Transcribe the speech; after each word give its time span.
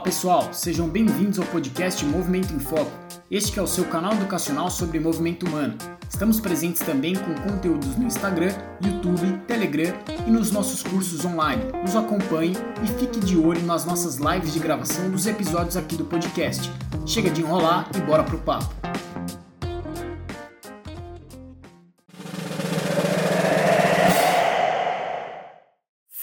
Fala 0.00 0.12
pessoal, 0.12 0.48
sejam 0.54 0.88
bem-vindos 0.88 1.38
ao 1.38 1.44
podcast 1.44 2.02
Movimento 2.06 2.54
em 2.54 2.58
Foco. 2.58 2.90
Este 3.30 3.58
é 3.58 3.62
o 3.62 3.66
seu 3.66 3.84
canal 3.84 4.14
educacional 4.14 4.70
sobre 4.70 4.98
movimento 4.98 5.44
humano. 5.44 5.76
Estamos 6.08 6.40
presentes 6.40 6.80
também 6.80 7.14
com 7.14 7.34
conteúdos 7.34 7.96
no 7.96 8.06
Instagram, 8.06 8.50
YouTube, 8.82 9.38
Telegram 9.46 9.92
e 10.26 10.30
nos 10.30 10.50
nossos 10.50 10.82
cursos 10.82 11.22
online. 11.22 11.64
Nos 11.82 11.94
acompanhe 11.94 12.56
e 12.82 12.86
fique 12.98 13.20
de 13.20 13.36
olho 13.36 13.62
nas 13.66 13.84
nossas 13.84 14.16
lives 14.16 14.54
de 14.54 14.58
gravação 14.58 15.10
dos 15.10 15.26
episódios 15.26 15.76
aqui 15.76 15.96
do 15.96 16.06
podcast. 16.06 16.72
Chega 17.04 17.28
de 17.28 17.42
enrolar 17.42 17.90
e 17.94 18.00
bora 18.00 18.24
pro 18.24 18.38
papo. 18.38 18.89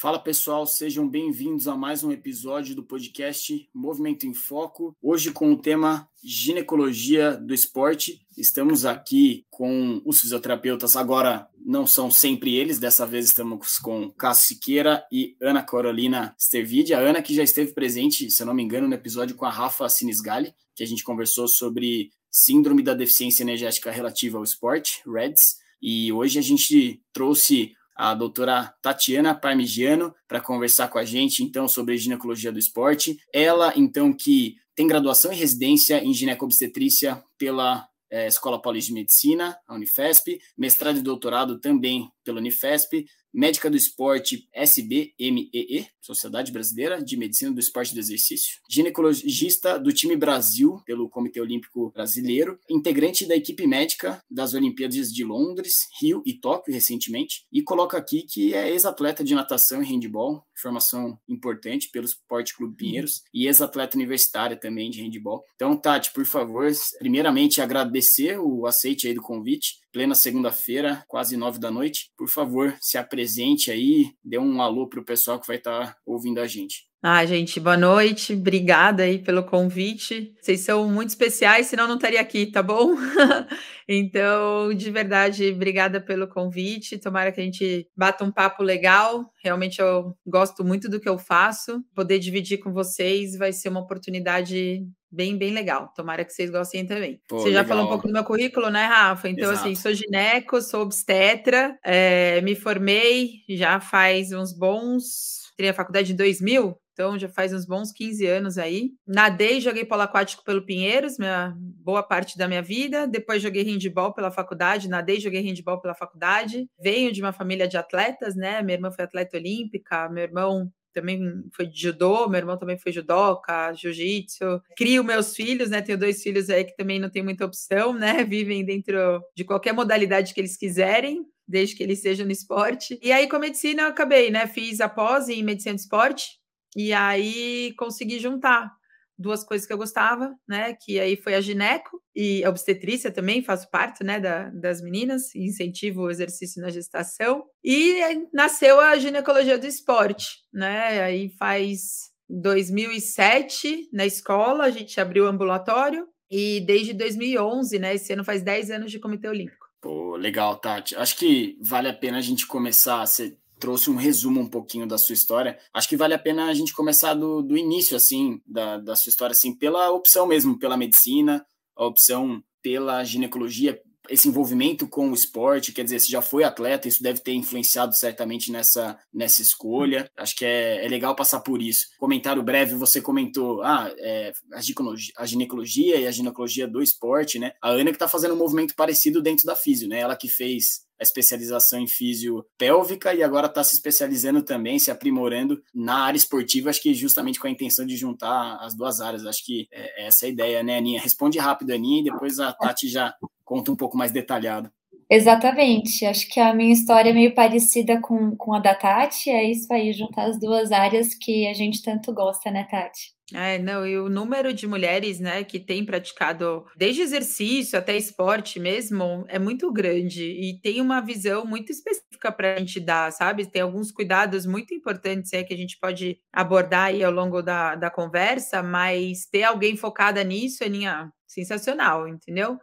Fala 0.07 0.19
pessoal, 0.19 0.65
sejam 0.65 1.05
bem-vindos 1.05 1.67
a 1.67 1.75
mais 1.75 2.01
um 2.01 2.13
episódio 2.13 2.73
do 2.73 2.81
podcast 2.81 3.69
Movimento 3.73 4.25
em 4.25 4.33
Foco. 4.33 4.95
Hoje 5.01 5.33
com 5.33 5.51
o 5.51 5.57
tema 5.57 6.07
ginecologia 6.23 7.35
do 7.35 7.53
esporte. 7.53 8.25
Estamos 8.37 8.85
aqui 8.85 9.45
com 9.49 10.01
os 10.05 10.21
fisioterapeutas, 10.21 10.95
agora 10.95 11.49
não 11.59 11.85
são 11.85 12.09
sempre 12.09 12.55
eles, 12.55 12.79
dessa 12.79 13.05
vez 13.05 13.25
estamos 13.25 13.79
com 13.79 14.09
Cássio 14.11 14.55
Siqueira 14.55 15.05
e 15.11 15.35
Ana 15.41 15.61
Carolina 15.61 16.33
Stervide. 16.39 16.93
A 16.93 16.99
Ana 16.99 17.21
que 17.21 17.35
já 17.35 17.43
esteve 17.43 17.73
presente, 17.73 18.31
se 18.31 18.41
eu 18.41 18.47
não 18.47 18.53
me 18.53 18.63
engano, 18.63 18.87
no 18.87 18.93
episódio 18.93 19.35
com 19.35 19.43
a 19.43 19.51
Rafa 19.51 19.89
Sinisgali, 19.89 20.53
que 20.73 20.83
a 20.83 20.87
gente 20.87 21.03
conversou 21.03 21.49
sobre 21.49 22.13
síndrome 22.31 22.81
da 22.81 22.93
deficiência 22.93 23.43
energética 23.43 23.91
relativa 23.91 24.37
ao 24.37 24.43
esporte, 24.45 25.01
REDS. 25.05 25.57
E 25.81 26.13
hoje 26.13 26.39
a 26.39 26.41
gente 26.41 27.01
trouxe 27.11 27.73
a 27.97 28.13
doutora 28.13 28.73
Tatiana 28.81 29.33
Parmigiano 29.33 30.13
para 30.27 30.39
conversar 30.39 30.87
com 30.87 30.99
a 30.99 31.03
gente 31.03 31.43
então 31.43 31.67
sobre 31.67 31.97
ginecologia 31.97 32.51
do 32.51 32.59
esporte. 32.59 33.17
Ela 33.33 33.73
então 33.75 34.13
que 34.13 34.55
tem 34.75 34.85
graduação 34.85 35.33
e 35.33 35.35
residência 35.35 36.03
em 36.03 36.13
ginecobstetrícia 36.13 37.21
pela 37.37 37.87
é, 38.09 38.27
Escola 38.27 38.61
Paulista 38.61 38.89
de 38.89 38.93
Medicina, 38.93 39.57
a 39.67 39.73
Unifesp, 39.73 40.39
mestrado 40.57 40.99
e 40.99 41.01
doutorado 41.01 41.59
também 41.59 42.09
pela 42.23 42.39
Unifesp, 42.39 43.05
médica 43.37 43.69
do 43.69 43.77
esporte 43.77 44.49
SBMEE, 44.51 45.87
Sociedade 46.01 46.51
Brasileira 46.51 46.99
de 46.99 47.15
Medicina 47.15 47.51
do 47.51 47.59
Esporte 47.59 47.91
e 47.91 47.93
do 47.93 47.99
Exercício, 47.99 48.57
ginecologista 48.67 49.77
do 49.77 49.93
time 49.93 50.15
Brasil 50.15 50.81
pelo 50.87 51.07
Comitê 51.07 51.39
Olímpico 51.39 51.91
Brasileiro, 51.91 52.57
integrante 52.67 53.27
da 53.27 53.35
equipe 53.35 53.67
médica 53.67 54.19
das 54.27 54.55
Olimpíadas 54.55 55.13
de 55.13 55.23
Londres, 55.23 55.87
Rio 56.01 56.23
e 56.25 56.33
Tóquio 56.33 56.73
recentemente, 56.73 57.45
e 57.53 57.61
coloca 57.61 57.95
aqui 57.95 58.23
que 58.23 58.55
é 58.55 58.71
ex-atleta 58.71 59.23
de 59.23 59.35
natação 59.35 59.83
e 59.83 59.85
handball, 59.85 60.43
formação 60.61 61.19
importante 61.27 61.89
pelo 61.91 62.05
Esporte 62.05 62.55
Clube 62.55 62.75
Pinheiros, 62.75 63.23
e 63.33 63.47
ex-atleta 63.47 63.95
universitária 63.95 64.57
também 64.57 64.89
de 64.89 65.01
handball. 65.01 65.43
Então, 65.55 65.75
Tati, 65.77 66.11
por 66.11 66.25
favor, 66.25 66.69
primeiramente 66.99 67.61
agradecer 67.61 68.39
o 68.39 68.65
aceite 68.65 69.07
aí 69.07 69.13
do 69.13 69.21
convite, 69.21 69.79
plena 69.91 70.15
segunda-feira, 70.15 71.03
quase 71.07 71.37
nove 71.37 71.59
da 71.59 71.71
noite. 71.71 72.11
Por 72.17 72.27
favor, 72.27 72.75
se 72.81 72.97
apresente 72.97 73.71
aí, 73.71 74.11
dê 74.23 74.37
um 74.37 74.61
alô 74.61 74.87
para 74.87 74.99
o 74.99 75.05
pessoal 75.05 75.39
que 75.39 75.47
vai 75.47 75.57
estar 75.57 75.93
tá 75.93 75.97
ouvindo 76.05 76.39
a 76.39 76.47
gente. 76.47 76.87
Ah, 77.09 77.25
gente, 77.25 77.57
boa 77.57 77.77
noite. 77.77 78.33
Obrigada 78.33 79.03
aí 79.03 79.17
pelo 79.17 79.41
convite. 79.41 80.35
Vocês 80.41 80.59
são 80.59 80.89
muito 80.89 81.07
especiais, 81.07 81.67
senão 81.67 81.87
não 81.87 81.95
estaria 81.95 82.19
aqui, 82.19 82.47
tá 82.47 82.61
bom? 82.61 82.95
então, 83.87 84.73
de 84.73 84.91
verdade, 84.91 85.49
obrigada 85.51 86.01
pelo 86.01 86.27
convite. 86.27 86.97
Tomara 86.97 87.31
que 87.31 87.39
a 87.39 87.43
gente 87.45 87.87
bata 87.95 88.25
um 88.25 88.29
papo 88.29 88.61
legal. 88.61 89.31
Realmente 89.41 89.79
eu 89.79 90.17
gosto 90.27 90.65
muito 90.65 90.89
do 90.89 90.99
que 90.99 91.07
eu 91.07 91.17
faço. 91.17 91.81
Poder 91.95 92.19
dividir 92.19 92.57
com 92.57 92.73
vocês 92.73 93.37
vai 93.37 93.53
ser 93.53 93.69
uma 93.69 93.79
oportunidade 93.79 94.85
bem, 95.09 95.37
bem 95.37 95.53
legal. 95.53 95.93
Tomara 95.95 96.25
que 96.25 96.33
vocês 96.33 96.49
gostem 96.49 96.85
também. 96.85 97.21
Pô, 97.25 97.39
Você 97.39 97.53
já 97.53 97.61
legal. 97.61 97.67
falou 97.67 97.85
um 97.85 97.87
pouco 97.87 98.05
do 98.05 98.13
meu 98.13 98.25
currículo, 98.25 98.69
né, 98.69 98.83
Rafa? 98.83 99.29
Então, 99.29 99.45
assim, 99.45 99.53
Exato. 99.53 99.69
assim, 99.69 99.75
sou 99.75 99.93
gineco, 99.93 100.61
sou 100.61 100.81
obstetra, 100.81 101.73
é, 101.85 102.41
me 102.41 102.53
formei 102.53 103.45
já 103.47 103.79
faz 103.79 104.33
uns 104.33 104.51
bons. 104.51 105.37
Entrei 105.53 105.69
na 105.69 105.73
faculdade 105.73 106.11
em 106.13 106.15
2000, 106.15 106.77
então 106.97 107.19
já 107.19 107.29
faz 107.29 107.53
uns 107.53 107.63
bons 107.63 107.91
15 107.91 108.25
anos 108.25 108.57
aí. 108.57 108.89
Nadei, 109.05 109.61
joguei 109.61 109.85
polo 109.85 110.01
aquático 110.01 110.43
pelo 110.43 110.65
Pinheiros, 110.65 111.19
minha 111.19 111.53
boa 111.59 112.01
parte 112.01 112.35
da 112.35 112.47
minha 112.47 112.63
vida. 112.63 113.05
Depois 113.05 113.39
joguei 113.39 113.61
handball 113.61 114.15
pela 114.15 114.31
faculdade, 114.31 114.89
nadei, 114.89 115.19
joguei 115.19 115.41
handball 115.41 115.79
pela 115.79 115.93
faculdade. 115.93 116.67
Venho 116.81 117.11
de 117.11 117.21
uma 117.21 117.31
família 117.31 117.67
de 117.67 117.77
atletas, 117.77 118.35
né? 118.35 118.63
Minha 118.63 118.77
irmã 118.77 118.89
foi 118.89 119.05
atleta 119.05 119.37
olímpica, 119.37 120.09
meu 120.09 120.23
irmão 120.23 120.71
também 120.91 121.21
foi 121.55 121.67
de 121.67 121.79
judô, 121.79 122.27
meu 122.27 122.39
irmão 122.39 122.57
também 122.57 122.79
foi 122.79 122.91
judoca, 122.91 123.71
jiu-jitsu. 123.73 124.59
Crio 124.75 125.03
meus 125.03 125.35
filhos, 125.35 125.69
né? 125.69 125.83
Tenho 125.83 125.99
dois 125.99 126.23
filhos 126.23 126.49
aí 126.49 126.65
que 126.65 126.75
também 126.75 126.99
não 126.99 127.11
tem 127.11 127.21
muita 127.21 127.45
opção, 127.45 127.93
né? 127.93 128.23
Vivem 128.25 128.65
dentro 128.65 129.21
de 129.35 129.43
qualquer 129.43 129.71
modalidade 129.71 130.33
que 130.33 130.41
eles 130.41 130.57
quiserem 130.57 131.23
desde 131.47 131.75
que 131.75 131.83
eles 131.83 132.01
sejam 132.01 132.25
no 132.25 132.31
esporte. 132.31 132.99
E 133.01 133.11
aí, 133.11 133.27
com 133.29 133.37
a 133.37 133.39
medicina, 133.39 133.83
eu 133.83 133.87
acabei, 133.87 134.29
né? 134.29 134.45
Fiz 134.47 134.81
a 134.81 134.89
pós 134.89 135.29
em 135.29 135.41
medicina 135.41 135.75
do 135.75 135.79
esporte, 135.79 136.36
e 136.77 136.93
aí 136.93 137.73
consegui 137.75 138.19
juntar 138.19 138.71
duas 139.17 139.43
coisas 139.43 139.65
que 139.65 139.73
eu 139.73 139.77
gostava, 139.79 140.31
né? 140.47 140.75
Que 140.75 140.99
aí 140.99 141.15
foi 141.15 141.33
a 141.33 141.41
gineco 141.41 141.99
e 142.15 142.45
a 142.45 142.49
obstetrícia 142.51 143.09
também, 143.09 143.41
faço 143.41 143.67
parte, 143.71 144.03
né, 144.03 144.19
da, 144.19 144.51
das 144.51 144.79
meninas, 144.79 145.33
incentivo 145.33 146.03
o 146.03 146.11
exercício 146.11 146.61
na 146.61 146.69
gestação. 146.69 147.43
E 147.63 147.99
nasceu 148.31 148.79
a 148.79 148.95
ginecologia 148.95 149.57
do 149.57 149.65
esporte, 149.65 150.37
né? 150.53 151.01
Aí 151.01 151.29
faz 151.39 152.11
2007 152.29 153.89
na 153.91 154.05
escola, 154.05 154.65
a 154.65 154.69
gente 154.69 155.01
abriu 155.01 155.25
o 155.25 155.27
ambulatório 155.27 156.07
e 156.29 156.61
desde 156.61 156.93
2011, 156.93 157.79
né, 157.79 157.95
esse 157.95 158.13
ano 158.13 158.23
faz 158.23 158.43
10 158.43 158.69
anos 158.69 158.91
de 158.91 158.99
Comitê 158.99 159.27
Olímpico. 159.27 159.65
Pô, 159.81 160.15
legal, 160.15 160.57
Tati. 160.57 160.95
Acho 160.95 161.17
que 161.17 161.57
vale 161.61 161.87
a 161.87 161.93
pena 161.93 162.17
a 162.17 162.21
gente 162.21 162.45
começar. 162.45 163.05
Você 163.05 163.35
trouxe 163.59 163.89
um 163.89 163.95
resumo 163.95 164.41
um 164.41 164.49
pouquinho 164.49 164.87
da 164.87 164.97
sua 164.97 165.13
história. 165.13 165.57
Acho 165.73 165.89
que 165.89 165.97
vale 165.97 166.13
a 166.13 166.19
pena 166.19 166.45
a 166.45 166.53
gente 166.53 166.73
começar 166.73 167.13
do, 167.13 167.41
do 167.41 167.57
início, 167.57 167.95
assim, 167.95 168.41
da, 168.45 168.77
da 168.77 168.95
sua 168.95 169.09
história, 169.09 169.33
assim, 169.33 169.53
pela 169.53 169.91
opção 169.91 170.25
mesmo, 170.27 170.57
pela 170.57 170.77
medicina, 170.77 171.45
a 171.75 171.85
opção 171.85 172.43
pela 172.61 173.03
ginecologia, 173.03 173.81
esse 174.09 174.27
envolvimento 174.27 174.87
com 174.87 175.09
o 175.09 175.13
esporte, 175.13 175.71
quer 175.71 175.83
dizer, 175.83 175.99
você 175.99 176.11
já 176.11 176.21
foi 176.21 176.43
atleta, 176.43 176.87
isso 176.87 177.03
deve 177.03 177.19
ter 177.19 177.33
influenciado 177.33 177.95
certamente 177.95 178.51
nessa, 178.51 178.97
nessa 179.13 179.41
escolha. 179.41 180.09
Acho 180.17 180.35
que 180.35 180.45
é, 180.45 180.85
é 180.85 180.87
legal 180.87 181.15
passar 181.15 181.41
por 181.41 181.61
isso. 181.61 181.87
Comentário 181.99 182.41
breve, 182.41 182.75
você 182.75 183.01
comentou 183.01 183.61
ah, 183.63 183.93
é, 183.97 184.31
a, 184.53 184.61
ginecologia, 184.61 185.13
a 185.17 185.25
ginecologia 185.25 185.97
e 185.97 186.07
a 186.07 186.11
ginecologia 186.11 186.67
do 186.67 186.81
esporte, 186.81 187.39
né? 187.39 187.53
A 187.61 187.69
Ana 187.69 187.91
que 187.91 187.95
está 187.95 188.07
fazendo 188.07 188.33
um 188.33 188.37
movimento 188.37 188.75
parecido 188.75 189.21
dentro 189.21 189.45
da 189.45 189.55
físio, 189.55 189.87
né? 189.87 189.99
Ela 189.99 190.15
que 190.15 190.27
fez 190.27 190.86
a 190.99 191.03
especialização 191.03 191.79
em 191.79 191.87
físio 191.87 192.45
pélvica 192.57 193.13
e 193.13 193.23
agora 193.23 193.47
está 193.47 193.63
se 193.63 193.75
especializando 193.75 194.41
também, 194.41 194.79
se 194.79 194.91
aprimorando 194.91 195.61
na 195.73 196.05
área 196.05 196.17
esportiva, 196.17 196.69
acho 196.69 196.81
que 196.81 196.93
justamente 196.93 197.39
com 197.39 197.47
a 197.47 197.51
intenção 197.51 197.85
de 197.85 197.95
juntar 197.95 198.57
as 198.61 198.75
duas 198.75 198.99
áreas. 198.99 199.25
Acho 199.25 199.45
que 199.45 199.67
é 199.71 200.07
essa 200.07 200.25
é 200.25 200.27
a 200.27 200.31
ideia, 200.31 200.63
né, 200.63 200.77
Aninha? 200.77 201.01
Responde 201.01 201.37
rápido, 201.39 201.71
Aninha, 201.71 202.01
e 202.01 202.03
depois 202.03 202.39
a 202.39 202.51
Tati 202.53 202.87
já 202.87 203.13
conta 203.43 203.71
um 203.71 203.75
pouco 203.75 203.97
mais 203.97 204.11
detalhado. 204.11 204.71
Exatamente, 205.09 206.05
acho 206.05 206.27
que 206.27 206.37
a 206.37 206.53
minha 206.53 206.73
história 206.73 207.11
é 207.11 207.13
meio 207.13 207.33
parecida 207.33 208.01
com, 208.01 208.35
com 208.35 208.53
a 208.53 208.59
da 208.59 208.75
Tati, 208.75 209.29
é 209.29 209.49
isso 209.49 209.71
aí, 209.71 209.93
juntar 209.93 210.25
as 210.25 210.37
duas 210.37 210.69
áreas 210.69 211.13
que 211.13 211.47
a 211.47 211.53
gente 211.53 211.81
tanto 211.81 212.13
gosta, 212.13 212.51
né, 212.51 212.67
Tati? 212.69 213.16
É, 213.33 213.59
não, 213.59 213.85
e 213.85 213.97
o 213.97 214.07
número 214.07 214.53
de 214.53 214.65
mulheres, 214.65 215.19
né, 215.19 215.43
que 215.43 215.59
tem 215.59 215.85
praticado 215.85 216.65
desde 216.77 217.01
exercício 217.01 217.77
até 217.77 217.97
esporte 217.97 218.57
mesmo 218.57 219.25
é 219.27 219.37
muito 219.37 219.69
grande 219.71 220.23
e 220.23 220.57
tem 220.61 220.79
uma 220.79 221.01
visão 221.01 221.45
muito 221.45 221.69
específica 221.69 222.31
para 222.31 222.53
a 222.53 222.59
gente 222.59 222.79
dar, 222.79 223.11
sabe? 223.11 223.45
Tem 223.45 223.61
alguns 223.61 223.91
cuidados 223.91 224.45
muito 224.45 224.73
importantes 224.73 225.31
que 225.31 225.53
a 225.53 225.57
gente 225.57 225.77
pode 225.77 226.17
abordar 226.31 226.85
aí 226.85 227.03
ao 227.03 227.11
longo 227.11 227.41
da, 227.41 227.75
da 227.75 227.89
conversa, 227.89 228.63
mas 228.63 229.25
ter 229.25 229.43
alguém 229.43 229.75
focada 229.75 230.23
nisso 230.23 230.63
é 230.63 230.69
minha, 230.69 231.11
sensacional, 231.27 232.07
entendeu? 232.07 232.57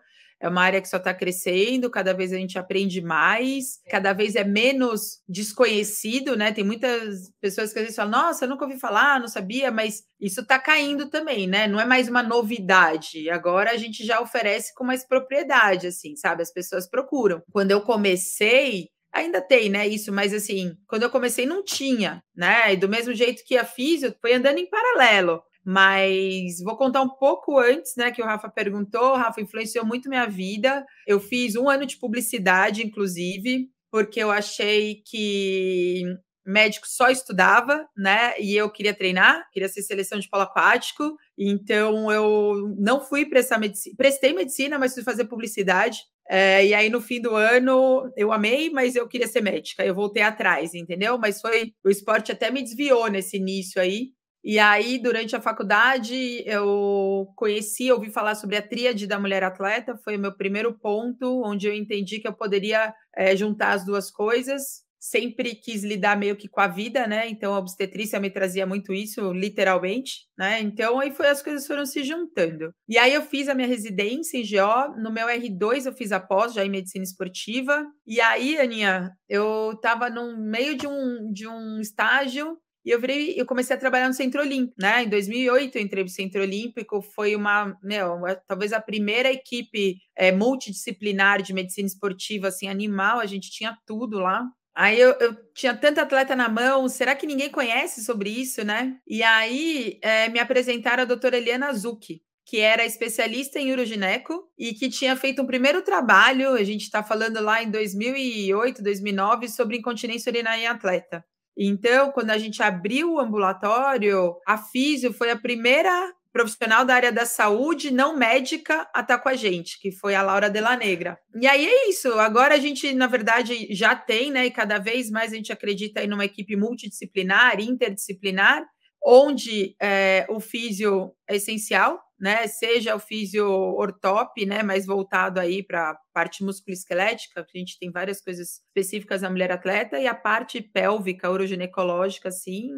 É 0.44 0.48
uma 0.48 0.60
área 0.60 0.82
que 0.82 0.88
só 0.90 0.98
está 0.98 1.14
crescendo, 1.14 1.88
cada 1.88 2.12
vez 2.12 2.30
a 2.30 2.36
gente 2.36 2.58
aprende 2.58 3.00
mais, 3.00 3.80
cada 3.88 4.12
vez 4.12 4.36
é 4.36 4.44
menos 4.44 5.22
desconhecido, 5.26 6.36
né? 6.36 6.52
Tem 6.52 6.62
muitas 6.62 7.32
pessoas 7.40 7.72
que 7.72 7.78
às 7.78 7.84
vezes 7.86 7.96
falam, 7.96 8.10
nossa, 8.10 8.46
nunca 8.46 8.66
ouvi 8.66 8.78
falar, 8.78 9.18
não 9.18 9.26
sabia, 9.26 9.70
mas 9.70 10.02
isso 10.20 10.42
está 10.42 10.58
caindo 10.58 11.08
também, 11.08 11.46
né? 11.46 11.66
Não 11.66 11.80
é 11.80 11.86
mais 11.86 12.10
uma 12.10 12.22
novidade. 12.22 13.30
Agora 13.30 13.70
a 13.70 13.78
gente 13.78 14.04
já 14.04 14.20
oferece 14.20 14.74
com 14.74 14.84
mais 14.84 15.02
propriedade, 15.02 15.86
assim, 15.86 16.14
sabe? 16.14 16.42
As 16.42 16.52
pessoas 16.52 16.86
procuram. 16.86 17.42
Quando 17.50 17.70
eu 17.70 17.80
comecei, 17.80 18.88
ainda 19.10 19.40
tem, 19.40 19.70
né, 19.70 19.88
isso, 19.88 20.12
mas 20.12 20.34
assim, 20.34 20.76
quando 20.86 21.04
eu 21.04 21.10
comecei 21.10 21.46
não 21.46 21.64
tinha, 21.64 22.22
né? 22.36 22.74
E 22.74 22.76
do 22.76 22.86
mesmo 22.86 23.14
jeito 23.14 23.42
que 23.46 23.56
a 23.56 23.64
físio 23.64 24.14
foi 24.20 24.34
andando 24.34 24.58
em 24.58 24.68
paralelo. 24.68 25.42
Mas 25.64 26.62
vou 26.62 26.76
contar 26.76 27.02
um 27.02 27.08
pouco 27.08 27.58
antes, 27.58 27.94
né? 27.96 28.10
Que 28.10 28.22
o 28.22 28.24
Rafa 28.24 28.48
perguntou. 28.48 29.12
O 29.12 29.16
Rafa 29.16 29.40
influenciou 29.40 29.84
muito 29.84 30.08
minha 30.08 30.26
vida. 30.26 30.84
Eu 31.06 31.18
fiz 31.18 31.56
um 31.56 31.68
ano 31.68 31.86
de 31.86 31.96
publicidade, 31.96 32.84
inclusive, 32.84 33.68
porque 33.90 34.20
eu 34.20 34.30
achei 34.30 35.02
que 35.06 36.02
médico 36.46 36.86
só 36.86 37.08
estudava, 37.08 37.88
né? 37.96 38.34
E 38.38 38.54
eu 38.54 38.70
queria 38.70 38.92
treinar, 38.92 39.48
queria 39.50 39.68
ser 39.68 39.82
seleção 39.82 40.18
de 40.18 40.28
polo 40.28 40.42
aquático. 40.42 41.16
Então 41.38 42.12
eu 42.12 42.74
não 42.78 43.00
fui 43.00 43.24
prestar 43.24 43.58
medicina, 43.58 43.94
prestei 43.96 44.34
medicina, 44.34 44.78
mas 44.78 44.94
fui 44.94 45.02
fazer 45.02 45.24
publicidade. 45.24 46.00
É, 46.28 46.64
e 46.66 46.72
aí, 46.72 46.88
no 46.88 47.02
fim 47.02 47.20
do 47.20 47.34
ano, 47.34 48.10
eu 48.16 48.32
amei, 48.32 48.70
mas 48.70 48.96
eu 48.96 49.06
queria 49.06 49.26
ser 49.26 49.42
médica. 49.42 49.84
Eu 49.84 49.94
voltei 49.94 50.22
atrás, 50.22 50.74
entendeu? 50.74 51.18
Mas 51.18 51.40
foi 51.40 51.72
o 51.84 51.90
esporte 51.90 52.32
até 52.32 52.50
me 52.50 52.62
desviou 52.62 53.08
nesse 53.08 53.36
início 53.36 53.80
aí. 53.80 54.10
E 54.44 54.58
aí, 54.58 54.98
durante 54.98 55.34
a 55.34 55.40
faculdade, 55.40 56.42
eu 56.44 57.26
conheci, 57.34 57.90
ouvi 57.90 58.10
falar 58.10 58.34
sobre 58.34 58.56
a 58.56 58.62
tríade 58.62 59.06
da 59.06 59.18
mulher 59.18 59.42
atleta. 59.42 59.96
Foi 60.04 60.16
o 60.16 60.20
meu 60.20 60.36
primeiro 60.36 60.78
ponto, 60.78 61.42
onde 61.42 61.66
eu 61.66 61.74
entendi 61.74 62.20
que 62.20 62.28
eu 62.28 62.34
poderia 62.34 62.92
é, 63.16 63.34
juntar 63.34 63.72
as 63.72 63.86
duas 63.86 64.10
coisas 64.10 64.84
sempre 65.04 65.54
quis 65.54 65.84
lidar 65.84 66.16
meio 66.16 66.34
que 66.34 66.48
com 66.48 66.62
a 66.62 66.66
vida, 66.66 67.06
né? 67.06 67.28
Então 67.28 67.54
a 67.54 67.58
obstetrícia 67.58 68.18
me 68.18 68.30
trazia 68.30 68.66
muito 68.66 68.90
isso, 68.90 69.34
literalmente, 69.34 70.26
né? 70.36 70.62
Então 70.62 70.98
aí 70.98 71.10
foi 71.10 71.28
as 71.28 71.42
coisas 71.42 71.66
foram 71.66 71.84
se 71.84 72.02
juntando. 72.02 72.72
E 72.88 72.96
aí 72.96 73.12
eu 73.12 73.20
fiz 73.20 73.50
a 73.50 73.54
minha 73.54 73.68
residência 73.68 74.38
em 74.38 74.42
GO, 74.42 74.98
no 74.98 75.12
meu 75.12 75.26
R2 75.26 75.84
eu 75.84 75.92
fiz 75.92 76.10
a 76.10 76.18
pós 76.18 76.54
já 76.54 76.64
em 76.64 76.70
medicina 76.70 77.04
esportiva. 77.04 77.84
E 78.06 78.18
aí, 78.18 78.56
Aninha, 78.56 79.10
eu 79.28 79.72
estava 79.72 80.08
no 80.08 80.38
meio 80.38 80.74
de 80.74 80.86
um 80.86 81.30
de 81.30 81.46
um 81.46 81.80
estágio 81.80 82.56
e 82.84 82.90
eu 82.90 83.00
virei, 83.00 83.34
eu 83.40 83.46
comecei 83.46 83.74
a 83.74 83.78
trabalhar 83.78 84.08
no 84.08 84.14
Centro 84.14 84.42
Olímpico, 84.42 84.74
né? 84.78 85.04
Em 85.04 85.08
2008 85.08 85.76
eu 85.76 85.82
entrei 85.82 86.02
no 86.02 86.08
Centro 86.10 86.42
Olímpico, 86.42 87.00
foi 87.00 87.34
uma, 87.34 87.76
meu, 87.82 88.20
talvez 88.46 88.72
a 88.72 88.80
primeira 88.80 89.32
equipe 89.32 89.96
é, 90.14 90.30
multidisciplinar 90.30 91.40
de 91.40 91.54
medicina 91.54 91.86
esportiva, 91.86 92.48
assim, 92.48 92.68
animal, 92.68 93.20
a 93.20 93.26
gente 93.26 93.50
tinha 93.50 93.76
tudo 93.86 94.18
lá. 94.18 94.44
Aí 94.74 94.98
eu, 95.00 95.12
eu, 95.20 95.36
tinha 95.54 95.74
tanta 95.74 96.02
atleta 96.02 96.34
na 96.34 96.48
mão, 96.48 96.88
será 96.88 97.14
que 97.14 97.26
ninguém 97.26 97.48
conhece 97.48 98.04
sobre 98.04 98.28
isso, 98.28 98.64
né? 98.64 98.98
E 99.06 99.22
aí 99.22 99.98
é, 100.02 100.28
me 100.28 100.40
apresentaram 100.40 101.04
a 101.04 101.06
doutora 101.06 101.36
Eliana 101.36 101.72
Zucchi, 101.72 102.20
que 102.44 102.58
era 102.58 102.84
especialista 102.84 103.58
em 103.58 103.72
urogineco 103.72 104.46
e 104.58 104.74
que 104.74 104.90
tinha 104.90 105.16
feito 105.16 105.40
um 105.40 105.46
primeiro 105.46 105.80
trabalho, 105.82 106.52
a 106.52 106.64
gente 106.64 106.82
está 106.82 107.02
falando 107.02 107.40
lá 107.40 107.62
em 107.62 107.70
2008, 107.70 108.82
2009, 108.82 109.48
sobre 109.48 109.78
incontinência 109.78 110.30
urinária 110.30 110.62
em 110.62 110.66
atleta. 110.66 111.24
Então, 111.56 112.10
quando 112.10 112.30
a 112.30 112.38
gente 112.38 112.62
abriu 112.62 113.12
o 113.12 113.20
ambulatório, 113.20 114.36
a 114.46 114.58
Físio 114.58 115.12
foi 115.12 115.30
a 115.30 115.36
primeira 115.36 116.12
profissional 116.34 116.84
da 116.84 116.96
área 116.96 117.12
da 117.12 117.24
saúde 117.24 117.92
não 117.92 118.16
médica 118.16 118.88
a 118.92 119.02
estar 119.02 119.18
com 119.18 119.28
a 119.28 119.36
gente, 119.36 119.80
que 119.80 119.92
foi 119.92 120.16
a 120.16 120.22
Laura 120.22 120.50
Della 120.50 120.76
Negra. 120.76 121.16
E 121.32 121.46
aí 121.46 121.64
é 121.64 121.88
isso. 121.88 122.12
Agora 122.14 122.56
a 122.56 122.58
gente, 122.58 122.92
na 122.92 123.06
verdade, 123.06 123.68
já 123.70 123.94
tem, 123.94 124.32
né? 124.32 124.46
E 124.46 124.50
cada 124.50 124.78
vez 124.78 125.08
mais 125.10 125.32
a 125.32 125.36
gente 125.36 125.52
acredita 125.52 126.02
em 126.02 126.12
uma 126.12 126.24
equipe 126.24 126.56
multidisciplinar, 126.56 127.60
interdisciplinar, 127.60 128.66
onde 129.04 129.76
é, 129.80 130.26
o 130.30 130.40
físio 130.40 131.12
é 131.28 131.36
essencial, 131.36 132.00
né? 132.18 132.46
Seja 132.46 132.96
o 132.96 132.98
físio 132.98 133.46
ortop, 133.46 134.46
né? 134.46 134.62
Mais 134.62 134.86
voltado 134.86 135.38
aí 135.38 135.62
para 135.62 135.90
a 135.90 135.96
parte 136.12 136.42
musculoesquelética, 136.42 137.42
a 137.42 137.58
gente 137.58 137.78
tem 137.78 137.90
várias 137.90 138.22
coisas 138.22 138.62
específicas 138.66 139.22
na 139.22 139.30
mulher 139.30 139.52
atleta, 139.52 139.98
e 139.98 140.06
a 140.06 140.14
parte 140.14 140.62
pélvica, 140.62 141.30
uroginecológica, 141.30 142.28
assim, 142.28 142.70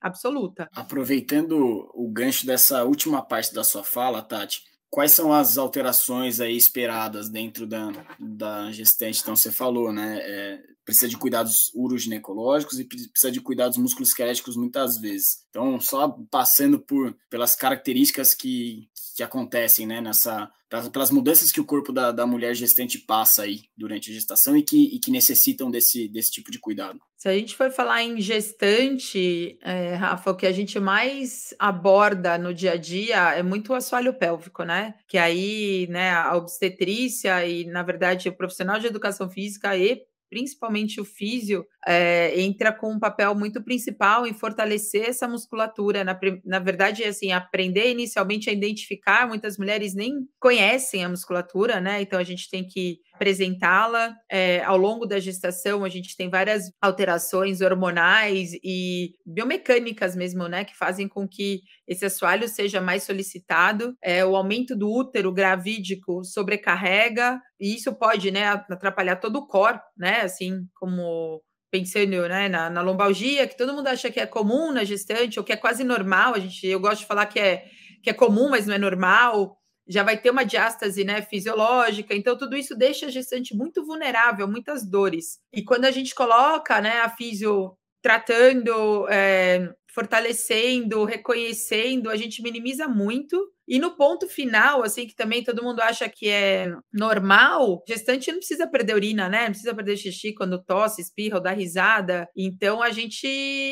absoluta. 0.00 0.68
Aproveitando 0.72 1.90
o 1.92 2.08
gancho 2.10 2.46
dessa 2.46 2.84
última 2.84 3.22
parte 3.22 3.52
da 3.52 3.62
sua 3.64 3.84
fala, 3.84 4.22
Tati, 4.22 4.62
quais 4.88 5.12
são 5.12 5.32
as 5.32 5.58
alterações 5.58 6.40
aí 6.40 6.56
esperadas 6.56 7.28
dentro 7.28 7.66
da, 7.66 7.90
da 8.18 8.72
gestante? 8.72 9.20
Então, 9.20 9.36
você 9.36 9.52
falou, 9.52 9.92
né? 9.92 10.18
É, 10.22 10.62
precisa 10.88 11.06
de 11.06 11.18
cuidados 11.18 11.70
uroginecológicos 11.74 12.80
e 12.80 12.84
precisa 12.84 13.30
de 13.30 13.42
cuidados 13.42 13.76
musculoesqueléticos 13.76 14.56
muitas 14.56 14.98
vezes. 14.98 15.44
Então, 15.50 15.78
só 15.78 16.08
passando 16.30 16.78
por 16.80 17.14
pelas 17.28 17.54
características 17.54 18.34
que, 18.34 18.88
que 19.14 19.22
acontecem, 19.22 19.86
né, 19.86 20.00
nessa 20.00 20.50
pelas 20.92 21.10
mudanças 21.10 21.50
que 21.50 21.60
o 21.62 21.64
corpo 21.64 21.92
da, 21.92 22.12
da 22.12 22.26
mulher 22.26 22.54
gestante 22.54 22.98
passa 22.98 23.42
aí 23.42 23.62
durante 23.74 24.10
a 24.10 24.14
gestação 24.14 24.54
e 24.54 24.62
que, 24.62 24.94
e 24.94 24.98
que 24.98 25.10
necessitam 25.10 25.70
desse, 25.70 26.08
desse 26.08 26.30
tipo 26.30 26.50
de 26.50 26.58
cuidado. 26.58 27.00
Se 27.16 27.26
a 27.26 27.32
gente 27.32 27.56
for 27.56 27.70
falar 27.70 28.02
em 28.02 28.20
gestante, 28.20 29.58
é, 29.62 29.94
Rafa, 29.94 30.30
o 30.30 30.36
que 30.36 30.46
a 30.46 30.52
gente 30.52 30.78
mais 30.78 31.54
aborda 31.58 32.36
no 32.36 32.52
dia 32.52 32.72
a 32.72 32.76
dia 32.76 33.34
é 33.34 33.42
muito 33.42 33.72
o 33.72 33.74
assoalho 33.74 34.12
pélvico, 34.12 34.62
né? 34.62 34.94
Que 35.08 35.16
aí, 35.16 35.86
né, 35.88 36.10
a 36.10 36.36
obstetrícia 36.36 37.46
e, 37.46 37.64
na 37.64 37.82
verdade, 37.82 38.28
o 38.28 38.36
profissional 38.36 38.78
de 38.78 38.86
educação 38.86 39.30
física 39.30 39.74
e 39.74 40.02
principalmente 40.28 41.00
o 41.00 41.04
físio, 41.04 41.66
é, 41.90 42.38
entra 42.38 42.70
com 42.70 42.92
um 42.92 42.98
papel 42.98 43.34
muito 43.34 43.64
principal 43.64 44.26
em 44.26 44.34
fortalecer 44.34 45.08
essa 45.08 45.26
musculatura. 45.26 46.04
Na, 46.04 46.20
na 46.44 46.58
verdade, 46.58 47.02
assim, 47.02 47.32
aprender 47.32 47.90
inicialmente 47.90 48.50
a 48.50 48.52
identificar, 48.52 49.26
muitas 49.26 49.56
mulheres 49.56 49.94
nem 49.94 50.28
conhecem 50.38 51.02
a 51.02 51.08
musculatura, 51.08 51.80
né? 51.80 52.02
Então 52.02 52.18
a 52.18 52.24
gente 52.24 52.50
tem 52.50 52.66
que 52.66 52.98
apresentá-la. 53.14 54.14
É, 54.30 54.62
ao 54.64 54.76
longo 54.76 55.06
da 55.06 55.18
gestação, 55.18 55.82
a 55.82 55.88
gente 55.88 56.14
tem 56.14 56.28
várias 56.28 56.70
alterações 56.80 57.62
hormonais 57.62 58.50
e 58.62 59.14
biomecânicas 59.26 60.14
mesmo, 60.14 60.46
né, 60.46 60.64
que 60.64 60.76
fazem 60.76 61.08
com 61.08 61.26
que 61.26 61.62
esse 61.86 62.04
assoalho 62.04 62.46
seja 62.48 62.82
mais 62.82 63.02
solicitado. 63.02 63.96
É, 64.02 64.24
o 64.24 64.36
aumento 64.36 64.76
do 64.76 64.92
útero 64.92 65.32
gravídico 65.32 66.22
sobrecarrega, 66.22 67.40
e 67.58 67.74
isso 67.74 67.92
pode, 67.94 68.30
né, 68.30 68.46
atrapalhar 68.46 69.16
todo 69.16 69.36
o 69.36 69.46
core, 69.46 69.80
né, 69.96 70.20
assim 70.20 70.66
como 70.74 71.42
pensando 71.70 72.28
né, 72.28 72.48
na, 72.48 72.70
na, 72.70 72.80
lombalgia, 72.80 73.46
que 73.46 73.56
todo 73.56 73.74
mundo 73.74 73.88
acha 73.88 74.10
que 74.10 74.20
é 74.20 74.26
comum 74.26 74.72
na 74.72 74.84
gestante, 74.84 75.38
ou 75.38 75.44
que 75.44 75.52
é 75.52 75.56
quase 75.56 75.84
normal. 75.84 76.34
A 76.34 76.38
gente, 76.38 76.66
eu 76.66 76.80
gosto 76.80 77.00
de 77.00 77.06
falar 77.06 77.26
que 77.26 77.38
é, 77.38 77.66
que 78.02 78.10
é 78.10 78.14
comum, 78.14 78.48
mas 78.48 78.66
não 78.66 78.74
é 78.74 78.78
normal 78.78 79.58
já 79.88 80.02
vai 80.02 80.20
ter 80.20 80.30
uma 80.30 80.44
diástase 80.44 81.02
né, 81.02 81.22
fisiológica, 81.22 82.14
então 82.14 82.36
tudo 82.36 82.54
isso 82.54 82.76
deixa 82.76 83.06
a 83.06 83.10
gestante 83.10 83.56
muito 83.56 83.84
vulnerável, 83.84 84.46
muitas 84.46 84.86
dores. 84.88 85.38
E 85.50 85.64
quando 85.64 85.86
a 85.86 85.90
gente 85.90 86.14
coloca 86.14 86.78
né, 86.80 87.00
a 87.00 87.08
fisio 87.08 87.72
tratando, 88.02 89.08
é, 89.08 89.72
fortalecendo, 89.94 91.04
reconhecendo, 91.04 92.10
a 92.10 92.16
gente 92.16 92.42
minimiza 92.42 92.86
muito. 92.86 93.50
E 93.68 93.78
no 93.78 93.94
ponto 93.94 94.26
final, 94.26 94.82
assim, 94.82 95.06
que 95.06 95.14
também 95.14 95.44
todo 95.44 95.62
mundo 95.62 95.80
acha 95.80 96.08
que 96.08 96.28
é 96.28 96.72
normal, 96.92 97.82
gestante 97.86 98.32
não 98.32 98.38
precisa 98.38 98.66
perder 98.66 98.94
urina, 98.94 99.28
né? 99.28 99.42
Não 99.42 99.50
precisa 99.50 99.74
perder 99.74 99.96
xixi 99.96 100.32
quando 100.34 100.62
tosse, 100.64 101.02
espirra 101.02 101.36
ou 101.36 101.42
dá 101.42 101.50
risada. 101.50 102.26
Então 102.34 102.82
a 102.82 102.90
gente 102.90 103.28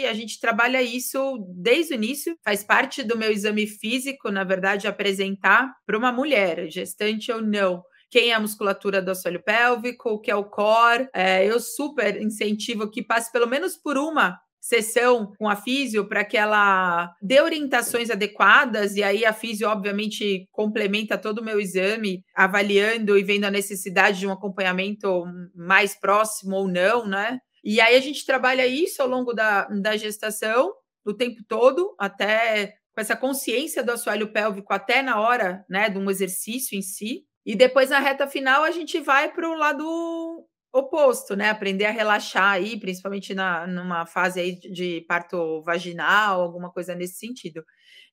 a 0.08 0.12
gente 0.12 0.38
trabalha 0.38 0.82
isso 0.82 1.38
desde 1.56 1.94
o 1.94 1.96
início, 1.96 2.36
faz 2.44 2.62
parte 2.62 3.02
do 3.02 3.16
meu 3.16 3.32
exame 3.32 3.66
físico, 3.66 4.30
na 4.30 4.44
verdade, 4.44 4.86
apresentar 4.86 5.72
para 5.86 5.96
uma 5.96 6.12
mulher, 6.12 6.70
gestante 6.70 7.32
ou 7.32 7.40
não 7.40 7.82
quem 8.10 8.30
é 8.30 8.34
a 8.34 8.40
musculatura 8.40 9.02
do 9.02 9.10
assoalho 9.10 9.42
pélvico, 9.42 10.10
o 10.10 10.20
que 10.20 10.30
é 10.30 10.36
o 10.36 10.44
core. 10.44 11.08
É, 11.14 11.44
eu 11.44 11.58
super 11.60 12.20
incentivo 12.20 12.90
que 12.90 13.02
passe 13.02 13.30
pelo 13.32 13.46
menos 13.46 13.76
por 13.76 13.98
uma 13.98 14.38
sessão 14.66 15.32
com 15.38 15.48
a 15.48 15.54
físio 15.54 16.08
para 16.08 16.24
que 16.24 16.36
ela 16.36 17.14
dê 17.22 17.40
orientações 17.40 18.10
adequadas 18.10 18.96
e 18.96 19.02
aí 19.02 19.24
a 19.24 19.32
físio 19.32 19.68
obviamente 19.68 20.48
complementa 20.50 21.16
todo 21.16 21.38
o 21.38 21.44
meu 21.44 21.60
exame, 21.60 22.24
avaliando 22.34 23.16
e 23.16 23.22
vendo 23.22 23.44
a 23.44 23.50
necessidade 23.50 24.18
de 24.18 24.26
um 24.26 24.32
acompanhamento 24.32 25.24
mais 25.54 25.94
próximo 25.94 26.56
ou 26.56 26.66
não, 26.66 27.06
né? 27.06 27.38
E 27.62 27.80
aí 27.80 27.94
a 27.94 28.00
gente 28.00 28.26
trabalha 28.26 28.66
isso 28.66 29.00
ao 29.00 29.08
longo 29.08 29.32
da, 29.32 29.66
da 29.66 29.96
gestação, 29.96 30.72
o 31.04 31.14
tempo 31.14 31.42
todo, 31.46 31.94
até 31.98 32.74
com 32.92 33.00
essa 33.00 33.14
consciência 33.14 33.84
do 33.84 33.92
assoalho 33.92 34.32
pélvico 34.32 34.72
até 34.72 35.00
na 35.00 35.20
hora, 35.20 35.64
né, 35.68 35.88
de 35.88 35.98
um 35.98 36.10
exercício 36.10 36.76
em 36.76 36.82
si. 36.82 37.24
E 37.44 37.54
depois 37.54 37.90
na 37.90 38.00
reta 38.00 38.26
final 38.26 38.64
a 38.64 38.72
gente 38.72 38.98
vai 38.98 39.32
para 39.32 39.48
o 39.48 39.54
lado 39.54 40.44
oposto, 40.72 41.34
né? 41.36 41.50
Aprender 41.50 41.86
a 41.86 41.90
relaxar 41.90 42.52
aí, 42.52 42.78
principalmente 42.78 43.34
na, 43.34 43.66
numa 43.66 44.06
fase 44.06 44.40
aí 44.40 44.58
de 44.58 45.04
parto 45.08 45.62
vaginal, 45.62 46.40
alguma 46.40 46.70
coisa 46.70 46.94
nesse 46.94 47.18
sentido. 47.18 47.62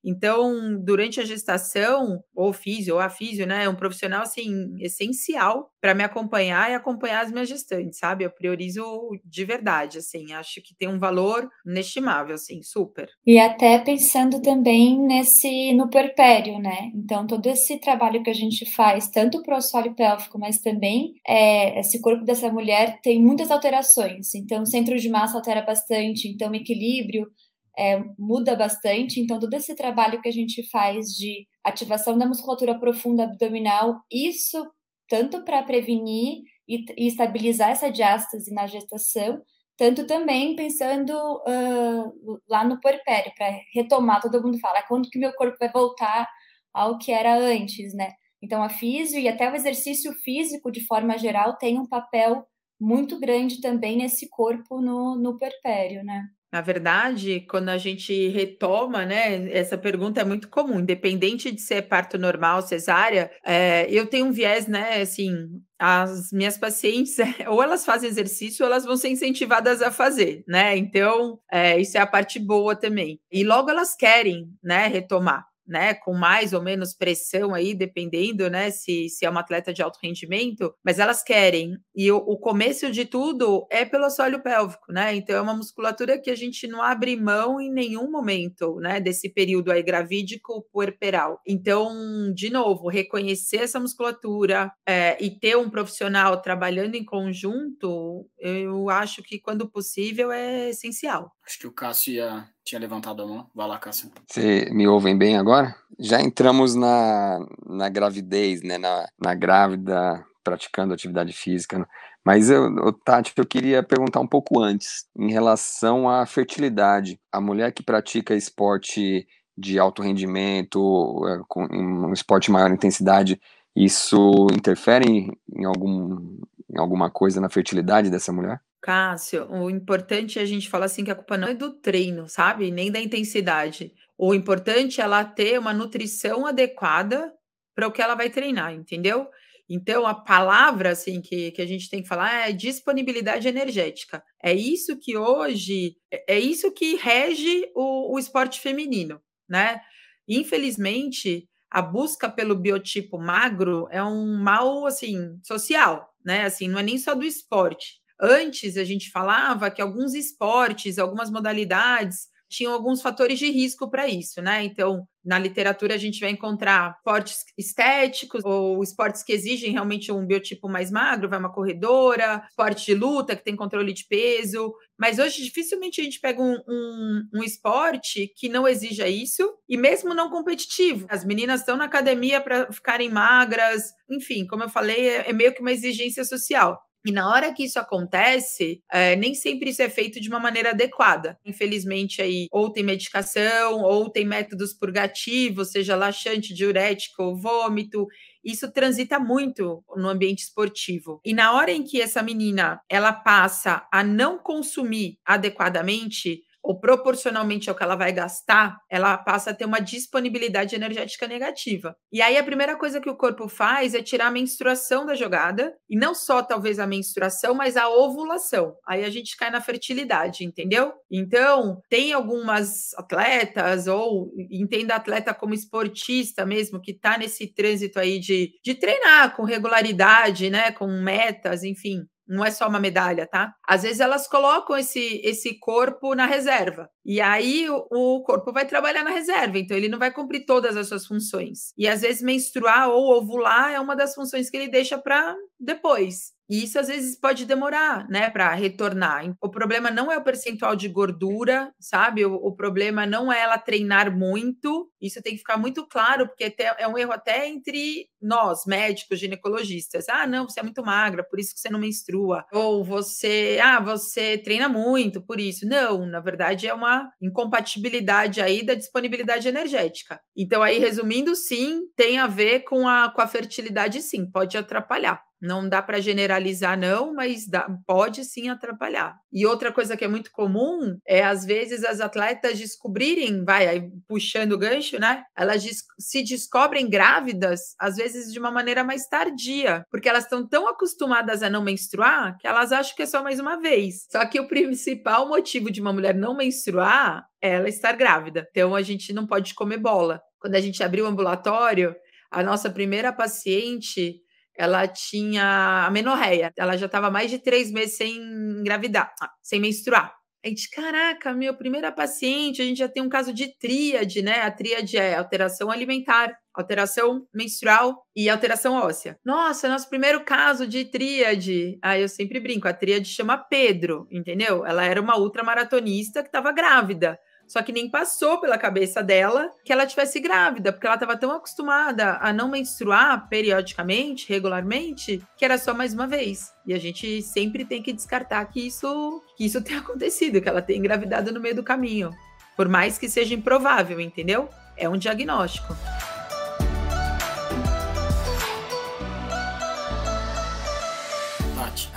Então, 0.04 0.78
durante 0.84 1.18
a 1.18 1.24
gestação, 1.24 2.22
ou 2.34 2.52
físio, 2.52 2.94
ou 2.94 3.00
a 3.00 3.08
físio, 3.08 3.46
né, 3.46 3.64
é 3.64 3.68
um 3.68 3.74
profissional, 3.74 4.22
assim, 4.22 4.74
essencial 4.78 5.70
para 5.80 5.94
me 5.94 6.04
acompanhar 6.04 6.70
e 6.70 6.74
acompanhar 6.74 7.24
as 7.24 7.32
minhas 7.32 7.48
gestantes, 7.48 7.98
sabe? 7.98 8.24
Eu 8.24 8.30
priorizo 8.30 8.82
de 9.24 9.44
verdade, 9.44 9.98
assim, 9.98 10.32
acho 10.32 10.62
que 10.62 10.74
tem 10.78 10.88
um 10.88 10.98
valor 10.98 11.48
inestimável, 11.66 12.34
assim, 12.34 12.62
super. 12.62 13.08
E 13.26 13.38
até 13.38 13.78
pensando 13.78 14.42
também 14.42 14.98
nesse, 14.98 15.72
no 15.74 15.88
perpério, 15.88 16.58
né? 16.58 16.90
Então, 16.94 17.26
todo 17.26 17.46
esse 17.46 17.78
trabalho 17.80 18.22
que 18.22 18.30
a 18.30 18.34
gente 18.34 18.70
faz, 18.72 19.08
tanto 19.08 19.42
para 19.42 19.54
o 19.54 19.58
assoalho 19.58 19.94
pélvico, 19.94 20.38
mas 20.38 20.58
também 20.58 21.14
é, 21.26 21.80
esse 21.80 22.00
corpo 22.00 22.24
dessa 22.24 22.43
mulher 22.50 23.00
tem 23.02 23.22
muitas 23.22 23.50
alterações. 23.50 24.34
Então, 24.34 24.64
centro 24.66 24.98
de 24.98 25.08
massa 25.08 25.36
altera 25.36 25.62
bastante, 25.62 26.28
então, 26.28 26.50
o 26.50 26.54
equilíbrio, 26.54 27.30
é, 27.76 28.02
muda 28.18 28.56
bastante. 28.56 29.20
Então, 29.20 29.38
todo 29.38 29.54
esse 29.54 29.74
trabalho 29.74 30.20
que 30.20 30.28
a 30.28 30.32
gente 30.32 30.68
faz 30.70 31.06
de 31.08 31.46
ativação 31.64 32.16
da 32.16 32.26
musculatura 32.26 32.78
profunda 32.78 33.24
abdominal, 33.24 34.00
isso 34.10 34.64
tanto 35.08 35.44
para 35.44 35.62
prevenir 35.62 36.42
e, 36.68 36.84
e, 36.96 37.06
estabilizar 37.06 37.70
essa 37.70 37.90
diástase 37.90 38.52
na 38.52 38.66
gestação, 38.66 39.42
tanto 39.76 40.06
também 40.06 40.54
pensando 40.54 41.12
uh, 41.12 42.40
lá 42.48 42.64
no 42.64 42.80
puerpério, 42.80 43.32
para 43.36 43.58
retomar, 43.74 44.20
todo 44.20 44.42
mundo 44.42 44.58
fala, 44.58 44.82
quando 44.82 45.10
que 45.10 45.18
meu 45.18 45.32
corpo 45.34 45.56
vai 45.58 45.70
voltar 45.70 46.28
ao 46.72 46.98
que 46.98 47.12
era 47.12 47.36
antes, 47.36 47.92
né? 47.94 48.12
Então, 48.44 48.62
a 48.62 48.68
físio 48.68 49.18
e 49.18 49.26
até 49.26 49.50
o 49.50 49.54
exercício 49.54 50.12
físico, 50.12 50.70
de 50.70 50.84
forma 50.86 51.16
geral, 51.16 51.56
tem 51.56 51.78
um 51.78 51.86
papel 51.86 52.46
muito 52.78 53.18
grande 53.18 53.58
também 53.58 53.96
nesse 53.96 54.28
corpo 54.28 54.82
no, 54.82 55.16
no 55.16 55.38
puerpério, 55.38 56.04
né? 56.04 56.24
Na 56.52 56.60
verdade, 56.60 57.40
quando 57.48 57.70
a 57.70 57.78
gente 57.78 58.28
retoma, 58.28 59.06
né, 59.06 59.50
essa 59.50 59.78
pergunta 59.78 60.20
é 60.20 60.24
muito 60.24 60.48
comum, 60.48 60.78
independente 60.78 61.50
de 61.50 61.60
ser 61.60 61.88
parto 61.88 62.16
normal, 62.18 62.62
cesárea, 62.62 63.28
é, 63.44 63.88
eu 63.90 64.06
tenho 64.06 64.26
um 64.26 64.30
viés, 64.30 64.68
né, 64.68 65.00
assim, 65.00 65.34
as 65.78 66.30
minhas 66.30 66.56
pacientes, 66.56 67.16
ou 67.48 67.60
elas 67.60 67.84
fazem 67.84 68.08
exercício, 68.08 68.64
ou 68.64 68.70
elas 68.70 68.84
vão 68.84 68.96
ser 68.96 69.08
incentivadas 69.08 69.82
a 69.82 69.90
fazer, 69.90 70.44
né, 70.46 70.76
então, 70.76 71.40
é, 71.50 71.80
isso 71.80 71.96
é 71.96 72.00
a 72.00 72.06
parte 72.06 72.38
boa 72.38 72.76
também. 72.76 73.18
E 73.32 73.42
logo 73.42 73.70
elas 73.70 73.96
querem, 73.96 74.46
né, 74.62 74.86
retomar 74.86 75.44
né, 75.66 75.94
com 75.94 76.14
mais 76.14 76.52
ou 76.52 76.62
menos 76.62 76.94
pressão 76.94 77.54
aí, 77.54 77.74
dependendo, 77.74 78.48
né, 78.50 78.70
se, 78.70 79.08
se 79.08 79.24
é 79.24 79.30
uma 79.30 79.40
atleta 79.40 79.72
de 79.72 79.82
alto 79.82 79.98
rendimento, 80.02 80.74
mas 80.84 80.98
elas 80.98 81.22
querem. 81.22 81.76
E 81.94 82.10
o, 82.10 82.16
o 82.16 82.38
começo 82.38 82.90
de 82.90 83.04
tudo 83.04 83.66
é 83.70 83.84
pelo 83.84 84.04
assoalho 84.04 84.42
pélvico, 84.42 84.92
né? 84.92 85.14
Então 85.14 85.36
é 85.36 85.40
uma 85.40 85.56
musculatura 85.56 86.20
que 86.20 86.30
a 86.30 86.34
gente 86.34 86.66
não 86.66 86.82
abre 86.82 87.16
mão 87.16 87.60
em 87.60 87.70
nenhum 87.72 88.10
momento, 88.10 88.76
né, 88.76 89.00
desse 89.00 89.28
período 89.28 89.70
aí 89.70 89.82
gravídico 89.82 90.66
puerperal. 90.72 91.40
Então, 91.46 92.32
de 92.34 92.50
novo, 92.50 92.88
reconhecer 92.88 93.58
essa 93.58 93.80
musculatura 93.80 94.72
é, 94.86 95.16
e 95.22 95.30
ter 95.30 95.56
um 95.56 95.70
profissional 95.70 96.40
trabalhando 96.40 96.94
em 96.94 97.04
conjunto, 97.04 98.28
eu 98.38 98.88
acho 98.90 99.22
que 99.22 99.38
quando 99.38 99.68
possível 99.70 100.30
é 100.30 100.70
essencial. 100.70 101.32
Acho 101.46 101.58
que 101.58 101.66
o 101.66 101.72
Cássio 101.72 102.14
ia, 102.14 102.48
tinha 102.64 102.80
levantado 102.80 103.22
a 103.22 103.26
mão. 103.26 103.46
Vai 103.54 103.68
lá, 103.68 103.78
Cássio. 103.78 104.10
Você 104.26 104.68
me 104.72 104.88
ouvem 104.88 105.16
bem 105.16 105.36
agora? 105.36 105.74
Já 105.98 106.20
entramos 106.20 106.74
na, 106.74 107.46
na 107.66 107.88
gravidez, 107.88 108.62
né? 108.62 108.78
Na, 108.78 109.06
na 109.18 109.34
grávida 109.34 110.24
praticando 110.42 110.92
atividade 110.92 111.32
física. 111.32 111.78
Né? 111.78 111.86
Mas 112.24 112.50
eu, 112.50 112.92
Tati, 113.04 113.32
eu 113.36 113.46
queria 113.46 113.82
perguntar 113.82 114.20
um 114.20 114.26
pouco 114.26 114.60
antes, 114.60 115.06
em 115.16 115.30
relação 115.30 116.08
à 116.08 116.24
fertilidade. 116.26 117.18
A 117.32 117.40
mulher 117.40 117.72
que 117.72 117.82
pratica 117.82 118.34
esporte 118.34 119.26
de 119.56 119.78
alto 119.78 120.02
rendimento, 120.02 121.22
é, 121.28 121.40
com 121.48 121.64
um 121.64 122.12
esporte 122.12 122.46
de 122.46 122.52
maior 122.52 122.70
intensidade, 122.70 123.40
isso 123.74 124.46
interfere 124.52 125.30
em, 125.52 125.64
algum, 125.64 126.38
em 126.70 126.78
alguma 126.78 127.10
coisa 127.10 127.40
na 127.40 127.48
fertilidade 127.48 128.10
dessa 128.10 128.32
mulher? 128.32 128.60
Cássio, 128.84 129.50
o 129.50 129.70
importante 129.70 130.38
é 130.38 130.42
a 130.42 130.44
gente 130.44 130.68
falar 130.68 130.84
assim 130.84 131.04
que 131.04 131.10
a 131.10 131.14
culpa 131.14 131.38
não 131.38 131.48
é 131.48 131.54
do 131.54 131.72
treino, 131.72 132.28
sabe? 132.28 132.70
Nem 132.70 132.92
da 132.92 133.00
intensidade. 133.00 133.94
O 134.18 134.34
importante 134.34 135.00
é 135.00 135.04
ela 135.04 135.24
ter 135.24 135.58
uma 135.58 135.72
nutrição 135.72 136.44
adequada 136.44 137.32
para 137.74 137.88
o 137.88 137.90
que 137.90 138.02
ela 138.02 138.14
vai 138.14 138.28
treinar, 138.28 138.74
entendeu? 138.74 139.26
Então, 139.70 140.06
a 140.06 140.14
palavra 140.14 140.90
assim 140.90 141.22
que, 141.22 141.50
que 141.52 141.62
a 141.62 141.66
gente 141.66 141.88
tem 141.88 142.02
que 142.02 142.08
falar 142.08 142.46
é 142.46 142.52
disponibilidade 142.52 143.48
energética. 143.48 144.22
É 144.42 144.52
isso 144.52 144.98
que 145.00 145.16
hoje, 145.16 145.96
é, 146.12 146.34
é 146.34 146.38
isso 146.38 146.70
que 146.70 146.96
rege 146.96 147.66
o, 147.74 148.14
o 148.14 148.18
esporte 148.18 148.60
feminino, 148.60 149.18
né? 149.48 149.80
Infelizmente, 150.28 151.48
a 151.70 151.80
busca 151.80 152.28
pelo 152.28 152.54
biotipo 152.54 153.16
magro 153.16 153.88
é 153.90 154.04
um 154.04 154.36
mal 154.36 154.84
assim 154.84 155.40
social, 155.42 156.06
né? 156.22 156.44
Assim, 156.44 156.68
não 156.68 156.78
é 156.78 156.82
nem 156.82 156.98
só 156.98 157.14
do 157.14 157.24
esporte 157.24 158.03
Antes 158.20 158.76
a 158.76 158.84
gente 158.84 159.10
falava 159.10 159.70
que 159.70 159.82
alguns 159.82 160.14
esportes, 160.14 160.98
algumas 160.98 161.30
modalidades 161.30 162.28
tinham 162.48 162.72
alguns 162.72 163.02
fatores 163.02 163.38
de 163.38 163.50
risco 163.50 163.90
para 163.90 164.08
isso, 164.08 164.40
né? 164.40 164.64
Então, 164.64 165.06
na 165.24 165.38
literatura 165.38 165.94
a 165.94 165.98
gente 165.98 166.20
vai 166.20 166.30
encontrar 166.30 166.94
esportes 166.98 167.38
estéticos 167.58 168.44
ou 168.44 168.82
esportes 168.82 169.22
que 169.22 169.32
exigem 169.32 169.72
realmente 169.72 170.12
um 170.12 170.26
biotipo 170.26 170.68
mais 170.68 170.90
magro, 170.90 171.28
vai 171.28 171.38
uma 171.38 171.52
corredora, 171.52 172.44
esporte 172.48 172.86
de 172.86 172.94
luta 172.94 173.34
que 173.34 173.42
tem 173.44 173.56
controle 173.56 173.92
de 173.92 174.06
peso. 174.06 174.72
Mas 174.98 175.18
hoje 175.18 175.42
dificilmente 175.42 176.00
a 176.00 176.04
gente 176.04 176.20
pega 176.20 176.40
um, 176.40 176.56
um, 176.68 177.28
um 177.34 177.42
esporte 177.42 178.32
que 178.36 178.48
não 178.48 178.68
exija 178.68 179.08
isso 179.08 179.52
e 179.68 179.76
mesmo 179.76 180.14
não 180.14 180.30
competitivo. 180.30 181.06
As 181.08 181.24
meninas 181.24 181.60
estão 181.60 181.76
na 181.76 181.86
academia 181.86 182.40
para 182.40 182.70
ficarem 182.70 183.10
magras, 183.10 183.92
enfim, 184.08 184.46
como 184.46 184.62
eu 184.62 184.68
falei, 184.68 185.08
é, 185.08 185.30
é 185.30 185.32
meio 185.32 185.52
que 185.54 185.60
uma 185.60 185.72
exigência 185.72 186.24
social. 186.24 186.78
E 187.04 187.12
na 187.12 187.28
hora 187.28 187.52
que 187.52 187.64
isso 187.64 187.78
acontece, 187.78 188.82
é, 188.90 189.14
nem 189.14 189.34
sempre 189.34 189.70
isso 189.70 189.82
é 189.82 189.90
feito 189.90 190.18
de 190.18 190.28
uma 190.28 190.40
maneira 190.40 190.70
adequada. 190.70 191.38
Infelizmente, 191.44 192.22
aí, 192.22 192.46
ou 192.50 192.72
tem 192.72 192.82
medicação, 192.82 193.82
ou 193.82 194.08
tem 194.08 194.24
métodos 194.24 194.72
purgativos, 194.72 195.70
seja 195.70 195.96
laxante, 195.96 196.54
diurético, 196.54 197.36
vômito. 197.36 198.06
Isso 198.42 198.72
transita 198.72 199.18
muito 199.18 199.84
no 199.94 200.08
ambiente 200.08 200.44
esportivo. 200.44 201.20
E 201.24 201.34
na 201.34 201.52
hora 201.52 201.70
em 201.70 201.82
que 201.82 202.00
essa 202.00 202.22
menina 202.22 202.80
ela 202.88 203.12
passa 203.12 203.86
a 203.92 204.02
não 204.02 204.38
consumir 204.38 205.18
adequadamente, 205.26 206.42
ou 206.64 206.80
proporcionalmente 206.80 207.68
ao 207.68 207.76
que 207.76 207.82
ela 207.82 207.94
vai 207.94 208.10
gastar, 208.10 208.78
ela 208.90 209.18
passa 209.18 209.50
a 209.50 209.54
ter 209.54 209.66
uma 209.66 209.80
disponibilidade 209.80 210.74
energética 210.74 211.28
negativa. 211.28 211.94
E 212.10 212.22
aí 212.22 212.38
a 212.38 212.42
primeira 212.42 212.74
coisa 212.74 213.02
que 213.02 213.10
o 213.10 213.16
corpo 213.16 213.46
faz 213.48 213.94
é 213.94 214.02
tirar 214.02 214.28
a 214.28 214.30
menstruação 214.30 215.04
da 215.04 215.14
jogada, 215.14 215.74
e 215.90 215.96
não 215.96 216.14
só 216.14 216.42
talvez 216.42 216.78
a 216.78 216.86
menstruação, 216.86 217.54
mas 217.54 217.76
a 217.76 217.88
ovulação. 217.88 218.74
Aí 218.88 219.04
a 219.04 219.10
gente 219.10 219.36
cai 219.36 219.50
na 219.50 219.60
fertilidade, 219.60 220.44
entendeu? 220.44 220.94
Então, 221.10 221.82
tem 221.90 222.14
algumas 222.14 222.94
atletas, 222.94 223.86
ou 223.86 224.32
entenda 224.50 224.94
atleta 224.94 225.34
como 225.34 225.52
esportista 225.52 226.46
mesmo, 226.46 226.80
que 226.80 226.92
está 226.92 227.18
nesse 227.18 227.46
trânsito 227.46 227.98
aí 227.98 228.18
de, 228.18 228.52
de 228.64 228.74
treinar 228.74 229.36
com 229.36 229.44
regularidade, 229.44 230.48
né, 230.48 230.72
com 230.72 230.86
metas, 230.86 231.62
enfim, 231.62 232.06
não 232.26 232.44
é 232.44 232.50
só 232.50 232.68
uma 232.68 232.80
medalha, 232.80 233.26
tá? 233.26 233.54
Às 233.66 233.82
vezes 233.82 234.00
elas 234.00 234.26
colocam 234.26 234.76
esse, 234.76 235.20
esse 235.24 235.58
corpo 235.58 236.14
na 236.14 236.26
reserva. 236.26 236.90
E 237.04 237.20
aí 237.20 237.68
o, 237.68 237.86
o, 237.90 238.22
corpo 238.22 238.52
vai 238.52 238.66
trabalhar 238.66 239.04
na 239.04 239.10
reserva, 239.10 239.58
então 239.58 239.76
ele 239.76 239.88
não 239.88 239.98
vai 239.98 240.12
cumprir 240.12 240.44
todas 240.44 240.76
as 240.76 240.88
suas 240.88 241.06
funções. 241.06 241.72
E 241.76 241.86
às 241.86 242.00
vezes 242.02 242.22
menstruar 242.22 242.88
ou 242.88 243.16
ovular 243.16 243.72
é 243.72 243.80
uma 243.80 243.94
das 243.94 244.14
funções 244.14 244.50
que 244.50 244.56
ele 244.56 244.68
deixa 244.68 244.98
para 244.98 245.34
depois. 245.58 246.33
E 246.48 246.64
isso 246.64 246.78
às 246.78 246.88
vezes 246.88 247.18
pode 247.18 247.46
demorar, 247.46 248.08
né, 248.08 248.28
para 248.30 248.52
retornar. 248.54 249.34
O 249.40 249.48
problema 249.48 249.90
não 249.90 250.10
é 250.10 250.18
o 250.18 250.24
percentual 250.24 250.76
de 250.76 250.88
gordura, 250.88 251.72
sabe? 251.80 252.24
O, 252.24 252.34
o, 252.34 252.54
problema 252.54 253.06
não 253.06 253.32
é 253.32 253.40
ela 253.40 253.58
treinar 253.58 254.14
muito. 254.16 254.90
Isso 255.00 255.22
tem 255.22 255.32
que 255.32 255.38
ficar 255.38 255.56
muito 255.56 255.86
claro, 255.86 256.26
porque 256.26 256.54
é 256.78 256.86
um 256.86 256.98
erro 256.98 257.12
até 257.12 257.48
entre 257.48 258.08
nós, 258.20 258.64
médicos, 258.66 259.18
ginecologistas. 259.18 260.08
Ah, 260.08 260.26
não, 260.26 260.48
você 260.48 260.60
é 260.60 260.62
muito 260.62 260.84
magra, 260.84 261.24
por 261.24 261.38
isso 261.38 261.54
que 261.54 261.60
você 261.60 261.70
não 261.70 261.78
menstrua. 261.78 262.44
Ou 262.52 262.84
você, 262.84 263.58
ah, 263.62 263.80
você 263.80 264.38
treina 264.38 264.68
muito, 264.68 265.22
por 265.22 265.40
isso. 265.40 265.66
Não, 265.66 266.06
na 266.06 266.20
verdade 266.20 266.66
é 266.66 266.74
uma 266.74 267.10
incompatibilidade 267.20 268.40
aí 268.40 268.64
da 268.64 268.74
disponibilidade 268.74 269.48
energética. 269.48 270.20
Então, 270.36 270.62
aí, 270.62 270.78
resumindo, 270.78 271.34
sim, 271.34 271.82
tem 271.96 272.18
a 272.18 272.26
ver 272.26 272.60
com 272.60 272.88
a, 272.88 273.10
com 273.10 273.20
a 273.20 273.26
fertilidade, 273.26 274.02
sim, 274.02 274.30
pode 274.30 274.56
atrapalhar. 274.56 275.22
Não 275.44 275.68
dá 275.68 275.82
para 275.82 276.00
generalizar, 276.00 276.78
não, 276.78 277.12
mas 277.12 277.46
dá, 277.46 277.68
pode 277.86 278.24
sim 278.24 278.48
atrapalhar. 278.48 279.14
E 279.30 279.44
outra 279.44 279.70
coisa 279.70 279.94
que 279.94 280.02
é 280.02 280.08
muito 280.08 280.32
comum 280.32 280.96
é, 281.06 281.22
às 281.22 281.44
vezes, 281.44 281.84
as 281.84 282.00
atletas 282.00 282.58
descobrirem, 282.58 283.44
vai, 283.44 283.66
aí, 283.66 283.90
puxando 284.08 284.52
o 284.52 284.58
gancho, 284.58 284.98
né? 284.98 285.22
Elas 285.36 285.62
se 285.98 286.22
descobrem 286.22 286.88
grávidas, 286.88 287.74
às 287.78 287.96
vezes 287.96 288.32
de 288.32 288.38
uma 288.38 288.50
maneira 288.50 288.82
mais 288.82 289.06
tardia, 289.06 289.84
porque 289.90 290.08
elas 290.08 290.24
estão 290.24 290.48
tão 290.48 290.66
acostumadas 290.66 291.42
a 291.42 291.50
não 291.50 291.62
menstruar 291.62 292.38
que 292.38 292.46
elas 292.46 292.72
acham 292.72 292.96
que 292.96 293.02
é 293.02 293.06
só 293.06 293.22
mais 293.22 293.38
uma 293.38 293.60
vez. 293.60 294.06
Só 294.10 294.24
que 294.24 294.40
o 294.40 294.48
principal 294.48 295.28
motivo 295.28 295.70
de 295.70 295.78
uma 295.78 295.92
mulher 295.92 296.14
não 296.14 296.34
menstruar 296.34 297.26
é 297.42 297.56
ela 297.56 297.68
estar 297.68 297.92
grávida. 297.92 298.48
Então 298.50 298.74
a 298.74 298.80
gente 298.80 299.12
não 299.12 299.26
pode 299.26 299.52
comer 299.52 299.76
bola. 299.76 300.22
Quando 300.40 300.54
a 300.54 300.60
gente 300.60 300.82
abriu 300.82 301.04
o 301.04 301.08
ambulatório, 301.08 301.94
a 302.30 302.42
nossa 302.42 302.68
primeira 302.68 303.12
paciente 303.12 304.23
ela 304.56 304.86
tinha 304.86 305.86
amenorreia. 305.86 306.52
Ela 306.56 306.76
já 306.76 306.86
estava 306.86 307.10
mais 307.10 307.30
de 307.30 307.38
três 307.38 307.70
meses 307.70 307.96
sem 307.96 308.16
engravidar, 308.16 309.12
ah, 309.20 309.30
sem 309.42 309.60
menstruar. 309.60 310.14
A 310.44 310.48
gente, 310.48 310.68
caraca, 310.68 311.32
meu, 311.32 311.54
primeira 311.56 311.90
paciente, 311.90 312.60
a 312.60 312.64
gente 312.66 312.76
já 312.76 312.88
tem 312.88 313.02
um 313.02 313.08
caso 313.08 313.32
de 313.32 313.56
tríade, 313.58 314.20
né? 314.20 314.42
A 314.42 314.50
tríade 314.50 314.94
é 314.98 315.14
alteração 315.14 315.70
alimentar, 315.70 316.36
alteração 316.52 317.26
menstrual 317.32 318.04
e 318.14 318.28
alteração 318.28 318.74
óssea. 318.74 319.18
Nossa, 319.24 319.70
nosso 319.70 319.88
primeiro 319.88 320.22
caso 320.22 320.66
de 320.66 320.84
tríade. 320.84 321.78
Aí 321.82 322.02
eu 322.02 322.08
sempre 322.10 322.38
brinco, 322.40 322.68
a 322.68 322.74
tríade 322.74 323.08
chama 323.08 323.38
Pedro, 323.38 324.06
entendeu? 324.10 324.66
Ela 324.66 324.84
era 324.84 325.00
uma 325.00 325.16
ultramaratonista 325.18 326.22
que 326.22 326.28
estava 326.28 326.52
grávida. 326.52 327.18
Só 327.46 327.62
que 327.62 327.72
nem 327.72 327.90
passou 327.90 328.40
pela 328.40 328.58
cabeça 328.58 329.02
dela 329.02 329.50
que 329.64 329.72
ela 329.72 329.86
tivesse 329.86 330.20
grávida, 330.20 330.72
porque 330.72 330.86
ela 330.86 330.96
estava 330.96 331.16
tão 331.16 331.30
acostumada 331.30 332.18
a 332.20 332.32
não 332.32 332.48
menstruar 332.48 333.28
periodicamente, 333.28 334.28
regularmente, 334.28 335.22
que 335.36 335.44
era 335.44 335.58
só 335.58 335.74
mais 335.74 335.94
uma 335.94 336.06
vez. 336.06 336.52
E 336.66 336.72
a 336.72 336.78
gente 336.78 337.22
sempre 337.22 337.64
tem 337.64 337.82
que 337.82 337.92
descartar 337.92 338.44
que 338.46 338.66
isso, 338.66 339.22
que 339.36 339.44
isso 339.44 339.62
tenha 339.62 339.80
acontecido, 339.80 340.40
que 340.40 340.48
ela 340.48 340.62
tenha 340.62 340.78
engravidado 340.78 341.32
no 341.32 341.40
meio 341.40 341.54
do 341.54 341.62
caminho. 341.62 342.10
Por 342.56 342.68
mais 342.68 342.98
que 342.98 343.08
seja 343.08 343.34
improvável, 343.34 344.00
entendeu? 344.00 344.48
É 344.76 344.88
um 344.88 344.96
diagnóstico. 344.96 345.76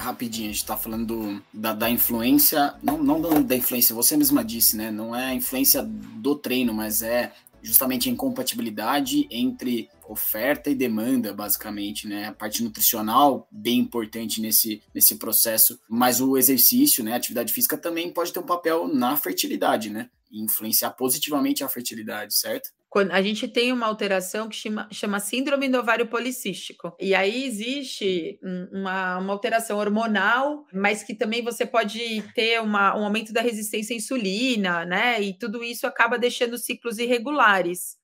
Rapidinho, 0.07 0.49
a 0.49 0.53
gente 0.53 0.65
tá 0.65 0.77
falando 0.77 1.05
do, 1.05 1.43
da, 1.53 1.73
da, 1.73 1.89
influência, 1.89 2.73
não, 2.81 2.97
não 2.97 3.43
da 3.43 3.55
influência, 3.55 3.93
você 3.93 4.15
mesma 4.15 4.43
disse, 4.43 4.75
né? 4.75 4.89
Não 4.89 5.15
é 5.15 5.25
a 5.25 5.33
influência 5.33 5.83
do 5.83 6.35
treino, 6.35 6.73
mas 6.73 7.01
é 7.01 7.33
justamente 7.61 8.07
a 8.07 8.11
incompatibilidade 8.11 9.27
entre 9.29 9.89
oferta 10.07 10.69
e 10.69 10.75
demanda, 10.75 11.33
basicamente, 11.33 12.07
né? 12.07 12.27
A 12.27 12.33
parte 12.33 12.63
nutricional 12.63 13.47
bem 13.51 13.79
importante 13.79 14.39
nesse, 14.39 14.81
nesse 14.93 15.15
processo, 15.15 15.79
mas 15.89 16.21
o 16.21 16.37
exercício, 16.37 17.03
né, 17.03 17.13
a 17.13 17.17
atividade 17.17 17.51
física 17.51 17.77
também 17.77 18.11
pode 18.11 18.31
ter 18.31 18.39
um 18.39 18.45
papel 18.45 18.87
na 18.87 19.17
fertilidade, 19.17 19.89
né? 19.89 20.09
E 20.31 20.41
influenciar 20.41 20.91
positivamente 20.91 21.63
a 21.63 21.69
fertilidade, 21.69 22.37
certo? 22.37 22.69
A 22.99 23.21
gente 23.21 23.47
tem 23.47 23.71
uma 23.71 23.85
alteração 23.85 24.49
que 24.49 24.55
chama, 24.55 24.87
chama 24.91 25.19
síndrome 25.19 25.69
do 25.69 25.79
ovário 25.79 26.07
policístico. 26.07 26.95
E 26.99 27.13
aí 27.13 27.45
existe 27.45 28.39
uma, 28.71 29.17
uma 29.17 29.33
alteração 29.33 29.77
hormonal, 29.77 30.65
mas 30.73 31.03
que 31.03 31.15
também 31.15 31.43
você 31.43 31.65
pode 31.65 32.21
ter 32.33 32.61
uma, 32.61 32.97
um 32.97 33.03
aumento 33.03 33.31
da 33.33 33.41
resistência 33.41 33.93
à 33.93 33.97
insulina, 33.97 34.85
né? 34.85 35.21
E 35.21 35.37
tudo 35.37 35.63
isso 35.63 35.85
acaba 35.87 36.17
deixando 36.17 36.57
ciclos 36.57 36.97
irregulares. 36.97 37.97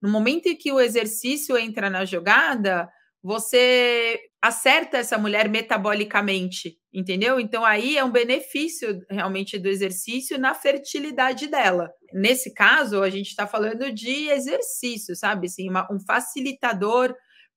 No 0.00 0.10
momento 0.10 0.46
em 0.46 0.56
que 0.56 0.72
o 0.72 0.80
exercício 0.80 1.56
entra 1.56 1.88
na 1.88 2.04
jogada, 2.04 2.88
você 3.22 4.18
acerta 4.42 4.98
essa 4.98 5.16
mulher 5.16 5.48
metabolicamente, 5.48 6.76
entendeu? 6.92 7.38
Então 7.38 7.64
aí 7.64 7.96
é 7.96 8.04
um 8.04 8.10
benefício 8.10 9.00
realmente 9.08 9.58
do 9.58 9.68
exercício 9.68 10.36
na 10.38 10.54
fertilidade 10.54 11.46
dela. 11.46 11.88
Nesse 12.12 12.52
caso, 12.52 13.02
a 13.02 13.08
gente 13.08 13.28
está 13.28 13.46
falando 13.46 13.92
de 13.92 14.28
exercício, 14.28 15.14
sabe? 15.14 15.46
Assim, 15.46 15.70
uma, 15.70 15.86
um 15.92 16.00
facilitador 16.04 17.14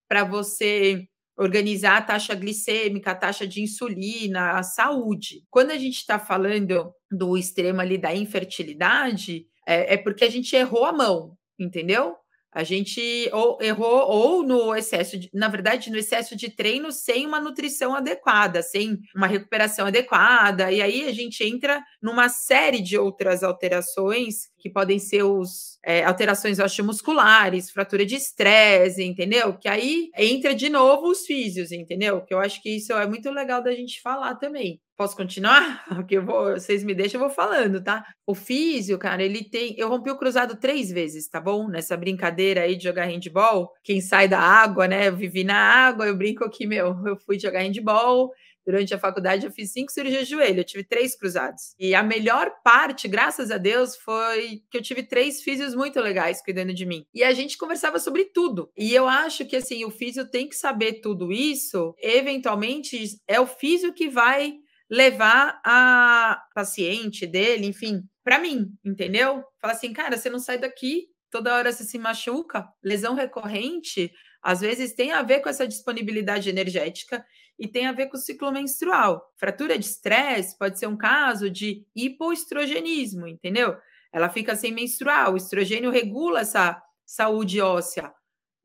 para 0.08 0.24
você 0.24 1.08
organizar 1.38 1.98
a 1.98 2.02
taxa 2.02 2.36
glicêmica, 2.36 3.12
a 3.12 3.16
taxa 3.16 3.48
de 3.48 3.62
insulina, 3.62 4.52
a 4.52 4.64
saúde. 4.64 5.44
Quando 5.50 5.72
a 5.72 5.78
gente 5.78 5.98
está 5.98 6.18
falando 6.18 6.94
do 7.12 7.36
extremo 7.36 7.82
ali 7.82 7.98
da 7.98 8.16
infertilidade, 8.16 9.46
é, 9.68 9.96
é 9.96 9.98
porque 9.98 10.24
a 10.24 10.30
gente 10.30 10.56
errou 10.56 10.86
a 10.86 10.94
mão, 10.94 11.36
entendeu? 11.60 12.16
A 12.56 12.64
gente 12.64 13.30
ou 13.34 13.58
errou 13.62 14.10
ou 14.10 14.42
no 14.42 14.74
excesso, 14.74 15.20
de, 15.20 15.30
na 15.34 15.50
verdade, 15.50 15.92
no 15.92 15.98
excesso 15.98 16.38
de 16.38 16.50
treino 16.50 16.90
sem 16.90 17.26
uma 17.28 17.40
nutrição 17.40 17.94
adequada, 17.94 18.62
sem 18.64 18.98
uma 19.14 19.28
recuperação 19.28 19.88
adequada, 19.88 20.72
e 20.72 20.82
aí 20.82 21.06
a 21.06 21.12
gente 21.12 21.44
entra 21.44 21.84
numa 22.02 22.30
série 22.30 22.80
de 22.80 22.98
outras 22.98 23.44
alterações 23.44 24.55
que 24.66 24.70
podem 24.72 24.98
ser 24.98 25.22
os 25.22 25.78
é, 25.86 26.04
alterações 26.04 26.58
osteomusculares, 26.58 27.70
fratura 27.70 28.04
de 28.04 28.16
estresse, 28.16 29.04
entendeu? 29.04 29.56
Que 29.60 29.70
aí 29.70 30.10
entra 30.18 30.56
de 30.56 30.70
novo 30.70 31.08
os 31.08 31.24
físios, 31.24 31.72
entendeu? 31.72 32.20
Que 32.22 32.34
eu 32.34 32.40
acho 32.40 32.60
que 32.64 32.76
isso 32.76 32.92
é 32.92 33.06
muito 33.06 33.30
legal 33.30 33.62
da 33.62 33.72
gente 33.76 34.02
falar 34.02 34.34
também. 34.34 34.82
Posso 34.98 35.16
continuar? 35.16 35.86
Porque 35.94 36.18
eu 36.18 36.26
vou, 36.26 36.54
vocês 36.54 36.84
me 36.84 36.96
deixam, 36.96 37.22
eu 37.22 37.28
vou 37.28 37.36
falando, 37.36 37.84
tá? 37.84 38.04
O 38.26 38.34
físio, 38.34 38.98
cara, 38.98 39.22
ele 39.22 39.44
tem. 39.44 39.76
Eu 39.78 39.88
rompi 39.88 40.10
o 40.10 40.18
cruzado 40.18 40.56
três 40.56 40.92
vezes, 40.92 41.28
tá 41.28 41.40
bom? 41.40 41.68
Nessa 41.68 41.96
brincadeira 41.96 42.62
aí 42.62 42.76
de 42.76 42.86
jogar 42.86 43.06
handball. 43.06 43.72
Quem 43.84 44.02
sai 44.02 44.28
da 44.28 44.40
água, 44.40 44.88
né? 44.88 45.10
Eu 45.10 45.16
vivi 45.16 45.44
na 45.44 45.56
água, 45.56 46.08
eu 46.08 46.18
brinco 46.18 46.50
que, 46.50 46.66
meu, 46.66 46.96
eu 47.06 47.16
fui 47.18 47.38
jogar 47.38 47.60
handball 47.60 48.32
Durante 48.66 48.94
a 48.94 49.00
faculdade, 49.00 49.46
eu 49.46 49.52
fiz 49.52 49.72
cinco 49.72 49.92
cirurgias 49.92 50.28
de 50.28 50.32
joelho, 50.32 50.60
eu 50.60 50.64
tive 50.64 50.84
três 50.84 51.16
cruzados. 51.16 51.76
E 51.80 51.94
a 51.94 52.02
melhor 52.02 52.52
parte, 52.64 53.08
graças 53.08 53.52
a 53.52 53.58
Deus, 53.58 53.96
foi 53.96 54.62
que 54.72 54.78
eu 54.78 54.82
tive 54.82 55.04
três 55.04 55.42
físios 55.42 55.76
muito 55.76 56.00
legais 56.00 56.42
cuidando 56.44 56.74
de 56.74 56.86
mim. 56.86 57.06
E 57.14 57.24
a 57.24 57.34
gente 57.34 57.58
conversava 57.58 58.00
sobre 58.00 58.26
tudo. 58.26 58.72
E 58.76 58.94
eu 58.94 59.08
acho 59.08 59.46
que, 59.46 59.56
assim, 59.56 59.86
o 59.86 59.92
físio 59.92 60.30
tem 60.30 60.50
que 60.50 60.56
saber 60.56 61.02
tudo 61.02 61.32
isso. 61.32 61.94
Eventualmente, 62.00 62.98
é 63.28 63.40
o 63.40 63.46
físio 63.46 63.94
que 63.94 64.10
vai 64.10 64.54
levar 64.90 65.60
a 65.66 66.42
paciente 66.54 67.26
dele, 67.26 67.68
enfim, 67.68 68.02
para 68.24 68.40
mim, 68.40 68.68
entendeu? 68.84 69.44
Fala 69.62 69.74
assim, 69.74 69.94
cara, 69.94 70.18
você 70.18 70.30
não 70.30 70.40
sai 70.40 70.58
daqui, 70.58 71.08
toda 71.32 71.54
hora 71.54 71.72
você 71.72 71.84
se 71.84 71.98
machuca, 71.98 72.66
lesão 72.84 73.16
recorrente, 73.16 74.12
às 74.42 74.62
vezes 74.62 74.94
tem 74.94 75.12
a 75.12 75.24
ver 75.24 75.40
com 75.40 75.50
essa 75.50 75.68
disponibilidade 75.68 76.50
energética 76.50 77.26
e 77.58 77.68
tem 77.68 77.88
a 77.88 77.92
ver 77.92 78.08
com 78.08 78.18
o 78.18 78.20
ciclo 78.20 78.52
menstrual. 78.52 79.32
Fratura 79.38 79.78
de 79.78 79.86
estresse 79.86 80.58
pode 80.58 80.78
ser 80.78 80.88
um 80.88 80.98
caso 80.98 81.50
de 81.50 81.86
hipoestrogenismo, 81.96 83.28
entendeu? 83.28 83.76
Ela 84.12 84.30
fica 84.30 84.56
sem 84.56 84.72
menstruar, 84.72 85.34
o 85.34 85.38
estrogênio 85.38 85.92
regula 85.92 86.42
essa 86.42 86.82
saúde 87.06 87.62
óssea. 87.62 88.14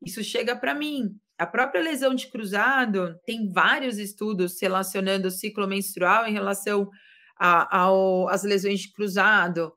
Isso 0.05 0.23
chega 0.23 0.55
para 0.55 0.73
mim. 0.73 1.15
A 1.37 1.45
própria 1.45 1.81
lesão 1.81 2.13
de 2.13 2.27
cruzado 2.27 3.15
tem 3.25 3.51
vários 3.51 3.97
estudos 3.97 4.61
relacionando 4.61 5.27
o 5.27 5.31
ciclo 5.31 5.67
menstrual 5.67 6.27
em 6.27 6.33
relação 6.33 6.89
às 7.37 8.43
lesões 8.43 8.81
de 8.81 8.91
cruzado. 8.91 9.73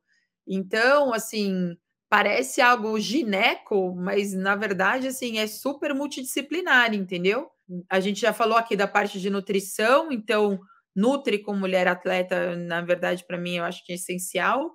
Então, 0.47 1.15
assim, 1.15 1.75
parece 2.09 2.61
algo 2.61 3.01
gineco, 3.01 3.95
mas 3.97 4.35
na 4.35 4.55
verdade, 4.55 5.09
assim, 5.09 5.39
é 5.39 5.47
super 5.47 5.95
multidisciplinar, 5.95 6.95
entendeu? 6.95 7.51
A 7.91 8.01
gente 8.01 8.21
já 8.21 8.33
falou 8.33 8.57
aqui 8.59 8.77
da 8.77 8.87
parte 8.89 9.21
de 9.21 9.31
nutrição, 9.31 10.13
então 10.13 10.59
nutre 10.95 11.39
com 11.39 11.55
mulher 11.57 11.89
atleta, 11.89 12.57
na 12.57 12.81
verdade, 12.83 13.25
para 13.27 13.39
mim, 13.39 13.57
eu 13.57 13.65
acho 13.65 13.85
que 13.85 13.93
é 13.93 13.97
essencial. 13.97 14.71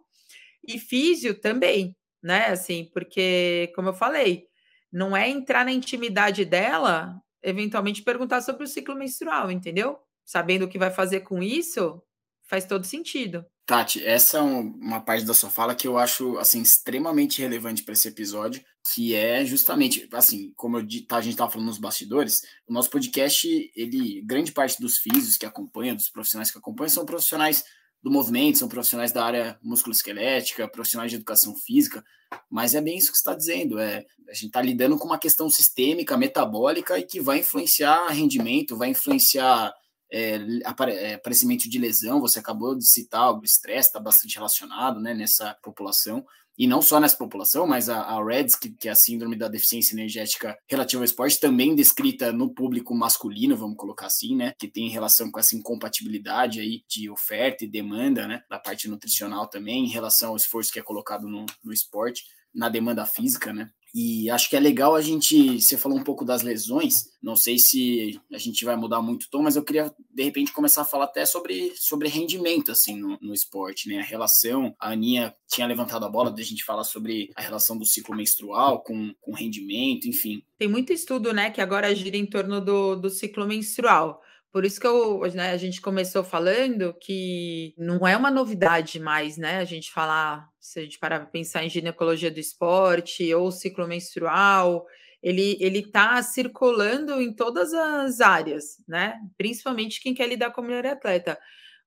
E 0.67 0.79
físio 0.79 1.39
também, 1.39 1.95
né? 2.23 2.47
Assim, 2.47 2.89
porque, 2.93 3.71
como 3.75 3.89
eu 3.89 3.93
falei, 3.93 4.45
não 4.91 5.15
é 5.15 5.29
entrar 5.29 5.65
na 5.65 5.71
intimidade 5.71 6.45
dela, 6.45 7.15
eventualmente 7.43 8.03
perguntar 8.03 8.41
sobre 8.41 8.63
o 8.65 8.67
ciclo 8.67 8.95
menstrual, 8.95 9.51
entendeu? 9.51 9.97
Sabendo 10.25 10.65
o 10.65 10.69
que 10.69 10.79
vai 10.79 10.91
fazer 10.91 11.21
com 11.21 11.41
isso, 11.43 12.01
faz 12.49 12.65
todo 12.65 12.85
sentido. 12.85 13.45
Tati, 13.69 14.03
essa 14.03 14.39
é 14.39 14.41
uma 14.41 14.99
parte 14.99 15.23
da 15.23 15.33
sua 15.35 15.51
fala 15.51 15.75
que 15.75 15.87
eu 15.87 15.95
acho 15.95 16.39
assim 16.39 16.59
extremamente 16.59 17.39
relevante 17.39 17.83
para 17.83 17.93
esse 17.93 18.07
episódio, 18.07 18.65
que 18.91 19.13
é 19.13 19.45
justamente 19.45 20.09
assim, 20.11 20.51
como 20.55 20.79
eu, 20.79 20.87
tá, 21.07 21.17
a 21.17 21.21
gente 21.21 21.33
estava 21.33 21.51
falando 21.51 21.67
nos 21.67 21.77
bastidores, 21.77 22.41
o 22.67 22.73
nosso 22.73 22.89
podcast, 22.89 23.71
ele 23.75 24.23
grande 24.23 24.51
parte 24.51 24.81
dos 24.81 24.97
físicos 24.97 25.37
que 25.37 25.45
acompanham, 25.45 25.95
dos 25.95 26.09
profissionais 26.09 26.49
que 26.49 26.57
acompanham, 26.57 26.89
são 26.89 27.05
profissionais 27.05 27.63
do 28.01 28.09
movimento, 28.09 28.57
são 28.57 28.67
profissionais 28.67 29.11
da 29.11 29.23
área 29.23 29.59
musculoesquelética, 29.61 30.67
profissionais 30.67 31.11
de 31.11 31.17
educação 31.17 31.55
física, 31.55 32.03
mas 32.49 32.73
é 32.73 32.81
bem 32.81 32.97
isso 32.97 33.11
que 33.11 33.19
está 33.19 33.35
dizendo, 33.35 33.77
é 33.77 34.03
a 34.27 34.33
gente 34.33 34.47
está 34.47 34.63
lidando 34.63 34.97
com 34.97 35.05
uma 35.05 35.19
questão 35.19 35.47
sistêmica, 35.47 36.17
metabólica 36.17 36.97
e 36.97 37.03
que 37.03 37.21
vai 37.21 37.41
influenciar 37.41 38.07
rendimento, 38.07 38.75
vai 38.75 38.89
influenciar 38.89 39.71
é, 40.11 40.35
é, 40.35 41.13
aparecimento 41.15 41.69
de 41.69 41.77
lesão, 41.77 42.19
você 42.19 42.39
acabou 42.39 42.75
de 42.75 42.87
citar, 42.87 43.31
o 43.33 43.43
estresse 43.43 43.89
está 43.89 43.99
bastante 43.99 44.35
relacionado 44.35 44.99
né, 44.99 45.13
nessa 45.13 45.55
população, 45.61 46.25
e 46.59 46.67
não 46.67 46.81
só 46.81 46.99
nessa 46.99 47.15
população, 47.15 47.65
mas 47.65 47.87
a, 47.87 48.01
a 48.01 48.21
REDS, 48.21 48.55
que, 48.55 48.69
que, 48.69 48.89
é 48.89 48.91
a 48.91 48.95
síndrome 48.95 49.37
da 49.37 49.47
deficiência 49.47 49.93
energética 49.93 50.57
relativa 50.67 51.01
ao 51.01 51.05
esporte, 51.05 51.39
também 51.39 51.73
descrita 51.73 52.33
no 52.33 52.53
público 52.53 52.93
masculino, 52.93 53.55
vamos 53.55 53.77
colocar 53.77 54.07
assim, 54.07 54.35
né, 54.35 54.53
que 54.59 54.67
tem 54.67 54.89
relação 54.89 55.31
com 55.31 55.39
essa 55.39 55.55
incompatibilidade 55.55 56.59
aí 56.59 56.83
de 56.85 57.09
oferta 57.09 57.63
e 57.63 57.67
demanda, 57.67 58.27
né, 58.27 58.43
da 58.49 58.59
parte 58.59 58.89
nutricional 58.89 59.47
também, 59.47 59.85
em 59.85 59.89
relação 59.89 60.31
ao 60.31 60.35
esforço 60.35 60.69
que 60.69 60.79
é 60.79 60.83
colocado 60.83 61.29
no, 61.29 61.45
no 61.63 61.71
esporte, 61.71 62.25
na 62.53 62.67
demanda 62.67 63.05
física, 63.05 63.53
né, 63.53 63.69
e 63.93 64.29
acho 64.29 64.49
que 64.49 64.55
é 64.55 64.59
legal 64.59 64.95
a 64.95 65.01
gente. 65.01 65.61
Você 65.61 65.77
falou 65.77 65.97
um 65.97 66.03
pouco 66.03 66.23
das 66.23 66.41
lesões, 66.41 67.09
não 67.21 67.35
sei 67.35 67.57
se 67.57 68.19
a 68.31 68.37
gente 68.37 68.63
vai 68.63 68.75
mudar 68.75 69.01
muito 69.01 69.23
o 69.23 69.29
tom, 69.29 69.41
mas 69.41 69.55
eu 69.55 69.63
queria, 69.63 69.93
de 70.13 70.23
repente, 70.23 70.51
começar 70.51 70.81
a 70.81 70.85
falar 70.85 71.05
até 71.05 71.25
sobre, 71.25 71.73
sobre 71.75 72.07
rendimento, 72.07 72.71
assim, 72.71 72.95
no, 72.95 73.17
no 73.21 73.33
esporte, 73.33 73.89
né? 73.89 73.99
A 73.99 74.03
relação. 74.03 74.75
A 74.79 74.91
Aninha 74.91 75.35
tinha 75.47 75.67
levantado 75.67 76.05
a 76.05 76.09
bola 76.09 76.31
da 76.31 76.43
gente 76.43 76.63
falar 76.63 76.83
sobre 76.83 77.31
a 77.35 77.41
relação 77.41 77.77
do 77.77 77.85
ciclo 77.85 78.15
menstrual 78.15 78.83
com, 78.83 79.13
com 79.19 79.33
rendimento, 79.33 80.07
enfim. 80.07 80.43
Tem 80.57 80.67
muito 80.67 80.93
estudo, 80.93 81.33
né, 81.33 81.49
que 81.49 81.61
agora 81.61 81.93
gira 81.95 82.17
em 82.17 82.25
torno 82.25 82.59
do, 82.59 82.95
do 82.95 83.09
ciclo 83.09 83.47
menstrual. 83.47 84.21
Por 84.51 84.65
isso 84.65 84.79
que 84.81 84.87
eu, 84.87 85.21
né, 85.33 85.51
a 85.51 85.57
gente 85.57 85.79
começou 85.79 86.23
falando 86.23 86.93
que 86.99 87.73
não 87.77 88.07
é 88.07 88.17
uma 88.17 88.31
novidade 88.31 88.99
mais, 88.99 89.37
né? 89.37 89.57
A 89.59 89.65
gente 89.65 89.91
falar, 89.91 90.49
se 90.59 90.79
a 90.79 90.83
gente 90.83 90.97
parar 90.97 91.19
para 91.19 91.27
pensar 91.29 91.63
em 91.63 91.69
ginecologia 91.69 92.31
do 92.31 92.39
esporte 92.39 93.31
ou 93.33 93.51
ciclo 93.51 93.87
menstrual, 93.87 94.87
ele 95.21 95.55
ele 95.59 95.79
está 95.79 96.21
circulando 96.23 97.21
em 97.21 97.31
todas 97.33 97.73
as 97.73 98.21
áreas, 98.21 98.83
né? 98.87 99.19
Principalmente 99.37 100.01
quem 100.01 100.15
quer 100.15 100.27
lidar 100.27 100.51
com 100.51 100.63
mulher 100.63 100.85
atleta. 100.87 101.37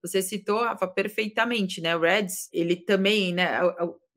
Você 0.03 0.21
citou, 0.21 0.61
Rafa, 0.61 0.87
perfeitamente, 0.87 1.81
né? 1.81 1.97
O 1.97 2.01
Reds, 2.01 2.49
ele 2.53 2.77
também, 2.77 3.33
né? 3.33 3.61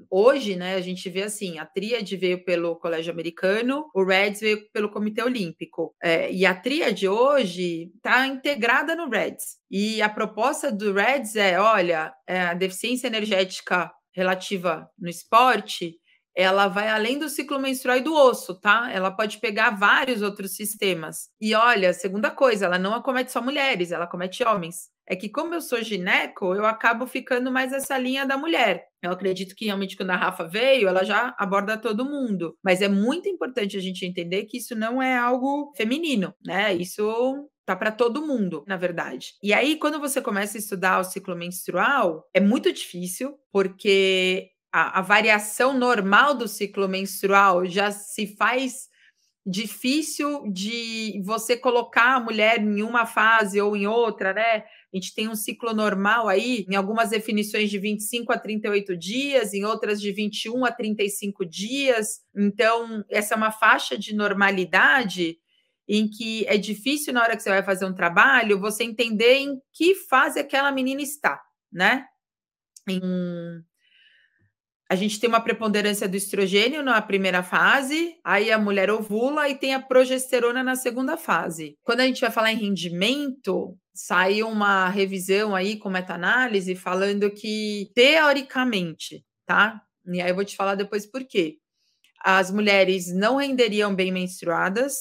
Hoje, 0.09 0.55
né, 0.55 0.75
a 0.75 0.81
gente 0.81 1.09
vê 1.09 1.23
assim, 1.23 1.57
a 1.57 1.65
tríade 1.65 2.17
veio 2.17 2.43
pelo 2.43 2.75
Colégio 2.75 3.13
Americano, 3.13 3.89
o 3.93 4.03
Reds 4.03 4.41
veio 4.41 4.69
pelo 4.71 4.91
Comitê 4.91 5.23
Olímpico. 5.23 5.95
É, 6.03 6.31
e 6.31 6.45
a 6.45 6.53
tríade 6.53 7.07
hoje 7.07 7.91
está 7.95 8.27
integrada 8.27 8.95
no 8.95 9.09
Reds. 9.09 9.57
E 9.71 10.01
a 10.01 10.09
proposta 10.09 10.71
do 10.71 10.93
Reds 10.93 11.35
é, 11.35 11.59
olha, 11.59 12.13
é, 12.27 12.41
a 12.41 12.53
deficiência 12.53 13.07
energética 13.07 13.91
relativa 14.13 14.89
no 14.99 15.09
esporte, 15.09 15.95
ela 16.35 16.67
vai 16.67 16.89
além 16.89 17.17
do 17.17 17.29
ciclo 17.29 17.57
menstrual 17.57 17.97
e 17.97 18.01
do 18.01 18.13
osso, 18.13 18.59
tá? 18.59 18.91
Ela 18.91 19.09
pode 19.09 19.39
pegar 19.39 19.71
vários 19.71 20.21
outros 20.21 20.55
sistemas. 20.55 21.29
E 21.39 21.55
olha, 21.55 21.93
segunda 21.93 22.29
coisa, 22.29 22.65
ela 22.65 22.77
não 22.77 22.93
acomete 22.93 23.31
só 23.31 23.41
mulheres, 23.41 23.91
ela 23.91 24.03
acomete 24.03 24.43
homens. 24.43 24.89
É 25.07 25.15
que 25.15 25.29
como 25.29 25.53
eu 25.53 25.61
sou 25.61 25.81
gineco, 25.83 26.53
eu 26.55 26.65
acabo 26.65 27.05
ficando 27.05 27.51
mais 27.51 27.71
essa 27.71 27.97
linha 27.97 28.25
da 28.25 28.37
mulher. 28.37 28.87
Eu 29.01 29.11
acredito 29.11 29.55
que 29.55 29.65
realmente 29.65 29.95
quando 29.95 30.09
a 30.09 30.15
Rafa 30.15 30.47
veio, 30.47 30.87
ela 30.87 31.03
já 31.03 31.35
aborda 31.37 31.77
todo 31.77 32.05
mundo. 32.05 32.57
Mas 32.63 32.81
é 32.81 32.87
muito 32.87 33.29
importante 33.29 33.77
a 33.77 33.81
gente 33.81 34.05
entender 34.05 34.45
que 34.45 34.57
isso 34.57 34.75
não 34.75 35.01
é 35.01 35.15
algo 35.15 35.71
feminino, 35.75 36.33
né? 36.43 36.73
Isso 36.73 37.47
tá 37.65 37.75
para 37.75 37.91
todo 37.91 38.25
mundo, 38.25 38.63
na 38.67 38.77
verdade. 38.77 39.33
E 39.41 39.53
aí, 39.53 39.77
quando 39.77 39.99
você 39.99 40.21
começa 40.21 40.57
a 40.57 40.59
estudar 40.59 40.99
o 40.99 41.03
ciclo 41.03 41.35
menstrual, 41.35 42.27
é 42.33 42.39
muito 42.39 42.71
difícil, 42.71 43.35
porque 43.51 44.51
a, 44.71 44.99
a 44.99 45.01
variação 45.01 45.77
normal 45.77 46.35
do 46.35 46.47
ciclo 46.47 46.87
menstrual 46.87 47.65
já 47.65 47.91
se 47.91 48.35
faz 48.35 48.87
difícil 49.45 50.43
de 50.51 51.21
você 51.23 51.55
colocar 51.55 52.15
a 52.15 52.19
mulher 52.19 52.59
em 52.59 52.81
uma 52.81 53.05
fase 53.05 53.61
ou 53.61 53.75
em 53.75 53.85
outra, 53.85 54.33
né? 54.33 54.63
A 54.95 54.97
gente 54.97 55.13
tem 55.13 55.27
um 55.27 55.35
ciclo 55.35 55.73
normal 55.73 56.29
aí, 56.29 56.65
em 56.69 56.75
algumas 56.75 57.09
definições 57.09 57.69
de 57.69 57.77
25 57.77 58.31
a 58.31 58.39
38 58.39 58.95
dias, 58.95 59.53
em 59.53 59.65
outras 59.65 59.99
de 59.99 60.09
21 60.09 60.63
a 60.63 60.71
35 60.71 61.45
dias. 61.45 62.21
Então, 62.33 63.03
essa 63.09 63.33
é 63.33 63.37
uma 63.37 63.51
faixa 63.51 63.97
de 63.97 64.15
normalidade 64.15 65.37
em 65.85 66.07
que 66.07 66.47
é 66.47 66.57
difícil 66.57 67.13
na 67.13 67.21
hora 67.21 67.35
que 67.35 67.43
você 67.43 67.49
vai 67.49 67.61
fazer 67.61 67.83
um 67.83 67.93
trabalho 67.93 68.57
você 68.57 68.85
entender 68.85 69.33
em 69.33 69.59
que 69.73 69.95
fase 69.95 70.39
aquela 70.39 70.71
menina 70.71 71.01
está, 71.01 71.41
né? 71.69 72.05
Em 72.87 73.01
a 74.87 74.95
gente 74.95 75.19
tem 75.19 75.27
uma 75.27 75.41
preponderância 75.41 76.07
do 76.07 76.15
estrogênio 76.15 76.83
na 76.83 77.01
primeira 77.01 77.41
fase, 77.41 78.15
aí 78.23 78.51
a 78.51 78.59
mulher 78.59 78.91
ovula 78.91 79.49
e 79.49 79.55
tem 79.55 79.73
a 79.73 79.81
progesterona 79.81 80.63
na 80.63 80.75
segunda 80.75 81.17
fase. 81.17 81.75
Quando 81.83 82.01
a 82.01 82.05
gente 82.05 82.21
vai 82.21 82.29
falar 82.29 82.53
em 82.53 82.57
rendimento, 82.57 83.75
saiu 83.95 84.49
uma 84.49 84.89
revisão 84.89 85.55
aí 85.55 85.77
com 85.77 85.89
meta-análise 85.89 86.75
falando 86.75 87.31
que, 87.31 87.89
teoricamente, 87.95 89.25
tá? 89.45 89.81
E 90.05 90.21
aí 90.21 90.29
eu 90.29 90.35
vou 90.35 90.45
te 90.45 90.55
falar 90.55 90.75
depois 90.75 91.05
por 91.05 91.23
quê. 91.23 91.57
As 92.23 92.51
mulheres 92.51 93.13
não 93.13 93.37
renderiam 93.37 93.95
bem 93.95 94.11
menstruadas, 94.11 94.95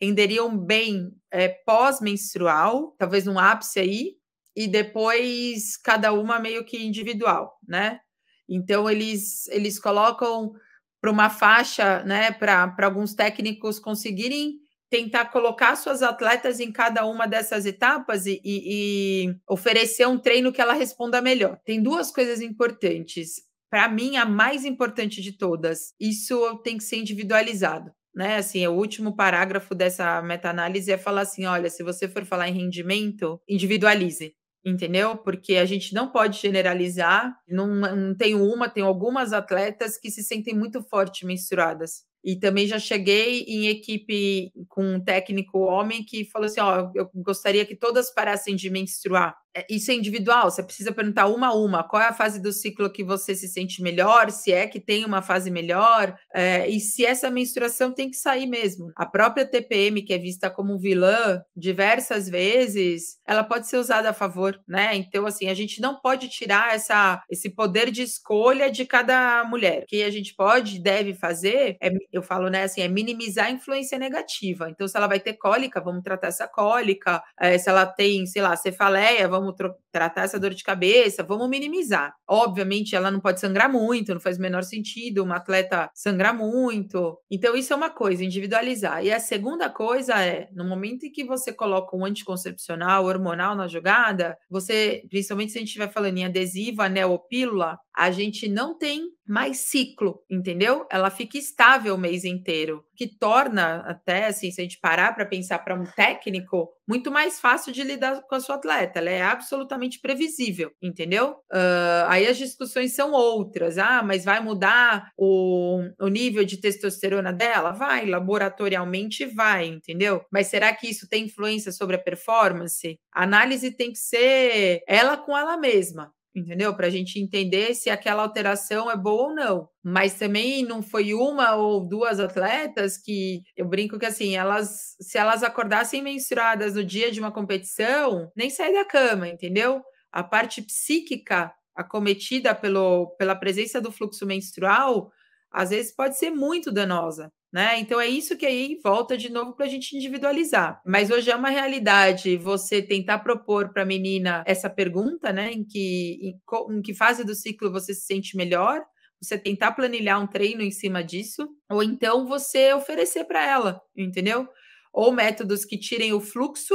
renderiam 0.00 0.56
bem 0.56 1.12
é, 1.30 1.48
pós-menstrual, 1.48 2.94
talvez 2.98 3.26
um 3.26 3.38
ápice 3.38 3.78
aí, 3.78 4.14
e 4.56 4.66
depois 4.66 5.76
cada 5.76 6.12
uma 6.12 6.40
meio 6.40 6.64
que 6.64 6.84
individual, 6.84 7.56
né? 7.66 8.00
Então, 8.48 8.90
eles, 8.90 9.46
eles 9.48 9.78
colocam 9.78 10.52
para 11.00 11.10
uma 11.10 11.30
faixa, 11.30 12.02
né, 12.02 12.32
para 12.32 12.74
alguns 12.82 13.14
técnicos 13.14 13.78
conseguirem 13.78 14.58
tentar 14.90 15.26
colocar 15.26 15.76
suas 15.76 16.02
atletas 16.02 16.58
em 16.58 16.72
cada 16.72 17.06
uma 17.06 17.26
dessas 17.26 17.64
etapas 17.64 18.26
e, 18.26 18.40
e, 18.44 19.24
e 19.24 19.36
oferecer 19.48 20.06
um 20.06 20.18
treino 20.18 20.52
que 20.52 20.60
ela 20.60 20.72
responda 20.72 21.22
melhor. 21.22 21.58
Tem 21.64 21.80
duas 21.80 22.10
coisas 22.10 22.40
importantes. 22.40 23.36
Para 23.70 23.88
mim, 23.88 24.16
a 24.16 24.26
mais 24.26 24.64
importante 24.64 25.22
de 25.22 25.32
todas, 25.32 25.94
isso 25.98 26.56
tem 26.58 26.76
que 26.76 26.84
ser 26.84 26.96
individualizado. 26.96 27.92
Né, 28.12 28.38
assim, 28.38 28.66
o 28.66 28.72
último 28.72 29.14
parágrafo 29.14 29.72
dessa 29.72 30.20
meta-análise 30.20 30.90
é 30.90 30.98
falar 30.98 31.20
assim: 31.20 31.46
olha, 31.46 31.70
se 31.70 31.84
você 31.84 32.08
for 32.08 32.24
falar 32.24 32.48
em 32.48 32.52
rendimento, 32.52 33.40
individualize 33.48 34.34
entendeu? 34.64 35.16
Porque 35.16 35.56
a 35.56 35.64
gente 35.64 35.94
não 35.94 36.10
pode 36.10 36.38
generalizar, 36.38 37.34
não, 37.48 37.66
não 37.66 38.14
tenho 38.14 38.44
uma, 38.44 38.68
tenho 38.68 38.86
algumas 38.86 39.32
atletas 39.32 39.96
que 39.96 40.10
se 40.10 40.22
sentem 40.22 40.54
muito 40.54 40.82
forte 40.82 41.24
mensuradas. 41.24 42.04
E 42.22 42.36
também 42.36 42.66
já 42.66 42.78
cheguei 42.78 43.44
em 43.44 43.68
equipe 43.68 44.52
com 44.68 44.96
um 44.96 45.00
técnico 45.00 45.58
homem 45.60 46.04
que 46.04 46.24
falou 46.24 46.46
assim: 46.46 46.60
ó, 46.60 46.90
eu 46.94 47.10
gostaria 47.14 47.64
que 47.64 47.74
todas 47.74 48.12
parassem 48.12 48.54
de 48.54 48.68
menstruar. 48.70 49.36
É, 49.56 49.66
isso 49.68 49.90
é 49.90 49.94
individual, 49.94 50.50
você 50.50 50.62
precisa 50.62 50.92
perguntar 50.92 51.26
uma 51.26 51.48
a 51.48 51.54
uma 51.54 51.82
qual 51.82 52.02
é 52.02 52.06
a 52.06 52.12
fase 52.12 52.40
do 52.40 52.52
ciclo 52.52 52.90
que 52.90 53.02
você 53.02 53.34
se 53.34 53.48
sente 53.48 53.82
melhor, 53.82 54.30
se 54.30 54.52
é 54.52 54.66
que 54.66 54.80
tem 54.80 55.04
uma 55.04 55.22
fase 55.22 55.50
melhor, 55.50 56.14
é, 56.34 56.68
e 56.68 56.78
se 56.78 57.04
essa 57.04 57.30
menstruação 57.30 57.92
tem 57.92 58.10
que 58.10 58.16
sair 58.16 58.46
mesmo. 58.46 58.92
A 58.96 59.04
própria 59.06 59.44
TPM, 59.44 60.02
que 60.02 60.12
é 60.12 60.18
vista 60.18 60.48
como 60.50 60.78
vilã 60.78 61.42
diversas 61.56 62.28
vezes, 62.28 63.18
ela 63.26 63.42
pode 63.42 63.66
ser 63.68 63.78
usada 63.78 64.10
a 64.10 64.14
favor, 64.14 64.60
né? 64.68 64.94
Então, 64.94 65.26
assim, 65.26 65.48
a 65.48 65.54
gente 65.54 65.80
não 65.80 66.00
pode 66.00 66.28
tirar 66.28 66.74
essa, 66.74 67.22
esse 67.28 67.50
poder 67.50 67.90
de 67.90 68.02
escolha 68.02 68.70
de 68.70 68.84
cada 68.84 69.44
mulher. 69.44 69.82
O 69.82 69.86
que 69.86 70.02
a 70.02 70.10
gente 70.10 70.34
pode 70.34 70.76
e 70.76 70.82
deve 70.82 71.14
fazer, 71.14 71.76
é, 71.82 71.90
eu 72.12 72.22
falo, 72.22 72.48
né, 72.48 72.64
assim, 72.64 72.80
é 72.82 72.88
minimizar 72.88 73.46
a 73.46 73.50
influência 73.50 73.98
negativa. 73.98 74.68
Então, 74.70 74.86
se 74.86 74.96
ela 74.96 75.06
vai 75.06 75.18
ter 75.20 75.34
cólica, 75.34 75.80
vamos 75.80 76.02
tratar 76.02 76.28
essa 76.28 76.46
cólica. 76.46 77.22
É, 77.38 77.58
se 77.58 77.68
ela 77.68 77.86
tem, 77.86 78.26
sei 78.26 78.42
lá, 78.42 78.54
cefaleia, 78.56 79.28
vamos 79.28 79.39
vamos 79.40 79.56
tratar 79.90 80.22
essa 80.22 80.38
dor 80.38 80.54
de 80.54 80.62
cabeça, 80.62 81.22
vamos 81.22 81.48
minimizar. 81.48 82.14
Obviamente, 82.28 82.94
ela 82.94 83.10
não 83.10 83.20
pode 83.20 83.40
sangrar 83.40 83.70
muito, 83.70 84.12
não 84.12 84.20
faz 84.20 84.38
o 84.38 84.42
menor 84.42 84.62
sentido 84.62 85.22
uma 85.22 85.36
atleta 85.36 85.90
sangrar 85.94 86.36
muito. 86.36 87.18
Então, 87.30 87.56
isso 87.56 87.72
é 87.72 87.76
uma 87.76 87.90
coisa, 87.90 88.24
individualizar. 88.24 89.04
E 89.04 89.12
a 89.12 89.20
segunda 89.20 89.68
coisa 89.68 90.20
é, 90.20 90.48
no 90.52 90.64
momento 90.64 91.04
em 91.04 91.12
que 91.12 91.24
você 91.24 91.52
coloca 91.52 91.96
um 91.96 92.04
anticoncepcional 92.04 93.04
hormonal 93.04 93.54
na 93.54 93.66
jogada, 93.66 94.36
você, 94.48 95.02
principalmente 95.08 95.52
se 95.52 95.58
a 95.58 95.60
gente 95.60 95.68
estiver 95.68 95.92
falando 95.92 96.18
em 96.18 96.24
adesivo, 96.24 96.82
anel 96.82 97.10
ou 97.10 97.18
pílula, 97.18 97.78
a 97.96 98.10
gente 98.10 98.48
não 98.48 98.78
tem 98.78 99.10
mais 99.26 99.58
ciclo, 99.58 100.22
entendeu? 100.28 100.86
Ela 100.90 101.10
fica 101.10 101.38
estável 101.38 101.94
o 101.94 101.98
mês 101.98 102.24
inteiro, 102.24 102.84
que 102.96 103.06
torna 103.06 103.76
até 103.86 104.26
assim, 104.26 104.50
se 104.50 104.60
a 104.60 104.64
gente 104.64 104.80
parar 104.80 105.14
para 105.14 105.26
pensar 105.26 105.60
para 105.60 105.74
um 105.74 105.84
técnico, 105.84 106.68
muito 106.90 107.08
mais 107.08 107.38
fácil 107.38 107.72
de 107.72 107.84
lidar 107.84 108.20
com 108.22 108.34
a 108.34 108.40
sua 108.40 108.56
atleta. 108.56 108.98
Ela 108.98 109.10
é 109.10 109.22
absolutamente 109.22 110.00
previsível, 110.00 110.72
entendeu? 110.82 111.36
Uh, 111.52 112.08
aí 112.08 112.26
as 112.26 112.36
discussões 112.36 112.94
são 112.96 113.12
outras. 113.12 113.78
Ah, 113.78 114.02
mas 114.02 114.24
vai 114.24 114.40
mudar 114.40 115.12
o, 115.16 115.84
o 116.00 116.08
nível 116.08 116.44
de 116.44 116.60
testosterona 116.60 117.32
dela? 117.32 117.70
Vai, 117.70 118.06
laboratorialmente 118.06 119.24
vai, 119.24 119.66
entendeu? 119.66 120.24
Mas 120.32 120.48
será 120.48 120.74
que 120.74 120.88
isso 120.88 121.08
tem 121.08 121.26
influência 121.26 121.70
sobre 121.70 121.94
a 121.94 122.02
performance? 122.02 122.98
A 123.14 123.22
análise 123.22 123.70
tem 123.70 123.92
que 123.92 123.98
ser 123.98 124.82
ela 124.88 125.16
com 125.16 125.38
ela 125.38 125.56
mesma 125.56 126.12
entendeu? 126.34 126.74
Para 126.74 126.86
a 126.86 126.90
gente 126.90 127.18
entender 127.18 127.74
se 127.74 127.90
aquela 127.90 128.22
alteração 128.22 128.90
é 128.90 128.96
boa 128.96 129.28
ou 129.28 129.34
não. 129.34 129.68
Mas 129.82 130.14
também 130.14 130.64
não 130.64 130.82
foi 130.82 131.14
uma 131.14 131.54
ou 131.56 131.86
duas 131.86 132.20
atletas 132.20 132.96
que 132.96 133.42
eu 133.56 133.66
brinco 133.66 133.98
que 133.98 134.06
assim, 134.06 134.36
elas 134.36 134.96
se 135.00 135.18
elas 135.18 135.42
acordassem 135.42 136.02
mensuradas 136.02 136.74
no 136.74 136.84
dia 136.84 137.10
de 137.10 137.20
uma 137.20 137.32
competição, 137.32 138.30
nem 138.36 138.50
sair 138.50 138.72
da 138.72 138.84
cama, 138.84 139.28
entendeu? 139.28 139.82
A 140.12 140.22
parte 140.22 140.62
psíquica 140.62 141.52
acometida 141.74 142.54
pelo, 142.54 143.14
pela 143.16 143.34
presença 143.34 143.80
do 143.80 143.92
fluxo 143.92 144.26
menstrual, 144.26 145.10
às 145.50 145.70
vezes 145.70 145.94
pode 145.94 146.18
ser 146.18 146.30
muito 146.30 146.70
danosa 146.72 147.32
né? 147.52 147.78
Então 147.80 148.00
é 148.00 148.06
isso 148.06 148.36
que 148.36 148.46
aí 148.46 148.78
volta 148.82 149.16
de 149.16 149.30
novo 149.30 149.54
para 149.54 149.66
a 149.66 149.68
gente 149.68 149.96
individualizar. 149.96 150.80
Mas 150.86 151.10
hoje 151.10 151.30
é 151.30 151.36
uma 151.36 151.50
realidade 151.50 152.36
você 152.36 152.80
tentar 152.80 153.18
propor 153.20 153.72
para 153.72 153.82
a 153.82 153.86
menina 153.86 154.44
essa 154.46 154.70
pergunta, 154.70 155.32
né? 155.32 155.52
Em 155.52 155.64
que, 155.64 156.18
em, 156.22 156.76
em 156.76 156.82
que 156.82 156.94
fase 156.94 157.24
do 157.24 157.34
ciclo 157.34 157.72
você 157.72 157.92
se 157.92 158.02
sente 158.02 158.36
melhor, 158.36 158.84
você 159.20 159.36
tentar 159.36 159.72
planilhar 159.72 160.22
um 160.22 160.26
treino 160.26 160.62
em 160.62 160.70
cima 160.70 161.04
disso, 161.04 161.48
ou 161.70 161.82
então 161.82 162.26
você 162.26 162.72
oferecer 162.72 163.24
para 163.24 163.44
ela, 163.44 163.80
entendeu? 163.96 164.48
Ou 164.92 165.12
métodos 165.12 165.64
que 165.64 165.78
tirem 165.78 166.12
o 166.12 166.20
fluxo, 166.20 166.74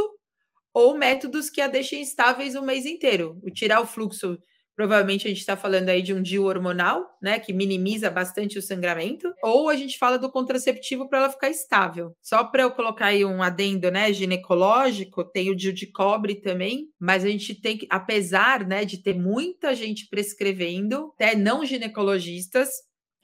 ou 0.74 0.98
métodos 0.98 1.50
que 1.50 1.62
a 1.62 1.68
deixem 1.68 2.02
estáveis 2.02 2.54
o 2.54 2.62
mês 2.62 2.86
inteiro. 2.86 3.40
O 3.44 3.50
tirar 3.50 3.82
o 3.82 3.88
fluxo 3.88 4.38
Provavelmente 4.76 5.26
a 5.26 5.30
gente 5.30 5.40
está 5.40 5.56
falando 5.56 5.90
aí 5.90 6.02
de 6.02 6.14
um 6.14 6.22
DIU 6.22 6.44
hormonal, 6.46 7.18
né, 7.22 7.40
que 7.40 7.54
minimiza 7.54 8.10
bastante 8.10 8.58
o 8.58 8.62
sangramento, 8.62 9.34
ou 9.44 9.70
a 9.70 9.76
gente 9.76 9.98
fala 9.98 10.18
do 10.18 10.32
contraceptivo 10.32 11.08
para 11.08 11.20
ela 11.20 11.30
ficar 11.30 11.50
estável. 11.50 12.14
Só 12.22 12.44
para 12.44 12.64
eu 12.64 12.72
colocar 12.72 13.08
aí 13.08 13.24
um 13.24 13.42
adendo, 13.42 13.90
né, 13.90 14.12
ginecológico, 14.12 15.24
tem 15.24 15.50
o 15.50 15.56
DIU 15.56 15.74
de 15.74 15.88
cobre 15.92 16.36
também, 16.36 16.90
mas 17.00 17.24
a 17.24 17.30
gente 17.30 17.56
tem 17.60 17.78
que, 17.78 17.88
apesar, 17.90 18.66
né, 18.68 18.84
de 18.86 19.02
ter 19.02 19.16
muita 19.16 19.74
gente 19.74 20.08
prescrevendo, 20.10 21.12
até 21.16 21.36
não 21.36 21.66
ginecologistas, 21.66 22.70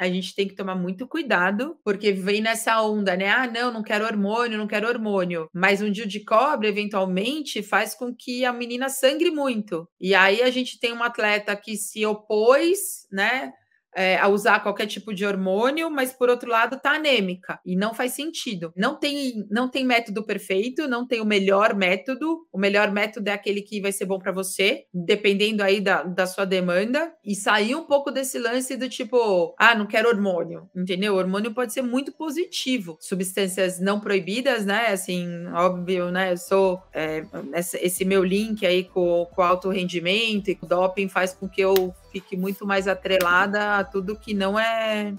a 0.02 0.10
gente 0.10 0.34
tem 0.34 0.48
que 0.48 0.56
tomar 0.56 0.74
muito 0.76 1.08
cuidado, 1.08 1.78
porque 1.84 2.12
vem 2.12 2.42
nessa 2.42 2.82
onda, 2.82 3.16
né? 3.16 3.30
Ah, 3.30 3.46
não, 3.46 3.72
não 3.72 3.84
quero 3.84 4.04
hormônio, 4.04 4.58
não 4.58 4.66
quero 4.66 4.88
hormônio. 4.88 5.48
Mas 5.54 5.80
um 5.80 5.92
dia 5.92 6.08
de 6.08 6.26
cobre, 6.26 6.68
eventualmente, 6.68 7.62
faz 7.62 7.94
com 7.94 8.12
que 8.12 8.44
a 8.44 8.52
menina 8.52 8.90
sangre 8.90 9.30
muito. 9.30 9.88
E 10.00 10.16
aí 10.16 10.42
a 10.42 10.50
gente 10.50 10.80
tem 10.80 10.92
uma 10.92 11.06
atleta 11.06 11.56
que 11.56 11.78
se 11.78 12.04
opôs, 12.04 13.06
né? 13.12 13.54
É, 13.96 14.18
a 14.18 14.28
usar 14.28 14.60
qualquer 14.62 14.86
tipo 14.86 15.14
de 15.14 15.26
hormônio, 15.26 15.90
mas 15.90 16.14
por 16.14 16.30
outro 16.30 16.50
lado 16.50 16.80
tá 16.80 16.92
anêmica 16.92 17.60
e 17.66 17.76
não 17.76 17.94
faz 17.94 18.14
sentido. 18.14 18.72
Não 18.76 18.96
tem, 18.96 19.46
não 19.50 19.70
tem 19.70 19.86
método 19.86 20.24
perfeito, 20.24 20.88
não 20.88 21.06
tem 21.06 21.22
o 21.22 21.26
melhor 21.26 21.76
método. 21.76 22.46
O 22.52 22.58
melhor 22.58 22.92
método 22.92 23.30
é 23.30 23.34
aquele 23.34 23.62
que 23.62 23.82
vai 23.82 23.92
ser 23.92 24.06
bom 24.06 24.20
para 24.20 24.32
você, 24.32 24.86
dependendo 24.94 25.64
aí 25.64 25.82
da, 25.82 26.04
da 26.04 26.26
sua 26.26 26.46
demanda. 26.46 27.14
E 27.24 27.36
sair 27.36 27.76
um 27.76 27.84
pouco 27.84 28.12
desse 28.12 28.40
lance 28.40 28.76
do 28.76 28.90
tipo, 28.90 29.54
ah, 29.58 29.76
não 29.76 29.86
quero 29.86 30.10
hormônio, 30.10 30.70
entendeu? 30.76 31.16
O 31.16 31.18
hormônio 31.18 31.54
pode 31.54 31.74
ser 31.74 31.82
muito 31.82 32.12
positivo. 32.12 32.98
Substâncias 33.00 33.80
não 33.80 34.00
proibidas, 34.00 34.66
né? 34.66 34.88
Assim, 34.88 35.46
óbvio, 35.54 36.12
né? 36.12 36.32
Eu 36.32 36.38
sou 36.38 36.82
é, 36.94 37.24
esse 37.54 38.06
meu 38.06 38.24
link 38.24 38.66
aí 38.66 38.84
com, 38.84 39.28
com 39.34 39.42
alto 39.42 39.70
rendimento 39.70 40.50
e 40.50 40.58
o 40.62 40.66
doping 40.66 41.08
faz 41.10 41.34
com 41.34 41.48
que 41.48 41.62
eu 41.62 41.94
fique 42.12 42.36
muito 42.36 42.66
mais 42.66 42.88
atrelada 42.88 43.78
a 43.78 43.84
tudo 43.84 44.16
que 44.16 44.34
não 44.34 44.60
é 44.60 45.14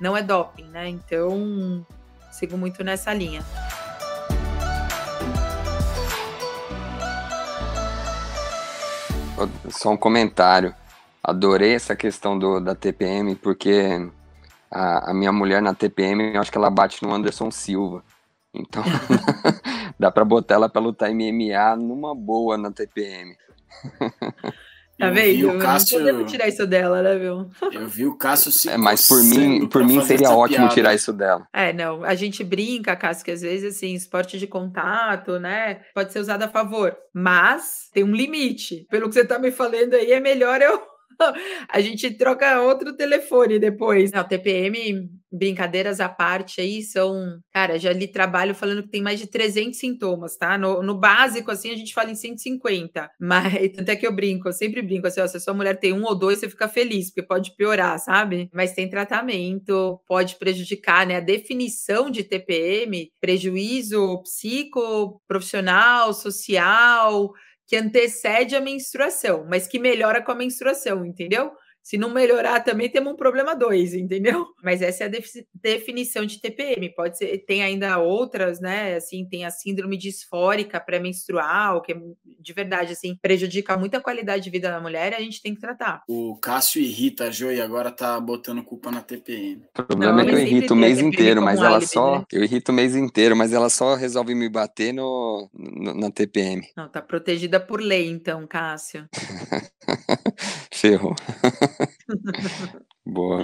não 0.00 0.16
é 0.16 0.22
doping, 0.22 0.64
né? 0.64 0.88
Então, 0.88 1.86
sigo 2.30 2.58
muito 2.58 2.84
nessa 2.84 3.14
linha. 3.14 3.44
Só 9.70 9.90
um 9.90 9.96
comentário. 9.96 10.74
Adorei 11.22 11.74
essa 11.74 11.96
questão 11.96 12.38
do, 12.38 12.60
da 12.60 12.74
TPM, 12.74 13.34
porque 13.34 14.10
a, 14.70 15.10
a 15.10 15.14
minha 15.14 15.32
mulher 15.32 15.62
na 15.62 15.74
TPM, 15.74 16.34
eu 16.34 16.40
acho 16.40 16.52
que 16.52 16.58
ela 16.58 16.70
bate 16.70 17.02
no 17.02 17.12
Anderson 17.12 17.50
Silva. 17.50 18.04
Então, 18.52 18.82
dá 19.98 20.10
para 20.10 20.24
botar 20.24 20.56
ela 20.56 20.68
para 20.68 20.82
lutar 20.82 21.10
MMA 21.10 21.76
numa 21.76 22.14
boa 22.14 22.58
na 22.58 22.70
TPM. 22.70 23.36
Tá 24.98 25.10
vendo? 25.10 25.58
Cássio... 25.58 25.98
Não 25.98 26.06
podemos 26.06 26.30
tirar 26.30 26.48
isso 26.48 26.66
dela, 26.66 27.02
né, 27.02 27.18
viu? 27.18 27.50
Eu 27.72 27.88
vi 27.88 28.06
o 28.06 28.16
Cássio 28.16 28.52
se 28.52 28.68
É, 28.68 28.76
mas 28.76 29.08
por 29.08 29.22
mim, 29.22 29.66
por 29.66 29.84
mim 29.84 30.00
seria 30.02 30.30
ótimo 30.30 30.58
piada. 30.58 30.74
tirar 30.74 30.94
isso 30.94 31.12
dela. 31.12 31.46
É, 31.52 31.72
não, 31.72 32.04
a 32.04 32.14
gente 32.14 32.44
brinca, 32.44 32.94
Cássio, 32.94 33.24
que 33.24 33.30
às 33.30 33.42
vezes, 33.42 33.76
assim, 33.76 33.94
esporte 33.94 34.38
de 34.38 34.46
contato, 34.46 35.38
né, 35.38 35.80
pode 35.94 36.12
ser 36.12 36.20
usado 36.20 36.42
a 36.44 36.48
favor, 36.48 36.96
mas 37.12 37.88
tem 37.92 38.04
um 38.04 38.14
limite. 38.14 38.86
Pelo 38.90 39.08
que 39.08 39.14
você 39.14 39.24
tá 39.24 39.38
me 39.38 39.50
falando 39.50 39.94
aí, 39.94 40.12
é 40.12 40.20
melhor 40.20 40.60
eu 40.60 40.93
a 41.68 41.80
gente 41.80 42.10
troca 42.12 42.60
outro 42.62 42.96
telefone 42.96 43.58
depois. 43.58 44.12
Não, 44.12 44.24
TPM, 44.24 45.08
brincadeiras 45.30 46.00
à 46.00 46.08
parte 46.08 46.60
aí, 46.60 46.82
são. 46.82 47.38
Cara, 47.52 47.78
já 47.78 47.92
li 47.92 48.06
trabalho 48.06 48.54
falando 48.54 48.82
que 48.82 48.90
tem 48.90 49.02
mais 49.02 49.18
de 49.18 49.26
300 49.26 49.78
sintomas, 49.78 50.36
tá? 50.36 50.56
No, 50.56 50.82
no 50.82 50.98
básico, 50.98 51.50
assim, 51.50 51.70
a 51.70 51.76
gente 51.76 51.92
fala 51.92 52.10
em 52.10 52.14
150. 52.14 53.10
Mas, 53.20 53.72
tanto 53.74 53.88
é 53.90 53.96
que 53.96 54.06
eu 54.06 54.14
brinco, 54.14 54.48
eu 54.48 54.52
sempre 54.52 54.80
brinco 54.82 55.06
assim, 55.06 55.20
ó, 55.20 55.26
se 55.26 55.36
a 55.36 55.40
sua 55.40 55.54
mulher 55.54 55.78
tem 55.78 55.92
um 55.92 56.04
ou 56.04 56.14
dois, 56.14 56.38
você 56.38 56.48
fica 56.48 56.68
feliz, 56.68 57.10
porque 57.10 57.26
pode 57.26 57.54
piorar, 57.56 57.98
sabe? 57.98 58.48
Mas 58.52 58.72
tem 58.72 58.88
tratamento, 58.88 60.00
pode 60.06 60.36
prejudicar, 60.36 61.06
né? 61.06 61.16
A 61.16 61.20
definição 61.20 62.10
de 62.10 62.22
TPM, 62.22 63.10
prejuízo 63.20 64.22
psicoprofissional, 64.22 66.12
social 66.14 67.32
que 67.66 67.76
antecede 67.76 68.56
a 68.56 68.60
menstruação, 68.60 69.46
mas 69.48 69.66
que 69.66 69.78
melhora 69.78 70.22
com 70.22 70.32
a 70.32 70.34
menstruação, 70.34 71.04
entendeu? 71.04 71.50
Se 71.84 71.98
não 71.98 72.08
melhorar, 72.08 72.60
também 72.60 72.88
temos 72.88 73.12
um 73.12 73.16
problema 73.16 73.54
dois, 73.54 73.92
entendeu? 73.92 74.46
Mas 74.64 74.80
essa 74.80 75.04
é 75.04 75.06
a 75.06 75.12
definição 75.52 76.24
de 76.24 76.40
TPM. 76.40 76.88
Pode 76.94 77.18
ser, 77.18 77.44
tem 77.46 77.62
ainda 77.62 77.98
outras, 77.98 78.58
né? 78.58 78.96
Assim, 78.96 79.28
tem 79.28 79.44
a 79.44 79.50
síndrome 79.50 79.98
disfórica 79.98 80.80
pré-menstrual, 80.80 81.82
que 81.82 81.92
é 81.92 81.96
de 82.40 82.52
verdade, 82.54 82.92
assim, 82.92 83.18
prejudica 83.20 83.76
muito 83.76 83.96
a 83.96 84.00
qualidade 84.00 84.44
de 84.44 84.50
vida 84.50 84.70
da 84.70 84.80
mulher 84.80 85.12
e 85.12 85.16
a 85.16 85.20
gente 85.20 85.42
tem 85.42 85.54
que 85.54 85.60
tratar. 85.60 86.02
O 86.08 86.36
Cássio 86.36 86.80
irrita 86.80 87.24
a 87.24 87.30
Jo 87.30 87.52
e 87.52 87.60
agora 87.60 87.90
tá 87.90 88.18
botando 88.18 88.64
culpa 88.64 88.90
na 88.90 89.02
TPM. 89.02 89.62
O 89.78 89.84
problema 89.84 90.14
não, 90.14 90.20
é 90.20 90.26
que 90.26 90.32
eu 90.32 90.38
irrito 90.38 90.72
o 90.72 90.76
mês 90.76 90.98
inteiro, 91.00 91.42
mas 91.42 91.58
ela 91.58 91.76
álibi, 91.76 91.86
só. 91.86 92.18
Né? 92.20 92.24
Eu 92.32 92.44
irrito 92.44 92.72
o 92.72 92.74
mês 92.74 92.96
inteiro, 92.96 93.36
mas 93.36 93.52
ela 93.52 93.68
só 93.68 93.94
resolve 93.94 94.34
me 94.34 94.48
bater 94.48 94.94
no, 94.94 95.50
no 95.52 95.94
na 95.94 96.10
TPM. 96.10 96.66
Não, 96.74 96.88
tá 96.88 97.02
protegida 97.02 97.60
por 97.60 97.80
lei, 97.80 98.08
então, 98.08 98.46
Cássio. 98.46 99.06
Ferrou. 100.84 101.14
Boa. 103.06 103.42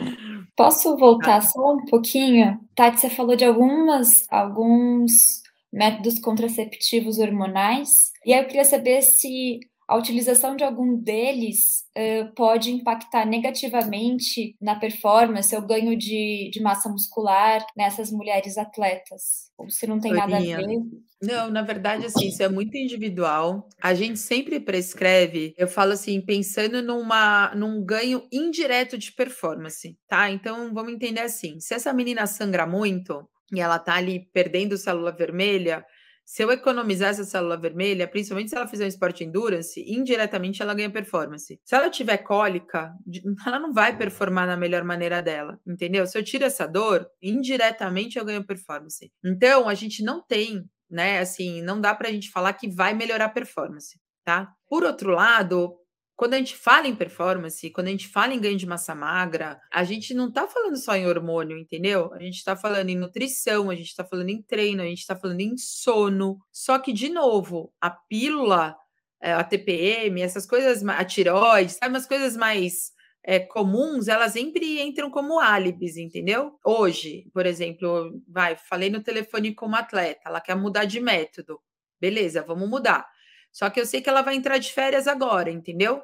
Posso 0.55 0.95
voltar 0.99 1.41
só 1.41 1.73
um 1.73 1.87
pouquinho? 1.87 2.61
Tati, 2.75 3.01
você 3.01 3.09
falou 3.09 3.35
de 3.35 3.47
algumas, 3.47 4.27
alguns 4.31 5.41
métodos 5.73 6.19
contraceptivos 6.19 7.19
hormonais. 7.19 8.13
E 8.27 8.35
aí 8.35 8.43
eu 8.43 8.47
queria 8.47 8.65
saber 8.65 9.01
se 9.01 9.59
a 9.91 9.97
utilização 9.97 10.55
de 10.55 10.63
algum 10.63 10.97
deles 10.97 11.85
uh, 11.99 12.33
pode 12.37 12.71
impactar 12.71 13.27
negativamente 13.27 14.55
na 14.61 14.77
performance 14.77 15.55
ou 15.57 15.63
ganho 15.63 15.99
de, 15.99 16.49
de 16.53 16.63
massa 16.63 16.89
muscular 16.89 17.67
nessas 17.77 18.13
mulheres 18.13 18.57
atletas? 18.57 19.51
Ou 19.59 19.69
se 19.69 19.89
não 19.89 19.99
tem 19.99 20.13
nada 20.13 20.37
a 20.37 20.41
ver? 20.41 20.79
Não, 21.21 21.51
na 21.51 21.63
verdade, 21.63 22.07
assim, 22.07 22.29
isso 22.29 22.41
é 22.41 22.49
muito 22.49 22.77
individual. 22.77 23.69
A 23.83 23.93
gente 23.93 24.21
sempre 24.21 24.61
prescreve, 24.61 25.55
eu 25.59 25.67
falo 25.67 25.91
assim, 25.91 26.21
pensando 26.21 26.81
numa, 26.81 27.53
num 27.57 27.85
ganho 27.85 28.23
indireto 28.31 28.97
de 28.97 29.11
performance, 29.11 29.99
tá? 30.07 30.31
Então, 30.31 30.73
vamos 30.73 30.93
entender 30.93 31.23
assim: 31.23 31.59
se 31.59 31.75
essa 31.75 31.93
menina 31.93 32.29
sangra 32.29 32.65
muito 32.65 33.29
e 33.53 33.61
ela 33.61 33.81
tá 33.81 33.95
ali 33.95 34.29
perdendo 34.33 34.79
célula 34.79 35.11
vermelha, 35.11 35.85
se 36.31 36.45
eu 36.45 36.53
economizar 36.53 37.11
essa 37.11 37.25
célula 37.25 37.57
vermelha, 37.57 38.07
principalmente 38.07 38.51
se 38.51 38.57
ela 38.57 38.69
fizer 38.69 38.85
um 38.85 38.89
esporte 38.89 39.25
endurance, 39.25 39.85
indiretamente 39.85 40.63
ela 40.63 40.73
ganha 40.73 40.89
performance. 40.89 41.61
Se 41.65 41.75
ela 41.75 41.91
tiver 41.91 42.19
cólica, 42.19 42.95
ela 43.45 43.59
não 43.59 43.73
vai 43.73 43.99
performar 43.99 44.47
na 44.47 44.57
melhor 44.57 44.85
maneira 44.85 45.21
dela, 45.21 45.59
entendeu? 45.67 46.07
Se 46.07 46.17
eu 46.17 46.23
tiro 46.23 46.45
essa 46.45 46.69
dor, 46.69 47.05
indiretamente 47.21 48.17
eu 48.17 48.25
ganho 48.25 48.47
performance. 48.47 49.11
Então, 49.25 49.69
a 49.69 49.75
gente 49.75 50.05
não 50.05 50.25
tem, 50.25 50.65
né, 50.89 51.19
assim, 51.19 51.63
não 51.63 51.81
dá 51.81 51.93
pra 51.97 52.13
gente 52.13 52.31
falar 52.31 52.53
que 52.53 52.69
vai 52.69 52.95
melhorar 52.95 53.25
a 53.25 53.31
performance, 53.31 53.99
tá? 54.25 54.53
Por 54.69 54.85
outro 54.85 55.11
lado, 55.11 55.80
quando 56.21 56.35
a 56.35 56.37
gente 56.37 56.55
fala 56.55 56.87
em 56.87 56.95
performance, 56.95 57.71
quando 57.71 57.87
a 57.87 57.91
gente 57.91 58.07
fala 58.07 58.35
em 58.35 58.39
ganho 58.39 58.59
de 58.59 58.67
massa 58.67 58.95
magra, 58.95 59.59
a 59.73 59.83
gente 59.85 60.13
não 60.13 60.29
está 60.29 60.47
falando 60.47 60.77
só 60.77 60.95
em 60.95 61.07
hormônio, 61.07 61.57
entendeu? 61.57 62.13
A 62.13 62.19
gente 62.19 62.35
está 62.35 62.55
falando 62.55 62.91
em 62.91 62.95
nutrição, 62.95 63.71
a 63.71 63.75
gente 63.75 63.87
está 63.87 64.05
falando 64.05 64.29
em 64.29 64.43
treino, 64.43 64.83
a 64.83 64.85
gente 64.85 64.99
está 64.99 65.17
falando 65.17 65.41
em 65.41 65.57
sono. 65.57 66.39
Só 66.53 66.79
que, 66.79 66.93
de 66.93 67.09
novo, 67.09 67.73
a 67.81 67.89
pílula, 67.89 68.77
eh, 69.19 69.33
a 69.33 69.43
TPM, 69.43 70.21
essas 70.21 70.45
coisas, 70.45 70.87
a 70.87 71.03
tiroide, 71.07 71.73
sabe, 71.73 71.95
umas 71.95 72.05
coisas 72.05 72.37
mais 72.37 72.93
é, 73.25 73.39
comuns, 73.41 74.07
elas 74.07 74.33
sempre 74.33 74.79
entram 74.79 75.11
como 75.11 75.41
álibis, 75.41 75.97
entendeu? 75.97 76.53
Hoje, 76.63 77.31
por 77.33 77.47
exemplo, 77.47 78.21
vai, 78.29 78.57
falei 78.57 78.91
no 78.91 79.03
telefone 79.03 79.55
com 79.55 79.65
uma 79.65 79.79
atleta, 79.79 80.21
ela 80.27 80.43
quer 80.43 80.55
mudar 80.55 80.85
de 80.85 81.01
método. 81.01 81.59
Beleza, 81.99 82.43
vamos 82.43 82.69
mudar. 82.69 83.09
Só 83.51 83.69
que 83.71 83.81
eu 83.81 83.87
sei 83.87 84.01
que 84.01 84.09
ela 84.09 84.23
vai 84.23 84.37
entrar 84.37 84.59
de 84.59 84.71
férias 84.73 85.09
agora, 85.09 85.51
entendeu? 85.51 86.03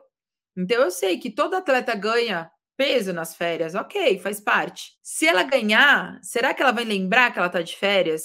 Então 0.57 0.83
eu 0.83 0.91
sei 0.91 1.19
que 1.19 1.31
todo 1.31 1.55
atleta 1.55 1.95
ganha 1.95 2.51
peso 2.77 3.13
nas 3.13 3.35
férias, 3.35 3.75
ok, 3.75 4.19
faz 4.19 4.41
parte. 4.41 4.93
Se 5.03 5.27
ela 5.27 5.43
ganhar, 5.43 6.19
será 6.23 6.53
que 6.55 6.63
ela 6.63 6.73
vai 6.73 6.85
lembrar 6.85 7.33
que 7.33 7.39
ela 7.39 7.49
tá 7.49 7.63
de 7.63 7.77
férias? 7.77 8.23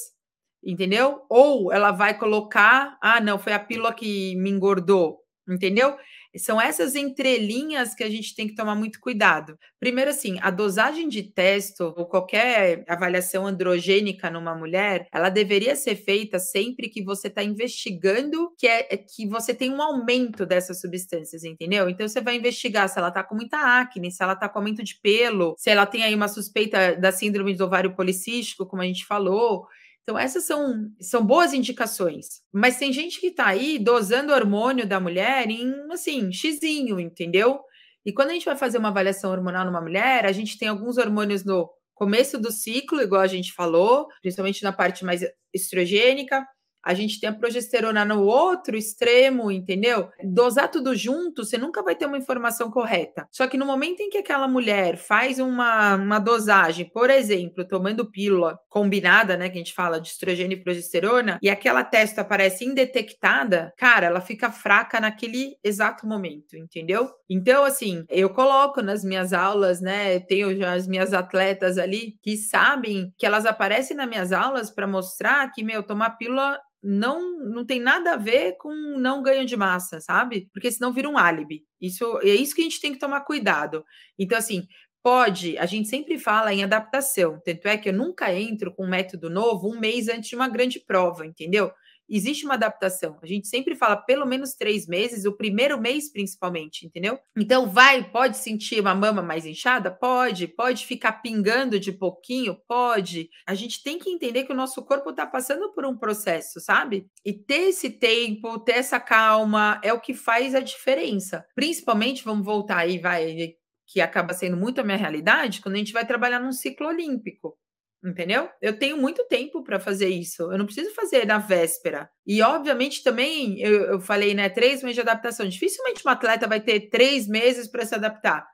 Entendeu? 0.64 1.22
Ou 1.30 1.72
ela 1.72 1.92
vai 1.92 2.18
colocar, 2.18 2.98
ah, 3.02 3.20
não, 3.20 3.40
foi 3.40 3.54
a 3.54 3.60
pílula 3.60 3.94
que 3.94 4.36
me 4.36 4.50
engordou, 4.50 5.20
entendeu? 5.50 5.98
São 6.38 6.60
essas 6.60 6.96
entrelinhas 6.96 7.94
que 7.94 8.04
a 8.04 8.10
gente 8.10 8.36
tem 8.36 8.48
que 8.48 8.56
tomar 8.56 8.76
muito 8.76 9.00
cuidado. 9.00 9.58
Primeiro, 9.80 10.12
assim, 10.12 10.38
a 10.42 10.50
dosagem 10.50 11.10
de 11.10 11.24
testo 11.24 11.94
ou 11.98 12.06
qualquer 12.06 12.84
avaliação 12.88 13.46
androgênica 13.46 14.30
numa 14.30 14.56
mulher, 14.56 15.08
ela 15.12 15.30
deveria 15.30 15.76
ser 15.76 15.96
feita 15.96 16.40
sempre 16.40 16.90
que 16.90 17.04
você 17.04 17.28
está 17.28 17.44
investigando 17.44 18.54
que, 18.58 18.68
é, 18.68 18.84
que 18.98 19.28
você 19.28 19.54
tem 19.54 19.72
um 19.72 19.82
aumento 19.82 20.46
dessas 20.46 20.80
substâncias, 20.80 21.44
entendeu? 21.44 21.90
Então, 21.90 22.08
você 22.08 22.22
vai 22.22 22.36
investigar 22.36 22.88
se 22.88 22.98
ela 22.98 23.10
está 23.10 23.24
com 23.24 23.36
muita 23.36 23.58
acne, 23.58 24.12
se 24.12 24.24
ela 24.24 24.34
está 24.34 24.48
com 24.48 24.60
aumento 24.60 24.84
de 24.84 25.00
pelo, 25.02 25.56
se 25.58 25.70
ela 25.70 25.86
tem 25.86 26.04
aí 26.04 26.16
uma 26.16 26.28
suspeita 26.28 26.96
da 26.96 27.12
síndrome 27.12 27.56
do 27.56 27.66
ovário 27.66 27.96
policístico, 27.96 28.66
como 28.66 28.82
a 28.82 28.86
gente 28.86 29.06
falou. 29.06 29.68
Então, 30.04 30.18
essas 30.18 30.46
são, 30.46 30.90
são 31.00 31.26
boas 31.26 31.54
indicações. 31.54 32.42
Mas 32.52 32.78
tem 32.78 32.92
gente 32.92 33.20
que 33.20 33.28
está 33.28 33.48
aí 33.48 33.78
dosando 33.78 34.34
hormônio 34.34 34.88
da 34.88 35.00
mulher 35.00 35.50
em, 35.50 35.74
assim, 35.92 36.32
xizinho, 36.32 37.00
entendeu? 37.00 37.60
E 38.06 38.12
quando 38.12 38.32
a 38.32 38.34
gente 38.34 38.46
vai 38.46 38.56
fazer 38.56 38.78
uma 38.78 38.90
avaliação 38.90 39.32
hormonal 39.32 39.66
numa 39.66 39.82
mulher, 39.82 40.26
a 40.26 40.32
gente 40.32 40.58
tem 40.58 40.68
alguns 40.68 40.98
hormônios 40.98 41.46
no 41.46 41.70
começo 41.94 42.40
do 42.40 42.52
ciclo, 42.52 43.00
igual 43.00 43.22
a 43.22 43.28
gente 43.28 43.54
falou, 43.54 44.08
principalmente 44.22 44.64
na 44.64 44.74
parte 44.74 45.06
mais 45.06 45.22
estrogênica. 45.54 46.44
A 46.84 46.94
gente 46.94 47.20
tem 47.20 47.30
a 47.30 47.34
progesterona 47.34 48.04
no 48.04 48.24
outro 48.24 48.78
extremo, 48.78 49.52
entendeu? 49.52 50.10
Dosar 50.24 50.70
tudo 50.70 50.96
junto, 50.96 51.46
você 51.46 51.58
nunca 51.58 51.84
vai 51.84 51.96
ter 51.96 52.06
uma 52.06 52.18
informação 52.18 52.72
correta. 52.72 53.28
Só 53.32 53.48
que 53.48 53.58
no 53.58 53.66
momento 53.66 54.02
em 54.02 54.10
que 54.10 54.18
aquela 54.18 54.48
mulher 54.48 54.98
faz 54.98 55.40
uma, 55.40 55.96
uma 55.96 56.20
dosagem, 56.20 56.90
por 56.92 57.10
exemplo, 57.10 57.68
tomando 57.68 58.10
pílula 58.10 58.60
combinada, 58.70 59.38
né, 59.38 59.50
que 59.50 59.56
a 59.56 59.58
gente 59.58 59.74
fala 59.74 60.00
de 60.00 60.10
estrogênio 60.10 60.58
e 60.58 60.64
progesterona, 60.64 61.40
e 61.42 61.50
aquela 61.50 61.84
testa 61.84 62.22
aparece 62.22 62.66
indetectada, 62.66 63.74
cara, 63.78 64.08
ela 64.08 64.22
fica 64.22 64.52
fraca 64.52 65.00
naquele 65.00 65.56
exato 65.64 66.08
momento, 66.08 66.56
entendeu? 66.56 67.10
Então, 67.30 67.64
assim, 67.64 68.04
eu 68.10 68.30
coloco 68.30 68.82
nas 68.82 69.04
minhas 69.04 69.34
aulas, 69.34 69.82
né, 69.82 70.20
tenho 70.20 70.56
já 70.58 70.74
as 70.74 70.88
minhas 70.88 71.14
atletas 71.14 71.78
ali 71.78 72.16
que 72.22 72.38
sabem 72.38 73.14
que 73.18 73.26
elas 73.26 73.46
aparecem 73.46 73.96
nas 73.96 74.10
minhas 74.10 74.32
aulas 74.32 74.70
para 74.70 74.88
mostrar 74.88 75.52
que, 75.52 75.64
meu, 75.64 75.84
tomar 75.84 76.12
pílula 76.12 76.60
não 76.84 77.40
não 77.40 77.66
tem 77.66 77.80
nada 77.80 78.14
a 78.14 78.18
ver 78.18 78.58
com 78.58 78.74
não 78.98 79.22
ganho 79.24 79.46
de 79.46 79.56
massa, 79.58 80.02
sabe? 80.02 80.50
Porque 80.54 80.72
senão 80.72 80.94
vira 80.94 81.10
um 81.10 81.18
álibi. 81.18 81.64
Isso 81.80 82.20
é 82.24 82.30
isso 82.30 82.56
que 82.56 82.62
a 82.62 82.64
gente 82.64 82.82
tem 82.82 82.94
que 82.94 83.00
tomar 83.00 83.22
cuidado. 83.22 83.86
Então 84.18 84.38
assim, 84.38 84.68
pode, 85.04 85.58
a 85.58 85.66
gente 85.66 85.90
sempre 85.90 86.18
fala 86.20 86.54
em 86.54 86.64
adaptação. 86.64 87.40
Tanto 87.44 87.68
é 87.68 87.78
que 87.78 87.90
eu 87.90 87.94
nunca 87.94 88.34
entro 88.34 88.74
com 88.74 88.86
um 88.86 88.90
método 88.90 89.30
novo 89.30 89.70
um 89.70 89.80
mês 89.80 90.08
antes 90.08 90.30
de 90.30 90.36
uma 90.36 90.48
grande 90.50 90.80
prova, 90.80 91.26
entendeu? 91.26 91.72
Existe 92.16 92.46
uma 92.46 92.56
adaptação. 92.56 93.18
A 93.22 93.26
gente 93.26 93.48
sempre 93.48 93.76
fala 93.76 93.96
pelo 93.96 94.26
menos 94.26 94.54
três 94.54 94.88
meses, 94.88 95.26
o 95.26 95.36
primeiro 95.36 95.80
mês 95.80 96.12
principalmente, 96.12 96.86
entendeu? 96.86 97.20
Então, 97.38 97.70
vai, 97.70 98.04
pode 98.10 98.38
sentir 98.38 98.80
uma 98.80 98.94
mama 98.96 99.22
mais 99.22 99.46
inchada? 99.46 99.92
Pode. 99.92 100.48
Pode 100.48 100.86
ficar 100.86 101.22
pingando 101.22 101.80
de 101.80 101.92
pouquinho? 101.92 102.58
Pode. 102.68 103.30
A 103.48 103.54
gente 103.54 103.82
tem 103.84 103.98
que 103.98 104.10
entender 104.10 104.44
que 104.44 104.54
o 104.54 104.56
nosso 104.56 104.84
corpo 104.84 105.10
está 105.12 105.26
passando 105.26 105.74
por 105.74 105.86
um 105.86 105.98
processo, 105.98 106.60
sabe? 106.60 107.08
E 107.26 107.34
ter 107.34 107.70
esse 107.70 107.90
tempo, 107.90 108.60
ter 108.60 108.74
essa 108.74 109.00
calma, 109.00 109.80
é 109.84 109.94
o 109.94 110.00
que 110.00 110.14
faz 110.14 110.54
a 110.56 110.60
diferença. 110.60 111.46
Principalmente, 111.56 112.24
vamos 112.24 112.46
voltar 112.46 112.78
aí, 112.78 112.98
vai, 112.98 113.56
que 113.88 114.00
acaba 114.00 114.34
sendo 114.34 114.56
muito 114.56 114.80
a 114.80 114.84
minha 114.84 114.98
realidade, 114.98 115.62
quando 115.62 115.76
a 115.76 115.78
gente 115.78 115.94
vai 115.94 116.06
trabalhar 116.06 116.40
num 116.40 116.54
ciclo 116.54 116.88
olímpico. 116.88 117.58
Entendeu? 118.04 118.50
Eu 118.60 118.78
tenho 118.78 118.98
muito 118.98 119.24
tempo 119.28 119.64
para 119.64 119.80
fazer 119.80 120.10
isso. 120.10 120.52
Eu 120.52 120.58
não 120.58 120.66
preciso 120.66 120.94
fazer 120.96 121.26
na 121.26 121.38
véspera. 121.38 122.10
E, 122.26 122.42
obviamente, 122.42 123.04
também, 123.04 123.60
eu, 123.60 123.82
eu 123.84 124.00
falei, 124.00 124.34
né? 124.34 124.50
Três 124.50 124.82
meses 124.82 124.96
de 124.96 125.02
adaptação. 125.02 125.48
Dificilmente 125.48 126.02
um 126.06 126.10
atleta 126.10 126.48
vai 126.48 126.60
ter 126.60 126.90
três 126.90 127.28
meses 127.28 127.68
para 127.70 127.86
se 127.86 127.94
adaptar. 127.94 128.48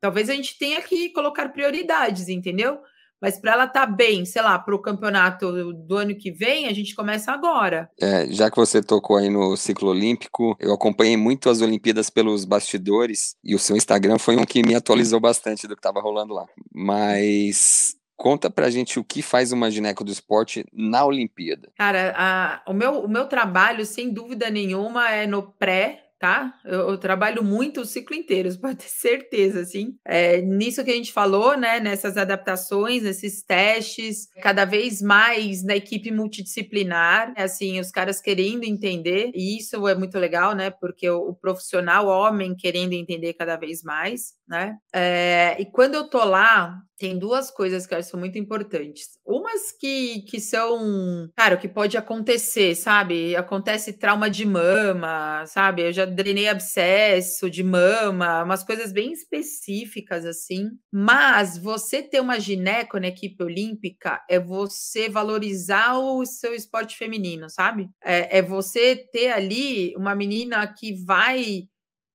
Talvez 0.00 0.30
a 0.30 0.34
gente 0.34 0.58
tenha 0.58 0.80
que 0.80 1.10
colocar 1.10 1.50
prioridades, 1.50 2.28
entendeu? 2.28 2.78
Mas 3.20 3.38
para 3.38 3.52
ela 3.52 3.64
estar 3.64 3.86
tá 3.86 3.92
bem, 3.92 4.24
sei 4.26 4.42
lá, 4.42 4.58
para 4.58 4.74
o 4.74 4.82
campeonato 4.82 5.72
do 5.72 5.96
ano 5.96 6.14
que 6.14 6.30
vem, 6.30 6.66
a 6.66 6.74
gente 6.74 6.94
começa 6.94 7.32
agora. 7.32 7.88
É, 7.98 8.26
já 8.26 8.50
que 8.50 8.56
você 8.56 8.82
tocou 8.82 9.16
aí 9.16 9.30
no 9.30 9.56
ciclo 9.56 9.88
olímpico, 9.88 10.54
eu 10.60 10.74
acompanhei 10.74 11.16
muito 11.16 11.48
as 11.48 11.62
Olimpíadas 11.62 12.10
pelos 12.10 12.44
bastidores 12.44 13.34
e 13.42 13.54
o 13.54 13.58
seu 13.58 13.76
Instagram 13.76 14.18
foi 14.18 14.36
um 14.36 14.44
que 14.44 14.62
me 14.62 14.74
atualizou 14.74 15.20
bastante 15.20 15.66
do 15.66 15.74
que 15.74 15.80
estava 15.80 16.02
rolando 16.02 16.34
lá. 16.34 16.44
Mas 16.70 17.96
Conta 18.16 18.48
pra 18.48 18.70
gente 18.70 18.98
o 18.98 19.04
que 19.04 19.22
faz 19.22 19.52
uma 19.52 19.70
gineco 19.70 20.04
do 20.04 20.12
esporte 20.12 20.64
na 20.72 21.04
Olimpíada. 21.04 21.70
Cara, 21.76 22.14
a, 22.16 22.62
o, 22.70 22.72
meu, 22.72 23.00
o 23.00 23.08
meu 23.08 23.26
trabalho, 23.26 23.84
sem 23.84 24.12
dúvida 24.12 24.48
nenhuma, 24.50 25.10
é 25.10 25.26
no 25.26 25.42
pré 25.42 26.03
tá? 26.24 26.54
Eu, 26.64 26.88
eu, 26.88 26.96
trabalho 26.96 27.44
muito 27.44 27.82
o 27.82 27.84
ciclo 27.84 28.16
inteiro, 28.16 28.48
pode 28.58 28.76
ter 28.76 28.88
certeza, 28.88 29.60
assim. 29.60 29.94
É, 30.06 30.40
nisso 30.40 30.82
que 30.82 30.90
a 30.90 30.94
gente 30.94 31.12
falou, 31.12 31.54
né? 31.54 31.78
Nessas 31.80 32.16
adaptações, 32.16 33.02
nesses 33.02 33.42
testes, 33.42 34.26
cada 34.40 34.64
vez 34.64 35.02
mais 35.02 35.62
na 35.62 35.76
equipe 35.76 36.10
multidisciplinar, 36.10 37.34
assim, 37.36 37.78
os 37.78 37.90
caras 37.90 38.22
querendo 38.22 38.64
entender, 38.64 39.32
e 39.34 39.58
isso 39.58 39.86
é 39.86 39.94
muito 39.94 40.18
legal, 40.18 40.54
né? 40.54 40.70
Porque 40.70 41.10
o, 41.10 41.28
o 41.28 41.34
profissional 41.34 42.06
homem 42.06 42.56
querendo 42.56 42.94
entender 42.94 43.34
cada 43.34 43.56
vez 43.56 43.82
mais, 43.82 44.32
né? 44.48 44.78
É, 44.94 45.60
e 45.60 45.66
quando 45.66 45.94
eu 45.94 46.08
tô 46.08 46.24
lá, 46.24 46.80
tem 46.98 47.18
duas 47.18 47.50
coisas 47.50 47.86
que 47.86 47.92
eu 47.92 47.98
acho 47.98 48.10
são 48.10 48.20
muito 48.20 48.38
importantes. 48.38 49.18
Umas 49.26 49.72
que, 49.72 50.22
que 50.22 50.40
são, 50.40 51.28
cara, 51.36 51.56
o 51.56 51.58
que 51.58 51.68
pode 51.68 51.96
acontecer, 51.96 52.74
sabe? 52.74 53.34
Acontece 53.34 53.94
trauma 53.94 54.30
de 54.30 54.46
mama, 54.46 55.44
sabe? 55.46 55.82
Eu 55.82 55.92
já 55.92 56.06
drenei 56.14 56.48
abscesso 56.48 57.50
de 57.50 57.62
mama, 57.62 58.42
umas 58.42 58.64
coisas 58.64 58.92
bem 58.92 59.12
específicas 59.12 60.24
assim. 60.24 60.70
Mas 60.92 61.58
você 61.58 62.02
ter 62.02 62.20
uma 62.20 62.38
gineco 62.38 62.98
na 62.98 63.08
equipe 63.08 63.42
olímpica 63.42 64.22
é 64.28 64.38
você 64.38 65.08
valorizar 65.08 65.98
o 65.98 66.24
seu 66.24 66.54
esporte 66.54 66.96
feminino, 66.96 67.50
sabe? 67.50 67.88
É, 68.02 68.38
é 68.38 68.42
você 68.42 68.96
ter 68.96 69.32
ali 69.32 69.94
uma 69.96 70.14
menina 70.14 70.66
que 70.66 70.94
vai 71.04 71.64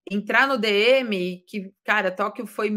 entrar 0.10 0.48
no 0.48 0.58
DM, 0.58 1.44
que, 1.48 1.72
cara, 1.84 2.10
Tóquio 2.12 2.48
foi 2.48 2.72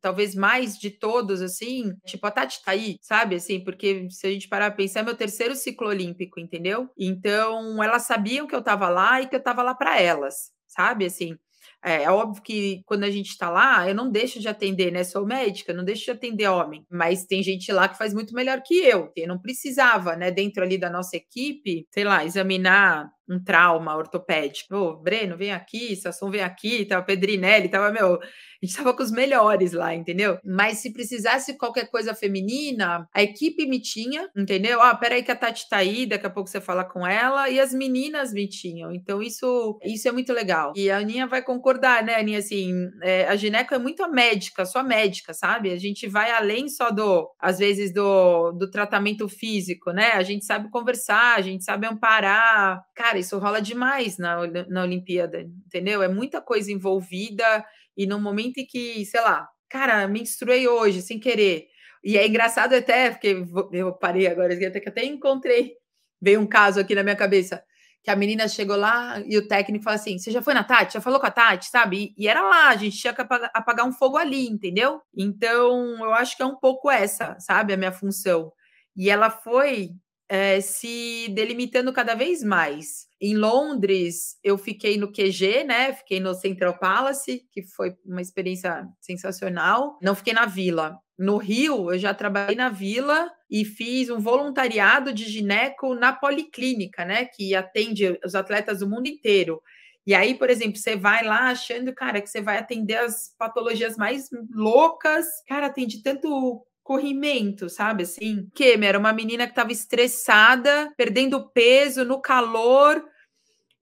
talvez 0.00 0.34
mais 0.34 0.78
de 0.78 0.90
todos, 0.90 1.42
assim, 1.42 1.92
tipo, 2.06 2.26
a 2.26 2.30
Tati 2.30 2.62
tá 2.64 2.72
aí, 2.72 2.96
sabe? 3.02 3.36
Assim, 3.36 3.62
porque 3.62 4.08
se 4.10 4.26
a 4.26 4.30
gente 4.30 4.48
parar 4.48 4.70
pra 4.70 4.76
pensar, 4.76 5.00
é 5.00 5.02
meu 5.02 5.16
terceiro 5.16 5.54
ciclo 5.54 5.88
olímpico, 5.88 6.40
entendeu? 6.40 6.88
Então, 6.98 7.82
elas 7.82 8.02
sabiam 8.02 8.46
que 8.46 8.54
eu 8.54 8.62
tava 8.62 8.88
lá 8.88 9.20
e 9.20 9.28
que 9.28 9.36
eu 9.36 9.42
tava 9.42 9.62
lá 9.62 9.74
para 9.74 10.00
elas, 10.00 10.50
sabe? 10.66 11.06
Assim, 11.06 11.36
é, 11.84 12.02
é, 12.04 12.10
óbvio 12.10 12.42
que 12.42 12.82
quando 12.84 13.04
a 13.04 13.10
gente 13.10 13.30
está 13.30 13.50
lá, 13.50 13.88
eu 13.88 13.94
não 13.94 14.10
deixo 14.10 14.40
de 14.40 14.48
atender, 14.48 14.90
né? 14.90 15.04
Sou 15.04 15.26
médica, 15.26 15.72
não 15.72 15.84
deixo 15.84 16.04
de 16.04 16.10
atender 16.10 16.48
homem, 16.48 16.84
mas 16.90 17.26
tem 17.26 17.42
gente 17.42 17.70
lá 17.72 17.88
que 17.88 17.98
faz 17.98 18.12
muito 18.14 18.34
melhor 18.34 18.62
que 18.62 18.74
eu. 18.74 19.12
Eu 19.16 19.28
não 19.28 19.40
precisava, 19.40 20.16
né, 20.16 20.30
dentro 20.30 20.62
ali 20.62 20.78
da 20.78 20.90
nossa 20.90 21.16
equipe, 21.16 21.86
sei 21.92 22.04
lá, 22.04 22.24
examinar 22.24 23.08
um 23.28 23.42
trauma 23.42 23.96
ortopédico. 23.96 24.74
Ô, 24.74 24.96
Breno, 24.96 25.36
vem 25.36 25.52
aqui, 25.52 25.96
Sasson 25.96 26.30
vem 26.30 26.42
aqui, 26.42 26.84
tava 26.84 27.04
Pedrinelli, 27.04 27.68
tava, 27.68 27.90
meu, 27.90 28.18
a 28.62 28.66
gente 28.66 28.76
tava 28.76 28.94
com 28.94 29.02
os 29.02 29.10
melhores 29.10 29.72
lá, 29.72 29.94
entendeu? 29.94 30.38
Mas 30.44 30.78
se 30.78 30.92
precisasse 30.92 31.56
qualquer 31.58 31.90
coisa 31.90 32.14
feminina, 32.14 33.06
a 33.14 33.22
equipe 33.22 33.66
me 33.66 33.80
tinha, 33.80 34.28
entendeu? 34.36 34.80
Ah, 34.80 34.94
peraí 34.94 35.22
que 35.22 35.30
a 35.30 35.36
Tati 35.36 35.68
tá 35.68 35.78
aí, 35.78 36.06
daqui 36.06 36.26
a 36.26 36.30
pouco 36.30 36.48
você 36.48 36.60
fala 36.60 36.84
com 36.84 37.06
ela, 37.06 37.50
e 37.50 37.60
as 37.60 37.72
meninas 37.74 38.32
me 38.32 38.48
tinham. 38.48 38.92
Então, 38.92 39.22
isso, 39.22 39.78
isso 39.84 40.08
é 40.08 40.12
muito 40.12 40.32
legal. 40.32 40.72
E 40.74 40.90
a 40.90 40.98
Aninha 40.98 41.26
vai 41.26 41.42
concordar, 41.42 42.02
né, 42.02 42.14
Aninha? 42.14 42.38
Assim, 42.38 42.88
é, 43.02 43.26
a 43.26 43.36
gineco 43.36 43.74
é 43.74 43.78
muito 43.78 44.06
médica, 44.10 44.64
só 44.64 44.82
médica, 44.82 45.34
sabe? 45.34 45.70
A 45.70 45.78
gente 45.78 46.08
vai 46.08 46.30
além 46.30 46.68
só 46.68 46.90
do, 46.90 47.28
às 47.38 47.58
vezes, 47.58 47.92
do, 47.92 48.52
do 48.52 48.70
tratamento 48.70 49.28
físico, 49.28 49.90
né? 49.90 50.12
A 50.12 50.22
gente 50.22 50.44
sabe 50.44 50.70
conversar, 50.70 51.36
a 51.36 51.42
gente 51.42 51.62
sabe 51.62 51.86
amparar. 51.86 52.82
Cara, 52.94 53.15
isso 53.18 53.38
rola 53.38 53.60
demais 53.60 54.18
na, 54.18 54.46
na 54.68 54.82
Olimpíada, 54.82 55.40
entendeu? 55.66 56.02
É 56.02 56.08
muita 56.08 56.40
coisa 56.40 56.70
envolvida 56.72 57.64
e 57.96 58.06
no 58.06 58.20
momento 58.20 58.58
em 58.58 58.66
que, 58.66 59.04
sei 59.06 59.20
lá, 59.20 59.48
cara, 59.68 60.06
me 60.06 60.20
instruí 60.20 60.68
hoje 60.68 61.02
sem 61.02 61.18
querer. 61.18 61.66
E 62.04 62.16
é 62.16 62.26
engraçado 62.26 62.74
até, 62.74 63.10
porque 63.10 63.44
eu 63.72 63.92
parei 63.92 64.26
agora, 64.26 64.54
até 64.54 64.80
que 64.80 64.88
até 64.88 65.04
encontrei, 65.04 65.74
veio 66.20 66.40
um 66.40 66.46
caso 66.46 66.80
aqui 66.80 66.94
na 66.94 67.02
minha 67.02 67.16
cabeça, 67.16 67.62
que 68.06 68.10
a 68.10 68.16
menina 68.16 68.46
chegou 68.46 68.76
lá 68.76 69.20
e 69.26 69.36
o 69.36 69.48
técnico 69.48 69.82
falou 69.82 69.96
assim: 69.96 70.16
Você 70.16 70.30
já 70.30 70.40
foi 70.40 70.54
na 70.54 70.62
Tati? 70.62 70.94
Já 70.94 71.00
falou 71.00 71.18
com 71.18 71.26
a 71.26 71.30
Tati, 71.30 71.66
sabe? 71.66 72.14
E, 72.16 72.24
e 72.24 72.28
era 72.28 72.40
lá, 72.40 72.68
a 72.68 72.76
gente 72.76 72.96
tinha 72.96 73.12
que 73.12 73.20
apagar, 73.20 73.50
apagar 73.52 73.84
um 73.84 73.92
fogo 73.92 74.16
ali, 74.16 74.46
entendeu? 74.46 75.00
Então, 75.16 75.98
eu 76.04 76.14
acho 76.14 76.36
que 76.36 76.42
é 76.44 76.46
um 76.46 76.54
pouco 76.54 76.88
essa, 76.88 77.36
sabe? 77.40 77.72
A 77.72 77.76
minha 77.76 77.90
função. 77.90 78.52
E 78.96 79.10
ela 79.10 79.28
foi 79.28 79.90
é, 80.28 80.60
se 80.60 81.28
delimitando 81.30 81.92
cada 81.92 82.14
vez 82.14 82.42
mais. 82.42 83.06
Em 83.20 83.36
Londres, 83.36 84.36
eu 84.42 84.58
fiquei 84.58 84.98
no 84.98 85.10
QG, 85.10 85.64
né? 85.64 85.92
Fiquei 85.92 86.20
no 86.20 86.34
Central 86.34 86.78
Palace, 86.78 87.46
que 87.50 87.62
foi 87.62 87.94
uma 88.04 88.20
experiência 88.20 88.86
sensacional. 89.00 89.98
Não 90.02 90.14
fiquei 90.14 90.32
na 90.32 90.46
Vila. 90.46 90.98
No 91.18 91.38
Rio, 91.38 91.90
eu 91.90 91.98
já 91.98 92.12
trabalhei 92.12 92.56
na 92.56 92.68
Vila 92.68 93.30
e 93.50 93.64
fiz 93.64 94.10
um 94.10 94.18
voluntariado 94.18 95.12
de 95.12 95.24
gineco 95.24 95.94
na 95.94 96.12
Policlínica, 96.12 97.04
né? 97.04 97.24
Que 97.24 97.54
atende 97.54 98.18
os 98.24 98.34
atletas 98.34 98.80
do 98.80 98.88
mundo 98.88 99.06
inteiro. 99.06 99.62
E 100.06 100.14
aí, 100.14 100.34
por 100.34 100.50
exemplo, 100.50 100.78
você 100.78 100.94
vai 100.94 101.24
lá 101.24 101.50
achando, 101.50 101.92
cara, 101.92 102.20
que 102.20 102.28
você 102.28 102.40
vai 102.40 102.58
atender 102.58 102.96
as 102.96 103.34
patologias 103.38 103.96
mais 103.96 104.28
loucas. 104.52 105.26
Cara, 105.48 105.66
atende 105.66 106.02
tanto 106.02 106.64
corrimento, 106.86 107.68
sabe 107.68 108.04
assim? 108.04 108.48
Que 108.54 108.78
era 108.80 108.96
uma 108.96 109.12
menina 109.12 109.44
que 109.44 109.50
estava 109.50 109.72
estressada, 109.72 110.92
perdendo 110.96 111.50
peso 111.50 112.04
no 112.04 112.20
calor. 112.20 113.04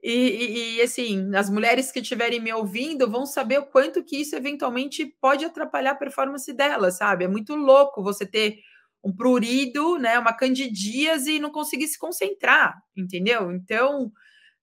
E, 0.03 0.11
e, 0.11 0.77
e, 0.77 0.81
assim, 0.81 1.35
as 1.37 1.51
mulheres 1.51 1.93
que 1.93 2.01
estiverem 2.01 2.41
me 2.41 2.51
ouvindo 2.51 3.11
vão 3.11 3.27
saber 3.27 3.59
o 3.59 3.67
quanto 3.67 4.03
que 4.03 4.17
isso 4.17 4.35
eventualmente 4.35 5.05
pode 5.21 5.45
atrapalhar 5.45 5.91
a 5.91 5.97
performance 5.97 6.51
dela, 6.55 6.91
sabe? 6.91 7.25
É 7.25 7.29
muito 7.29 7.55
louco 7.55 8.03
você 8.03 8.25
ter 8.25 8.57
um 9.05 9.15
prurido, 9.15 9.99
né, 9.99 10.19
uma 10.19 10.33
candidíase 10.33 11.33
e 11.33 11.39
não 11.39 11.51
conseguir 11.51 11.89
se 11.89 11.99
concentrar, 11.99 12.75
entendeu? 12.97 13.53
Então, 13.53 14.11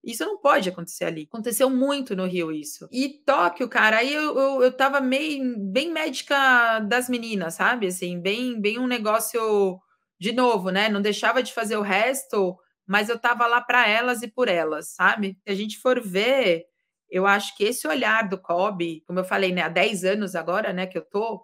isso 0.04 0.26
não 0.26 0.38
pode 0.38 0.70
acontecer 0.70 1.06
ali. 1.06 1.28
Aconteceu 1.32 1.70
muito 1.70 2.16
no 2.16 2.26
Rio 2.26 2.52
isso. 2.52 2.88
E 2.92 3.10
Tóquio, 3.26 3.70
cara, 3.70 3.98
aí 3.98 4.14
eu, 4.14 4.38
eu, 4.38 4.64
eu 4.64 4.72
tava 4.72 5.00
meio, 5.00 5.58
bem 5.60 5.92
médica 5.92 6.80
das 6.80 7.08
meninas, 7.08 7.56
sabe? 7.56 7.88
Assim, 7.88 8.20
bem, 8.20 8.60
bem 8.60 8.80
um 8.80 8.88
negócio 8.88 9.80
de 10.20 10.32
novo, 10.32 10.70
né? 10.70 10.90
Não 10.90 11.02
deixava 11.02 11.44
de 11.44 11.54
fazer 11.54 11.78
o 11.78 11.82
resto, 11.82 12.58
mas 12.88 13.10
eu 13.10 13.16
estava 13.16 13.46
lá 13.48 13.62
para 13.62 13.88
elas 13.88 14.22
e 14.24 14.28
por 14.28 14.48
elas, 14.48 14.94
sabe? 14.96 15.38
Se 15.44 15.52
a 15.52 15.56
gente 15.56 15.78
for 15.78 16.02
ver, 16.02 16.66
eu 17.10 17.28
acho 17.28 17.56
que 17.56 17.64
esse 17.64 17.88
olhar 17.88 18.28
do 18.28 18.38
Kobe, 18.40 19.04
como 19.06 19.20
eu 19.20 19.24
falei, 19.24 19.52
né, 19.52 19.62
há 19.62 19.70
10 19.70 20.04
anos 20.06 20.36
agora, 20.36 20.74
né, 20.74 20.88
que 20.88 20.98
eu 20.98 21.04
tô, 21.04 21.44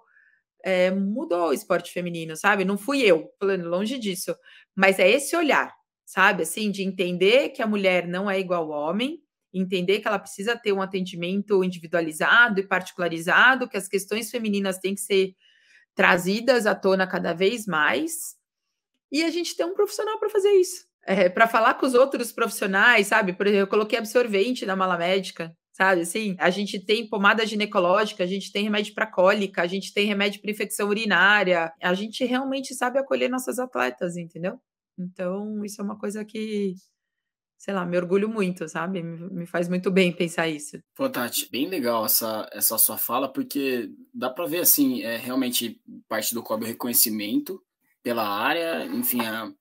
é, 0.63 0.91
mudou 0.91 1.49
o 1.49 1.53
esporte 1.53 1.91
feminino, 1.91 2.35
sabe? 2.35 2.65
Não 2.65 2.77
fui 2.77 3.01
eu, 3.01 3.29
falando 3.39 3.69
longe 3.69 3.99
disso, 3.99 4.35
mas 4.75 4.99
é 4.99 5.09
esse 5.09 5.35
olhar, 5.35 5.73
sabe? 6.07 6.43
Assim, 6.43 6.71
de 6.71 6.83
entender 6.83 7.49
que 7.49 7.61
a 7.61 7.67
mulher 7.67 8.07
não 8.07 8.31
é 8.31 8.39
igual 8.39 8.71
ao 8.71 8.89
homem, 8.89 9.21
entender 9.53 9.99
que 9.99 10.07
ela 10.07 10.17
precisa 10.17 10.55
ter 10.55 10.71
um 10.71 10.81
atendimento 10.81 11.61
individualizado 11.65 12.61
e 12.61 12.67
particularizado, 12.67 13.67
que 13.67 13.75
as 13.75 13.89
questões 13.89 14.31
femininas 14.31 14.77
têm 14.77 14.95
que 14.95 15.01
ser 15.01 15.35
trazidas 15.93 16.65
à 16.65 16.73
tona 16.73 17.05
cada 17.05 17.33
vez 17.33 17.65
mais, 17.65 18.37
e 19.11 19.21
a 19.23 19.29
gente 19.29 19.55
tem 19.55 19.65
um 19.65 19.73
profissional 19.73 20.17
para 20.17 20.29
fazer 20.29 20.51
isso. 20.51 20.85
É, 21.05 21.27
para 21.29 21.47
falar 21.47 21.73
com 21.73 21.85
os 21.85 21.93
outros 21.93 22.31
profissionais, 22.31 23.07
sabe? 23.07 23.33
Por 23.33 23.45
exemplo, 23.45 23.63
eu 23.63 23.67
coloquei 23.67 23.99
absorvente 23.99 24.65
na 24.65 24.75
mala 24.75 24.97
médica, 24.97 25.55
sabe? 25.73 26.01
Assim, 26.01 26.35
a 26.39 26.49
gente 26.49 26.79
tem 26.79 27.07
pomada 27.07 27.45
ginecológica, 27.45 28.23
a 28.23 28.27
gente 28.27 28.51
tem 28.51 28.63
remédio 28.63 28.93
para 28.93 29.07
cólica, 29.07 29.61
a 29.61 29.67
gente 29.67 29.93
tem 29.93 30.05
remédio 30.05 30.41
para 30.41 30.51
infecção 30.51 30.89
urinária. 30.89 31.71
A 31.81 31.93
gente 31.93 32.23
realmente 32.25 32.73
sabe 32.75 32.99
acolher 32.99 33.29
nossas 33.29 33.57
atletas, 33.59 34.17
entendeu? 34.17 34.59
Então, 34.97 35.63
isso 35.63 35.81
é 35.81 35.83
uma 35.83 35.97
coisa 35.97 36.25
que 36.25 36.75
sei 37.57 37.73
lá, 37.73 37.85
me 37.85 37.97
orgulho 37.97 38.29
muito, 38.29 38.69
sabe? 38.69 39.01
Me, 39.01 39.45
faz 39.47 39.67
muito 39.67 39.89
bem 39.89 40.11
pensar 40.11 40.47
isso. 40.47 40.79
Pô, 40.95 41.09
Tati, 41.09 41.49
bem 41.51 41.67
legal 41.67 42.05
essa, 42.05 42.47
essa 42.53 42.77
sua 42.77 42.97
fala, 42.97 43.27
porque 43.27 43.89
dá 44.13 44.29
para 44.29 44.45
ver, 44.45 44.59
assim, 44.59 45.01
é 45.01 45.17
realmente 45.17 45.81
parte 46.07 46.33
do 46.33 46.43
COB 46.43 46.63
o 46.63 46.67
reconhecimento 46.67 47.61
pela 48.03 48.27
área, 48.27 48.85
enfim, 48.85 49.21
a, 49.21 49.51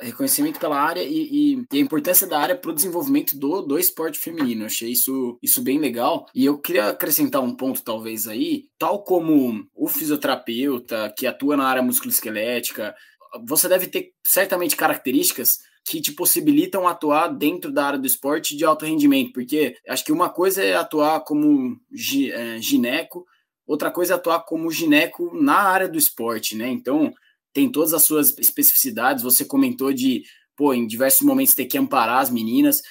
é, 0.00 0.06
reconhecimento 0.06 0.60
pela 0.60 0.80
área 0.80 1.02
e, 1.02 1.66
e, 1.70 1.76
a 1.76 1.80
importância 1.80 2.28
da 2.28 2.38
área 2.38 2.56
para 2.56 2.70
o 2.70 2.74
desenvolvimento 2.74 3.36
do, 3.36 3.60
do 3.60 3.78
esporte 3.78 4.18
feminino. 4.18 4.62
Eu 4.62 4.66
achei 4.66 4.92
isso, 4.92 5.36
isso 5.42 5.62
bem 5.62 5.78
legal. 5.78 6.26
E 6.32 6.44
eu 6.44 6.58
queria 6.58 6.90
acrescentar 6.90 7.42
um 7.42 7.56
ponto, 7.56 7.82
talvez, 7.82 8.28
aí, 8.28 8.68
tal 8.78 9.02
como 9.02 9.66
o 9.74 9.88
fisioterapeuta 9.88 11.12
que 11.18 11.26
atua 11.26 11.56
na 11.56 11.66
área 11.66 11.82
musculoesquelética, 11.82 12.94
você 13.46 13.68
deve 13.68 13.86
ter 13.86 14.12
certamente 14.24 14.76
características 14.76 15.58
que 15.84 16.00
te 16.00 16.12
possibilitam 16.12 16.88
atuar 16.88 17.28
dentro 17.28 17.70
da 17.70 17.86
área 17.86 17.98
do 17.98 18.06
esporte 18.06 18.56
de 18.56 18.64
alto 18.64 18.86
rendimento, 18.86 19.32
porque 19.32 19.76
acho 19.88 20.04
que 20.04 20.12
uma 20.12 20.30
coisa 20.30 20.62
é 20.62 20.74
atuar 20.74 21.20
como 21.20 21.78
é, 22.32 22.60
gineco, 22.60 23.26
outra 23.66 23.90
coisa 23.90 24.14
é 24.14 24.16
atuar 24.16 24.40
como 24.44 24.70
gineco 24.70 25.34
na 25.34 25.58
área 25.58 25.88
do 25.88 25.98
esporte, 25.98 26.56
né? 26.56 26.68
Então, 26.68 27.12
tem 27.52 27.70
todas 27.70 27.92
as 27.92 28.02
suas 28.02 28.36
especificidades, 28.38 29.22
você 29.22 29.44
comentou 29.44 29.92
de, 29.92 30.22
pô, 30.56 30.72
em 30.72 30.86
diversos 30.86 31.22
momentos 31.22 31.54
ter 31.54 31.66
que 31.66 31.78
amparar 31.78 32.20
as 32.20 32.30
meninas, 32.30 32.82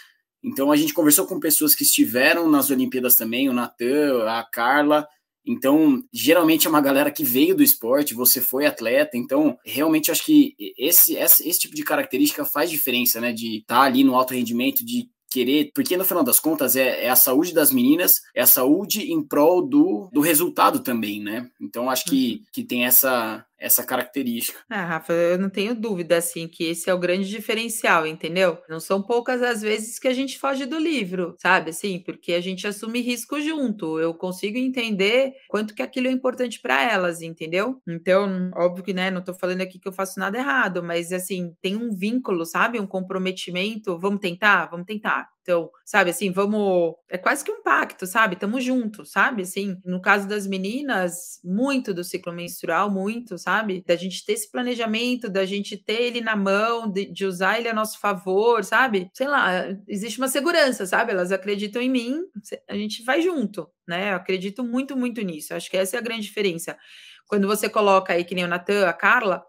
então 0.43 0.71
a 0.71 0.75
gente 0.75 0.93
conversou 0.93 1.25
com 1.25 1.39
pessoas 1.39 1.73
que 1.73 1.83
estiveram 1.83 2.49
nas 2.49 2.69
Olimpíadas 2.69 3.15
também, 3.15 3.49
o 3.49 3.53
Natan, 3.53 4.29
a 4.29 4.43
Carla, 4.43 5.07
então, 5.45 6.01
geralmente 6.11 6.67
é 6.67 6.69
uma 6.69 6.81
galera 6.81 7.11
que 7.11 7.23
veio 7.23 7.55
do 7.55 7.63
esporte, 7.63 8.13
você 8.13 8.39
foi 8.39 8.65
atleta, 8.65 9.17
então 9.17 9.57
realmente 9.65 10.09
acho 10.09 10.25
que 10.25 10.55
esse, 10.77 11.15
esse, 11.15 11.47
esse 11.47 11.59
tipo 11.59 11.75
de 11.75 11.83
característica 11.83 12.45
faz 12.45 12.69
diferença, 12.69 13.19
né? 13.19 13.33
De 13.33 13.57
estar 13.57 13.75
tá 13.75 13.81
ali 13.81 14.03
no 14.03 14.15
alto 14.15 14.33
rendimento, 14.33 14.85
de 14.85 15.09
querer, 15.33 15.71
porque 15.73 15.97
no 15.97 16.05
final 16.05 16.23
das 16.23 16.39
contas 16.39 16.75
é, 16.75 17.05
é, 17.05 17.09
a 17.09 17.15
saúde 17.15 17.53
das 17.53 17.71
meninas, 17.73 18.21
é 18.35 18.41
a 18.43 18.47
saúde 18.47 19.11
em 19.11 19.21
prol 19.21 19.67
do, 19.67 20.07
do 20.13 20.21
resultado 20.21 20.79
também, 20.79 21.19
né? 21.19 21.49
Então 21.59 21.89
acho 21.89 22.05
que, 22.05 22.35
uhum. 22.35 22.45
que 22.53 22.63
tem 22.63 22.85
essa, 22.85 23.43
essa 23.63 23.85
característica. 23.85 24.59
Ah, 24.69 24.85
Rafa, 24.85 25.13
eu 25.13 25.37
não 25.37 25.49
tenho 25.49 25.73
dúvida, 25.73 26.17
assim, 26.17 26.47
que 26.47 26.65
esse 26.65 26.89
é 26.89 26.93
o 26.93 26.99
grande 26.99 27.29
diferencial, 27.29 28.05
entendeu? 28.05 28.57
Não 28.69 28.79
são 28.79 29.01
poucas 29.01 29.41
as 29.41 29.61
vezes 29.61 29.97
que 29.97 30.07
a 30.07 30.13
gente 30.13 30.37
foge 30.37 30.65
do 30.65 30.77
livro, 30.77 31.35
sabe? 31.39 31.69
Assim, 31.69 31.99
porque 31.99 32.33
a 32.33 32.41
gente 32.41 32.67
assume 32.67 32.99
risco 33.01 33.39
junto. 33.39 33.99
Eu 33.99 34.13
consigo 34.13 34.57
entender 34.57 35.31
quanto 35.47 35.73
que 35.73 35.81
aquilo 35.81 36.07
é 36.07 36.11
importante 36.11 36.59
para 36.61 36.81
elas, 36.83 37.21
entendeu? 37.21 37.81
Então, 37.87 38.51
óbvio 38.55 38.83
que, 38.83 38.93
né, 38.93 39.09
não 39.09 39.23
tô 39.23 39.33
falando 39.33 39.61
aqui 39.61 39.79
que 39.79 39.87
eu 39.87 39.93
faço 39.93 40.19
nada 40.19 40.37
errado, 40.37 40.83
mas, 40.83 41.11
assim, 41.13 41.55
tem 41.61 41.75
um 41.77 41.95
vínculo, 41.95 42.45
sabe? 42.45 42.79
Um 42.79 42.87
comprometimento. 42.87 43.97
Vamos 43.97 44.19
tentar? 44.19 44.65
Vamos 44.69 44.85
tentar. 44.85 45.32
Então, 45.43 45.69
sabe, 45.85 46.09
assim, 46.09 46.31
vamos. 46.31 46.95
É 47.09 47.17
quase 47.17 47.43
que 47.43 47.51
um 47.51 47.61
pacto, 47.61 48.07
sabe? 48.07 48.37
Tamo 48.37 48.61
juntos, 48.61 49.11
sabe? 49.11 49.41
Assim, 49.41 49.77
no 49.83 50.01
caso 50.01 50.25
das 50.25 50.47
meninas, 50.47 51.41
muito 51.43 51.93
do 51.93 52.01
ciclo 52.01 52.31
menstrual, 52.31 52.89
muito, 52.89 53.37
sabe? 53.37 53.83
Da 53.85 53.97
gente 53.97 54.25
ter 54.25 54.33
esse 54.33 54.49
planejamento, 54.49 55.29
da 55.29 55.45
gente 55.45 55.75
ter 55.77 56.01
ele 56.01 56.21
na 56.21 56.35
mão, 56.37 56.89
de, 56.89 57.11
de 57.11 57.25
usar 57.25 57.59
ele 57.59 57.67
a 57.67 57.73
nosso 57.73 57.99
favor, 57.99 58.63
sabe? 58.63 59.09
Sei 59.13 59.27
lá, 59.27 59.65
existe 59.85 60.17
uma 60.17 60.29
segurança, 60.29 60.85
sabe? 60.85 61.11
Elas 61.11 61.31
acreditam 61.33 61.81
em 61.81 61.89
mim, 61.89 62.21
a 62.69 62.75
gente 62.75 63.03
vai 63.03 63.21
junto, 63.21 63.69
né? 63.85 64.11
Eu 64.11 64.15
acredito 64.15 64.63
muito, 64.63 64.95
muito 64.95 65.21
nisso. 65.21 65.53
Acho 65.53 65.69
que 65.69 65.75
essa 65.75 65.97
é 65.97 65.99
a 65.99 66.03
grande 66.03 66.23
diferença. 66.23 66.77
Quando 67.27 67.47
você 67.47 67.67
coloca 67.69 68.13
aí, 68.13 68.23
que 68.23 68.33
nem 68.33 68.45
o 68.45 68.47
Natan, 68.47 68.87
a 68.87 68.93
Carla, 68.93 69.43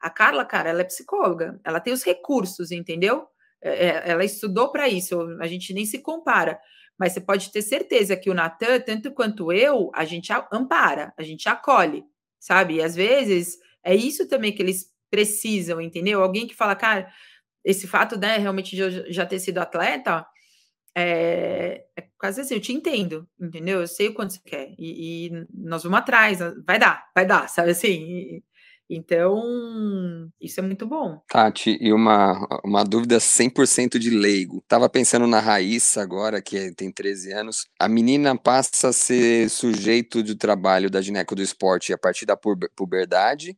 a 0.00 0.10
Carla, 0.10 0.44
cara, 0.44 0.70
ela 0.70 0.80
é 0.82 0.84
psicóloga, 0.84 1.60
ela 1.64 1.80
tem 1.80 1.92
os 1.92 2.04
recursos, 2.04 2.70
entendeu? 2.70 3.26
É, 3.62 3.86
é 3.86 4.10
ela 4.10 4.24
estudou 4.24 4.72
para 4.72 4.88
isso, 4.88 5.20
a 5.40 5.46
gente 5.46 5.72
nem 5.74 5.86
se 5.86 5.98
compara. 6.00 6.58
Mas 6.98 7.12
você 7.12 7.20
pode 7.20 7.50
ter 7.50 7.62
certeza 7.62 8.16
que 8.16 8.30
o 8.30 8.34
Natan, 8.34 8.80
tanto 8.80 9.12
quanto 9.12 9.52
eu, 9.52 9.90
a 9.94 10.04
gente 10.04 10.30
ampara, 10.52 11.14
a 11.16 11.22
gente 11.22 11.48
acolhe 11.48 12.04
sabe? 12.40 12.76
E 12.76 12.82
às 12.82 12.96
vezes 12.96 13.58
é 13.84 13.94
isso 13.94 14.26
também 14.26 14.52
que 14.52 14.62
eles 14.62 14.86
precisam, 15.10 15.80
entendeu? 15.80 16.22
Alguém 16.22 16.46
que 16.46 16.54
fala, 16.54 16.74
cara, 16.74 17.08
esse 17.64 17.86
fato, 17.86 18.18
né, 18.18 18.38
realmente 18.38 18.74
de 18.74 18.82
eu 18.82 19.12
já 19.12 19.26
ter 19.26 19.38
sido 19.38 19.58
atleta, 19.58 20.26
é, 20.96 21.84
é 21.96 22.02
quase 22.18 22.40
assim, 22.40 22.54
eu 22.54 22.60
te 22.60 22.72
entendo, 22.72 23.28
entendeu? 23.40 23.80
Eu 23.80 23.86
sei 23.86 24.08
o 24.08 24.14
quanto 24.14 24.34
você 24.34 24.40
quer, 24.44 24.74
e, 24.78 25.28
e 25.28 25.46
nós 25.54 25.82
vamos 25.82 25.98
atrás, 25.98 26.38
vai 26.66 26.78
dar, 26.78 27.10
vai 27.14 27.26
dar, 27.26 27.48
sabe 27.48 27.70
assim? 27.70 27.88
E, 27.88 28.44
então, 28.90 30.28
isso 30.40 30.58
é 30.58 30.62
muito 30.64 30.84
bom. 30.84 31.22
Tati, 31.28 31.78
e 31.80 31.92
uma, 31.92 32.44
uma 32.64 32.82
dúvida 32.82 33.18
100% 33.18 34.00
de 34.00 34.10
leigo. 34.10 34.60
Tava 34.66 34.88
pensando 34.88 35.28
na 35.28 35.38
Raíssa 35.38 36.02
agora, 36.02 36.42
que 36.42 36.72
tem 36.74 36.90
13 36.90 37.32
anos. 37.32 37.68
A 37.78 37.88
menina 37.88 38.36
passa 38.36 38.88
a 38.88 38.92
ser 38.92 39.48
sujeito 39.48 40.24
de 40.24 40.34
trabalho 40.34 40.90
da 40.90 41.00
gineco 41.00 41.36
do 41.36 41.42
esporte 41.42 41.92
a 41.92 41.98
partir 41.98 42.26
da 42.26 42.36
puberdade? 42.36 43.56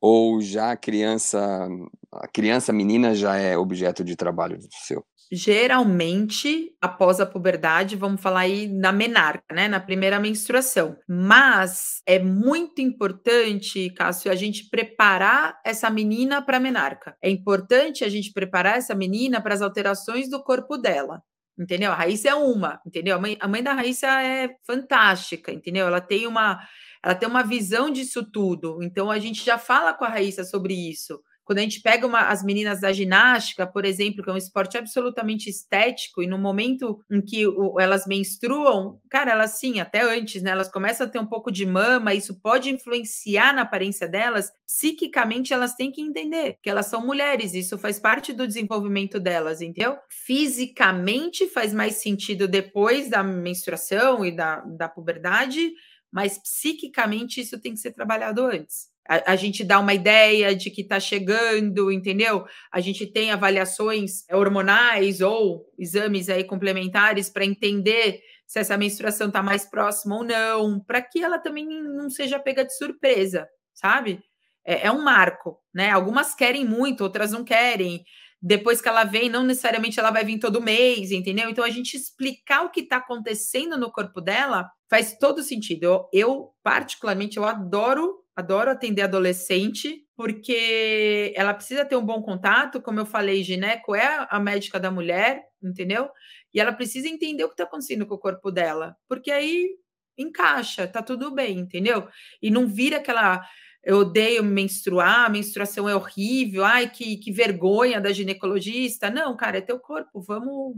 Ou 0.00 0.40
já 0.40 0.72
a 0.72 0.76
criança, 0.76 1.68
a 2.12 2.28
criança, 2.28 2.72
menina 2.72 3.14
já 3.14 3.36
é 3.36 3.56
objeto 3.56 4.04
de 4.04 4.16
trabalho 4.16 4.58
seu? 4.70 5.04
geralmente 5.30 6.74
após 6.80 7.20
a 7.20 7.26
puberdade, 7.26 7.96
vamos 7.96 8.20
falar 8.20 8.40
aí 8.40 8.66
na 8.66 8.90
menarca, 8.92 9.54
né, 9.54 9.68
na 9.68 9.78
primeira 9.78 10.18
menstruação. 10.18 10.96
Mas 11.08 12.00
é 12.06 12.18
muito 12.18 12.80
importante, 12.80 13.90
Cássio, 13.90 14.32
a 14.32 14.34
gente 14.34 14.68
preparar 14.70 15.60
essa 15.64 15.90
menina 15.90 16.40
para 16.40 16.56
a 16.56 16.60
menarca. 16.60 17.16
É 17.22 17.28
importante 17.30 18.04
a 18.04 18.08
gente 18.08 18.32
preparar 18.32 18.78
essa 18.78 18.94
menina 18.94 19.40
para 19.40 19.54
as 19.54 19.62
alterações 19.62 20.30
do 20.30 20.42
corpo 20.42 20.76
dela. 20.78 21.22
Entendeu? 21.58 21.90
A 21.90 21.96
Raíssa 21.96 22.28
é 22.28 22.34
uma, 22.36 22.80
entendeu? 22.86 23.16
A 23.16 23.20
mãe, 23.20 23.36
a 23.40 23.48
mãe 23.48 23.62
da 23.62 23.72
Raíssa 23.72 24.06
é 24.06 24.48
fantástica, 24.64 25.50
entendeu? 25.52 25.88
Ela 25.88 26.00
tem 26.00 26.24
uma 26.24 26.60
ela 27.04 27.14
tem 27.14 27.28
uma 27.28 27.42
visão 27.42 27.90
disso 27.90 28.24
tudo. 28.30 28.78
Então 28.82 29.10
a 29.10 29.18
gente 29.18 29.44
já 29.44 29.58
fala 29.58 29.94
com 29.94 30.04
a 30.04 30.08
Raíssa 30.08 30.44
sobre 30.44 30.74
isso. 30.74 31.20
Quando 31.48 31.60
a 31.60 31.62
gente 31.62 31.80
pega 31.80 32.06
uma, 32.06 32.28
as 32.28 32.44
meninas 32.44 32.78
da 32.82 32.92
ginástica, 32.92 33.66
por 33.66 33.86
exemplo, 33.86 34.22
que 34.22 34.28
é 34.28 34.32
um 34.34 34.36
esporte 34.36 34.76
absolutamente 34.76 35.48
estético, 35.48 36.22
e 36.22 36.26
no 36.26 36.36
momento 36.36 36.98
em 37.10 37.22
que 37.22 37.46
o, 37.46 37.80
elas 37.80 38.06
menstruam, 38.06 39.00
cara, 39.08 39.30
elas 39.30 39.52
sim, 39.52 39.80
até 39.80 40.02
antes, 40.02 40.42
né? 40.42 40.50
Elas 40.50 40.70
começam 40.70 41.06
a 41.06 41.08
ter 41.08 41.18
um 41.18 41.26
pouco 41.26 41.50
de 41.50 41.64
mama, 41.64 42.12
isso 42.12 42.38
pode 42.38 42.68
influenciar 42.68 43.54
na 43.54 43.62
aparência 43.62 44.06
delas. 44.06 44.52
Psiquicamente, 44.66 45.54
elas 45.54 45.74
têm 45.74 45.90
que 45.90 46.02
entender 46.02 46.58
que 46.62 46.68
elas 46.68 46.84
são 46.84 47.06
mulheres, 47.06 47.54
isso 47.54 47.78
faz 47.78 47.98
parte 47.98 48.34
do 48.34 48.46
desenvolvimento 48.46 49.18
delas, 49.18 49.62
entendeu? 49.62 49.96
Fisicamente 50.10 51.48
faz 51.48 51.72
mais 51.72 51.94
sentido 51.94 52.46
depois 52.46 53.08
da 53.08 53.22
menstruação 53.22 54.22
e 54.22 54.36
da, 54.36 54.60
da 54.60 54.86
puberdade, 54.86 55.72
mas 56.12 56.38
psiquicamente 56.38 57.40
isso 57.40 57.60
tem 57.60 57.72
que 57.72 57.80
ser 57.80 57.92
trabalhado 57.92 58.44
antes 58.44 58.88
a, 59.08 59.32
a 59.32 59.36
gente 59.36 59.64
dá 59.64 59.80
uma 59.80 59.94
ideia 59.94 60.54
de 60.54 60.70
que 60.70 60.82
está 60.82 61.00
chegando, 61.00 61.90
entendeu? 61.90 62.44
A 62.70 62.80
gente 62.80 63.06
tem 63.06 63.30
avaliações 63.30 64.24
hormonais 64.30 65.20
ou 65.22 65.64
exames 65.78 66.28
aí 66.28 66.44
complementares 66.44 67.30
para 67.30 67.44
entender 67.44 68.20
se 68.46 68.58
essa 68.58 68.76
menstruação 68.76 69.28
está 69.28 69.42
mais 69.42 69.64
próxima 69.64 70.16
ou 70.16 70.24
não, 70.24 70.80
para 70.80 71.00
que 71.02 71.22
ela 71.22 71.38
também 71.38 71.66
não 71.66 72.10
seja 72.10 72.38
pega 72.38 72.64
de 72.64 72.76
surpresa, 72.76 73.48
sabe? 73.74 74.22
É, 74.64 74.86
é, 74.86 74.92
um 74.92 75.02
marco, 75.02 75.58
né? 75.74 75.90
Algumas 75.90 76.34
querem 76.34 76.64
muito, 76.64 77.02
outras 77.02 77.32
não 77.32 77.44
querem. 77.44 78.04
Depois 78.40 78.80
que 78.80 78.88
ela 78.88 79.04
vem, 79.04 79.28
não 79.28 79.42
necessariamente 79.42 79.98
ela 79.98 80.10
vai 80.10 80.24
vir 80.24 80.38
todo 80.38 80.62
mês, 80.62 81.10
entendeu? 81.10 81.48
Então 81.50 81.64
a 81.64 81.70
gente 81.70 81.96
explicar 81.96 82.64
o 82.64 82.70
que 82.70 82.80
está 82.80 82.98
acontecendo 82.98 83.76
no 83.76 83.90
corpo 83.90 84.20
dela 84.20 84.70
faz 84.88 85.16
todo 85.18 85.42
sentido. 85.42 85.84
Eu, 85.84 86.08
eu, 86.12 86.54
particularmente, 86.62 87.36
eu 87.36 87.44
adoro 87.44 88.24
Adoro 88.38 88.70
atender 88.70 89.02
adolescente, 89.02 90.06
porque 90.14 91.32
ela 91.34 91.52
precisa 91.52 91.84
ter 91.84 91.96
um 91.96 92.06
bom 92.06 92.22
contato, 92.22 92.80
como 92.80 93.00
eu 93.00 93.04
falei, 93.04 93.42
gineco 93.42 93.96
é 93.96 94.28
a 94.30 94.38
médica 94.38 94.78
da 94.78 94.92
mulher, 94.92 95.42
entendeu? 95.60 96.08
E 96.54 96.60
ela 96.60 96.72
precisa 96.72 97.08
entender 97.08 97.42
o 97.42 97.48
que 97.48 97.54
está 97.54 97.64
acontecendo 97.64 98.06
com 98.06 98.14
o 98.14 98.18
corpo 98.18 98.52
dela, 98.52 98.96
porque 99.08 99.32
aí 99.32 99.70
encaixa, 100.16 100.86
tá 100.86 101.02
tudo 101.02 101.34
bem, 101.34 101.58
entendeu? 101.58 102.06
E 102.40 102.48
não 102.48 102.68
vira 102.68 102.98
aquela 102.98 103.44
eu 103.82 103.98
odeio 103.98 104.44
menstruar, 104.44 105.26
a 105.26 105.28
menstruação 105.28 105.88
é 105.88 105.96
horrível, 105.96 106.64
ai, 106.64 106.88
que, 106.88 107.16
que 107.16 107.32
vergonha 107.32 108.00
da 108.00 108.12
ginecologista. 108.12 109.10
Não, 109.10 109.36
cara, 109.36 109.58
é 109.58 109.60
teu 109.60 109.80
corpo, 109.80 110.20
vamos, 110.20 110.76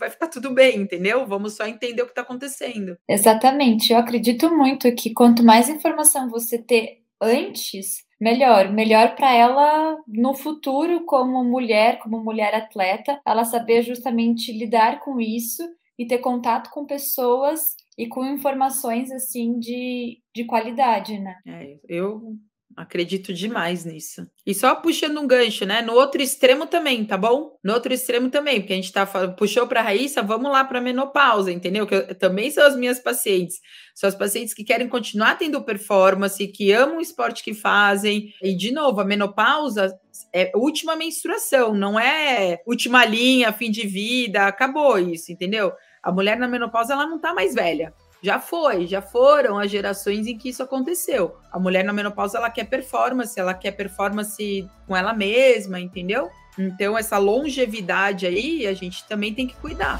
vai 0.00 0.10
ficar 0.10 0.26
tudo 0.28 0.52
bem, 0.52 0.78
entendeu? 0.78 1.26
Vamos 1.26 1.54
só 1.54 1.66
entender 1.66 2.02
o 2.02 2.06
que 2.06 2.12
está 2.12 2.22
acontecendo. 2.22 2.96
Exatamente, 3.08 3.92
eu 3.92 3.98
acredito 3.98 4.52
muito 4.52 4.92
que 4.94 5.12
quanto 5.12 5.44
mais 5.44 5.68
informação 5.68 6.30
você 6.30 6.58
ter 6.58 7.02
antes, 7.20 7.98
melhor. 8.20 8.72
Melhor 8.72 9.14
para 9.14 9.34
ela 9.34 9.96
no 10.08 10.34
futuro, 10.34 11.04
como 11.04 11.44
mulher, 11.44 11.98
como 11.98 12.24
mulher 12.24 12.54
atleta, 12.54 13.20
ela 13.26 13.44
saber 13.44 13.82
justamente 13.82 14.52
lidar 14.52 15.00
com 15.00 15.20
isso 15.20 15.62
e 15.98 16.06
ter 16.06 16.18
contato 16.18 16.70
com 16.70 16.86
pessoas 16.86 17.76
e 17.96 18.08
com 18.08 18.24
informações 18.24 19.12
assim 19.12 19.58
de, 19.58 20.18
de 20.34 20.44
qualidade, 20.46 21.18
né? 21.18 21.36
É, 21.46 21.76
eu 21.86 22.34
Acredito 22.76 23.34
demais 23.34 23.84
nisso. 23.84 24.26
E 24.46 24.54
só 24.54 24.74
puxando 24.76 25.20
um 25.20 25.26
gancho, 25.26 25.66
né? 25.66 25.82
No 25.82 25.92
outro 25.94 26.22
extremo 26.22 26.66
também, 26.66 27.04
tá 27.04 27.16
bom? 27.16 27.58
No 27.62 27.74
outro 27.74 27.92
extremo 27.92 28.30
também, 28.30 28.60
porque 28.60 28.72
a 28.72 28.76
gente 28.76 28.92
tá 28.92 29.04
puxou 29.36 29.66
para 29.66 29.82
Raíssa, 29.82 30.22
vamos 30.22 30.50
lá 30.50 30.64
para 30.64 30.80
menopausa, 30.80 31.50
entendeu? 31.50 31.86
Que 31.86 31.94
eu, 31.96 32.14
também 32.14 32.50
são 32.50 32.64
as 32.64 32.76
minhas 32.76 33.00
pacientes. 33.00 33.56
São 33.94 34.08
as 34.08 34.14
pacientes 34.14 34.54
que 34.54 34.64
querem 34.64 34.88
continuar 34.88 35.36
tendo 35.36 35.62
performance, 35.62 36.46
que 36.46 36.72
amam 36.72 36.98
o 36.98 37.02
esporte 37.02 37.42
que 37.42 37.52
fazem. 37.52 38.32
E 38.40 38.56
de 38.56 38.72
novo, 38.72 39.00
a 39.00 39.04
menopausa 39.04 39.92
é 40.32 40.52
última 40.54 40.94
menstruação, 40.94 41.74
não 41.74 41.98
é 41.98 42.60
última 42.66 43.04
linha, 43.04 43.52
fim 43.52 43.70
de 43.70 43.86
vida, 43.86 44.46
acabou 44.46 44.98
isso, 44.98 45.32
entendeu? 45.32 45.72
A 46.02 46.12
mulher 46.12 46.38
na 46.38 46.48
menopausa 46.48 46.92
ela 46.92 47.06
não 47.06 47.20
tá 47.20 47.34
mais 47.34 47.54
velha. 47.54 47.92
Já 48.22 48.38
foi, 48.38 48.86
já 48.86 49.00
foram 49.00 49.58
as 49.58 49.70
gerações 49.70 50.26
em 50.26 50.36
que 50.36 50.50
isso 50.50 50.62
aconteceu. 50.62 51.36
A 51.50 51.58
mulher 51.58 51.84
na 51.84 51.92
menopausa 51.92 52.36
ela 52.36 52.50
quer 52.50 52.64
performance, 52.64 53.38
ela 53.38 53.54
quer 53.54 53.70
performance 53.70 54.68
com 54.86 54.94
ela 54.94 55.14
mesma, 55.14 55.80
entendeu? 55.80 56.28
Então 56.58 56.98
essa 56.98 57.16
longevidade 57.16 58.26
aí 58.26 58.66
a 58.66 58.74
gente 58.74 59.06
também 59.08 59.32
tem 59.32 59.46
que 59.46 59.56
cuidar. 59.56 59.98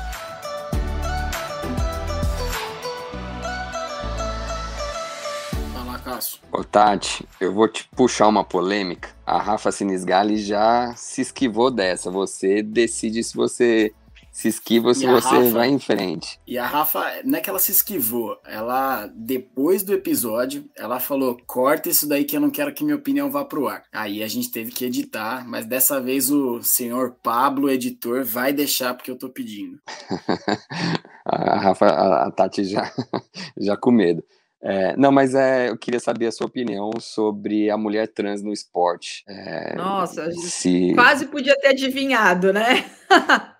Ô 6.52 6.64
Tati, 6.64 7.26
eu 7.40 7.54
vou 7.54 7.68
te 7.68 7.88
puxar 7.96 8.26
uma 8.26 8.44
polêmica. 8.44 9.08
A 9.24 9.40
Rafa 9.40 9.70
Sinisgali 9.70 10.36
já 10.36 10.92
se 10.96 11.22
esquivou 11.22 11.70
dessa. 11.70 12.10
Você 12.10 12.62
decide 12.62 13.22
se 13.22 13.36
você 13.36 13.94
se 14.30 14.48
esquiva 14.48 14.94
se 14.94 15.06
você 15.06 15.28
Rafa, 15.28 15.50
vai 15.50 15.68
em 15.68 15.78
frente. 15.78 16.38
E 16.46 16.56
a 16.56 16.66
Rafa, 16.66 17.04
não 17.24 17.38
é 17.38 17.40
que 17.40 17.50
ela 17.50 17.58
se 17.58 17.72
esquivou, 17.72 18.38
ela, 18.46 19.10
depois 19.14 19.82
do 19.82 19.92
episódio, 19.92 20.64
ela 20.76 21.00
falou: 21.00 21.36
corta 21.46 21.88
isso 21.88 22.08
daí 22.08 22.24
que 22.24 22.36
eu 22.36 22.40
não 22.40 22.50
quero 22.50 22.72
que 22.72 22.84
minha 22.84 22.96
opinião 22.96 23.30
vá 23.30 23.44
pro 23.44 23.68
ar. 23.68 23.82
Aí 23.92 24.22
a 24.22 24.28
gente 24.28 24.50
teve 24.50 24.70
que 24.70 24.84
editar, 24.84 25.46
mas 25.46 25.66
dessa 25.66 26.00
vez 26.00 26.30
o 26.30 26.62
senhor 26.62 27.16
Pablo, 27.22 27.70
editor, 27.70 28.24
vai 28.24 28.52
deixar 28.52 28.94
porque 28.94 29.10
eu 29.10 29.18
tô 29.18 29.28
pedindo. 29.28 29.78
a 31.24 31.58
Rafa, 31.58 31.86
a, 31.86 32.30
Tati 32.30 32.64
já, 32.64 32.90
já 33.58 33.76
com 33.76 33.90
medo. 33.90 34.22
É, 34.62 34.94
não, 34.96 35.10
mas 35.10 35.34
é, 35.34 35.70
eu 35.70 35.78
queria 35.78 35.98
saber 35.98 36.26
a 36.26 36.32
sua 36.32 36.46
opinião 36.46 36.90
sobre 37.00 37.70
a 37.70 37.78
mulher 37.78 38.06
trans 38.08 38.42
no 38.42 38.52
esporte. 38.52 39.24
É, 39.26 39.74
Nossa, 39.74 40.30
se... 40.32 40.92
quase 40.94 41.26
podia 41.26 41.56
ter 41.56 41.68
adivinhado, 41.68 42.52
né? 42.52 42.84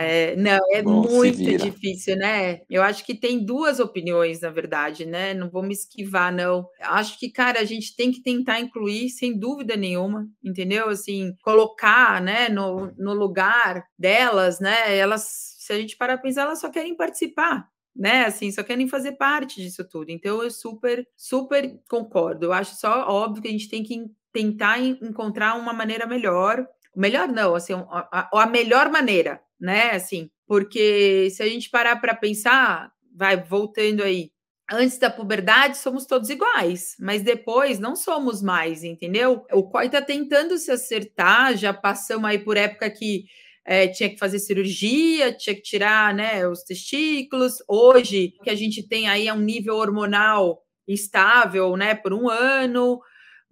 É, 0.00 0.34
não, 0.36 0.60
é 0.72 0.82
Bom, 0.82 1.02
muito 1.02 1.56
difícil, 1.56 2.16
né? 2.16 2.60
Eu 2.68 2.82
acho 2.82 3.04
que 3.04 3.14
tem 3.14 3.44
duas 3.44 3.78
opiniões, 3.78 4.40
na 4.40 4.50
verdade, 4.50 5.06
né? 5.06 5.34
Não 5.34 5.48
vou 5.48 5.62
me 5.62 5.72
esquivar, 5.72 6.32
não. 6.32 6.66
Acho 6.80 7.18
que, 7.18 7.30
cara, 7.30 7.60
a 7.60 7.64
gente 7.64 7.94
tem 7.94 8.10
que 8.10 8.22
tentar 8.22 8.60
incluir, 8.60 9.08
sem 9.10 9.38
dúvida 9.38 9.76
nenhuma, 9.76 10.26
entendeu? 10.42 10.88
Assim, 10.88 11.34
colocar, 11.42 12.20
né, 12.20 12.48
no, 12.48 12.92
no 12.96 13.14
lugar 13.14 13.84
delas, 13.98 14.60
né? 14.60 14.96
Elas, 14.96 15.56
se 15.58 15.72
a 15.72 15.78
gente 15.78 15.96
parar 15.96 16.14
para 16.14 16.22
pensar, 16.22 16.42
elas 16.42 16.60
só 16.60 16.70
querem 16.70 16.96
participar, 16.96 17.68
né? 17.94 18.24
Assim, 18.24 18.50
só 18.50 18.62
querem 18.62 18.88
fazer 18.88 19.12
parte 19.12 19.60
disso 19.62 19.86
tudo. 19.88 20.10
Então, 20.10 20.42
eu 20.42 20.50
super, 20.50 21.06
super 21.16 21.78
concordo. 21.88 22.46
Eu 22.46 22.52
acho 22.52 22.74
só 22.76 23.08
óbvio 23.08 23.42
que 23.42 23.48
a 23.48 23.52
gente 23.52 23.68
tem 23.68 23.82
que 23.82 24.06
tentar 24.32 24.80
encontrar 24.80 25.54
uma 25.54 25.72
maneira 25.72 26.06
melhor 26.06 26.66
melhor 26.96 27.28
não, 27.28 27.54
assim, 27.54 27.72
a, 27.72 28.28
a 28.32 28.46
melhor 28.46 28.90
maneira, 28.90 29.40
né? 29.60 29.90
Assim, 29.92 30.30
porque 30.46 31.28
se 31.30 31.42
a 31.42 31.46
gente 31.46 31.70
parar 31.70 31.96
para 31.96 32.14
pensar, 32.14 32.90
vai 33.14 33.36
voltando 33.36 34.02
aí, 34.02 34.30
antes 34.70 34.98
da 34.98 35.10
puberdade 35.10 35.78
somos 35.78 36.06
todos 36.06 36.30
iguais, 36.30 36.94
mas 36.98 37.22
depois 37.22 37.78
não 37.78 37.94
somos 37.94 38.42
mais, 38.42 38.84
entendeu? 38.84 39.44
O 39.52 39.64
COI 39.64 39.86
está 39.86 40.02
tentando 40.02 40.56
se 40.58 40.70
acertar, 40.70 41.56
já 41.56 41.72
passamos 41.72 42.28
aí 42.28 42.38
por 42.38 42.56
época 42.56 42.90
que 42.90 43.24
é, 43.66 43.88
tinha 43.88 44.10
que 44.10 44.18
fazer 44.18 44.38
cirurgia, 44.38 45.32
tinha 45.32 45.54
que 45.54 45.62
tirar 45.62 46.14
né, 46.14 46.46
os 46.46 46.62
testículos. 46.62 47.54
Hoje, 47.66 48.34
que 48.42 48.50
a 48.50 48.54
gente 48.54 48.86
tem 48.86 49.08
aí 49.08 49.26
é 49.26 49.32
um 49.32 49.40
nível 49.40 49.76
hormonal 49.76 50.62
estável, 50.86 51.74
né, 51.76 51.94
por 51.94 52.12
um 52.12 52.28
ano 52.28 53.00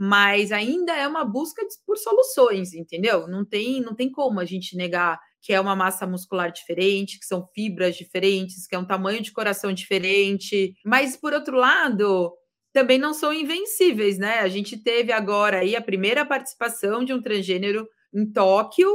mas 0.04 0.50
ainda 0.50 0.92
é 0.96 1.06
uma 1.06 1.24
busca 1.24 1.64
por 1.86 1.96
soluções, 1.96 2.74
entendeu? 2.74 3.28
Não 3.28 3.44
tem, 3.44 3.80
não 3.80 3.94
tem 3.94 4.10
como 4.10 4.40
a 4.40 4.44
gente 4.44 4.76
negar 4.76 5.16
que 5.40 5.52
é 5.52 5.60
uma 5.60 5.76
massa 5.76 6.04
muscular 6.04 6.50
diferente, 6.50 7.20
que 7.20 7.24
são 7.24 7.46
fibras 7.54 7.94
diferentes, 7.94 8.66
que 8.66 8.74
é 8.74 8.78
um 8.78 8.84
tamanho 8.84 9.22
de 9.22 9.30
coração 9.30 9.72
diferente. 9.72 10.74
Mas 10.84 11.16
por 11.16 11.32
outro 11.32 11.56
lado, 11.56 12.32
também 12.72 12.98
não 12.98 13.14
são 13.14 13.32
invencíveis, 13.32 14.18
né? 14.18 14.40
A 14.40 14.48
gente 14.48 14.76
teve 14.76 15.12
agora 15.12 15.58
aí 15.58 15.76
a 15.76 15.80
primeira 15.80 16.26
participação 16.26 17.04
de 17.04 17.12
um 17.12 17.22
transgênero 17.22 17.88
em 18.12 18.28
Tóquio 18.28 18.90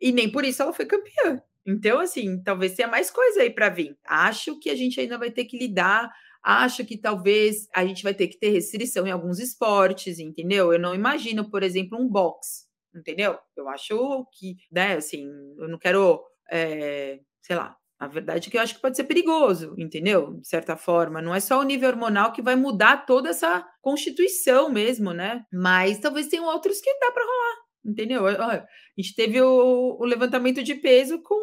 e 0.00 0.10
nem 0.10 0.28
por 0.28 0.44
isso 0.44 0.60
ela 0.60 0.72
foi 0.72 0.86
campeã. 0.86 1.40
Então, 1.64 2.00
assim, 2.00 2.42
talvez 2.42 2.74
tenha 2.74 2.88
mais 2.88 3.12
coisa 3.12 3.42
aí 3.42 3.50
para 3.50 3.68
vir. 3.68 3.96
Acho 4.04 4.58
que 4.58 4.70
a 4.70 4.74
gente 4.74 4.98
ainda 4.98 5.16
vai 5.16 5.30
ter 5.30 5.44
que 5.44 5.56
lidar 5.56 6.10
Acho 6.42 6.84
que 6.84 6.96
talvez 6.98 7.68
a 7.74 7.86
gente 7.86 8.02
vai 8.02 8.12
ter 8.12 8.26
que 8.26 8.38
ter 8.38 8.50
restrição 8.50 9.06
em 9.06 9.10
alguns 9.10 9.38
esportes, 9.38 10.18
entendeu? 10.18 10.72
Eu 10.72 10.78
não 10.78 10.94
imagino, 10.94 11.48
por 11.48 11.62
exemplo, 11.62 11.98
um 11.98 12.08
boxe, 12.08 12.64
entendeu? 12.94 13.38
Eu 13.56 13.68
acho 13.68 14.26
que, 14.32 14.56
né, 14.70 14.96
assim, 14.96 15.24
eu 15.58 15.68
não 15.68 15.78
quero, 15.78 16.20
é, 16.50 17.20
sei 17.40 17.54
lá, 17.54 17.76
a 18.02 18.08
verdade 18.08 18.48
é 18.48 18.50
que 18.50 18.56
eu 18.56 18.60
acho 18.60 18.74
que 18.74 18.80
pode 18.80 18.96
ser 18.96 19.04
perigoso, 19.04 19.76
entendeu? 19.78 20.32
De 20.40 20.48
certa 20.48 20.76
forma. 20.76 21.22
Não 21.22 21.32
é 21.32 21.38
só 21.38 21.60
o 21.60 21.62
nível 21.62 21.88
hormonal 21.88 22.32
que 22.32 22.42
vai 22.42 22.56
mudar 22.56 23.06
toda 23.06 23.30
essa 23.30 23.64
constituição 23.80 24.68
mesmo, 24.68 25.12
né? 25.12 25.44
Mas 25.52 26.00
talvez 26.00 26.26
tenham 26.26 26.46
outros 26.46 26.80
que 26.80 26.92
dá 26.98 27.12
para 27.12 27.24
rolar, 27.24 27.56
entendeu? 27.86 28.26
A 28.26 28.66
gente 28.98 29.14
teve 29.14 29.40
o, 29.40 29.96
o, 30.00 30.04
levantamento 30.04 30.64
de 30.64 30.74
peso 30.74 31.22
com, 31.22 31.40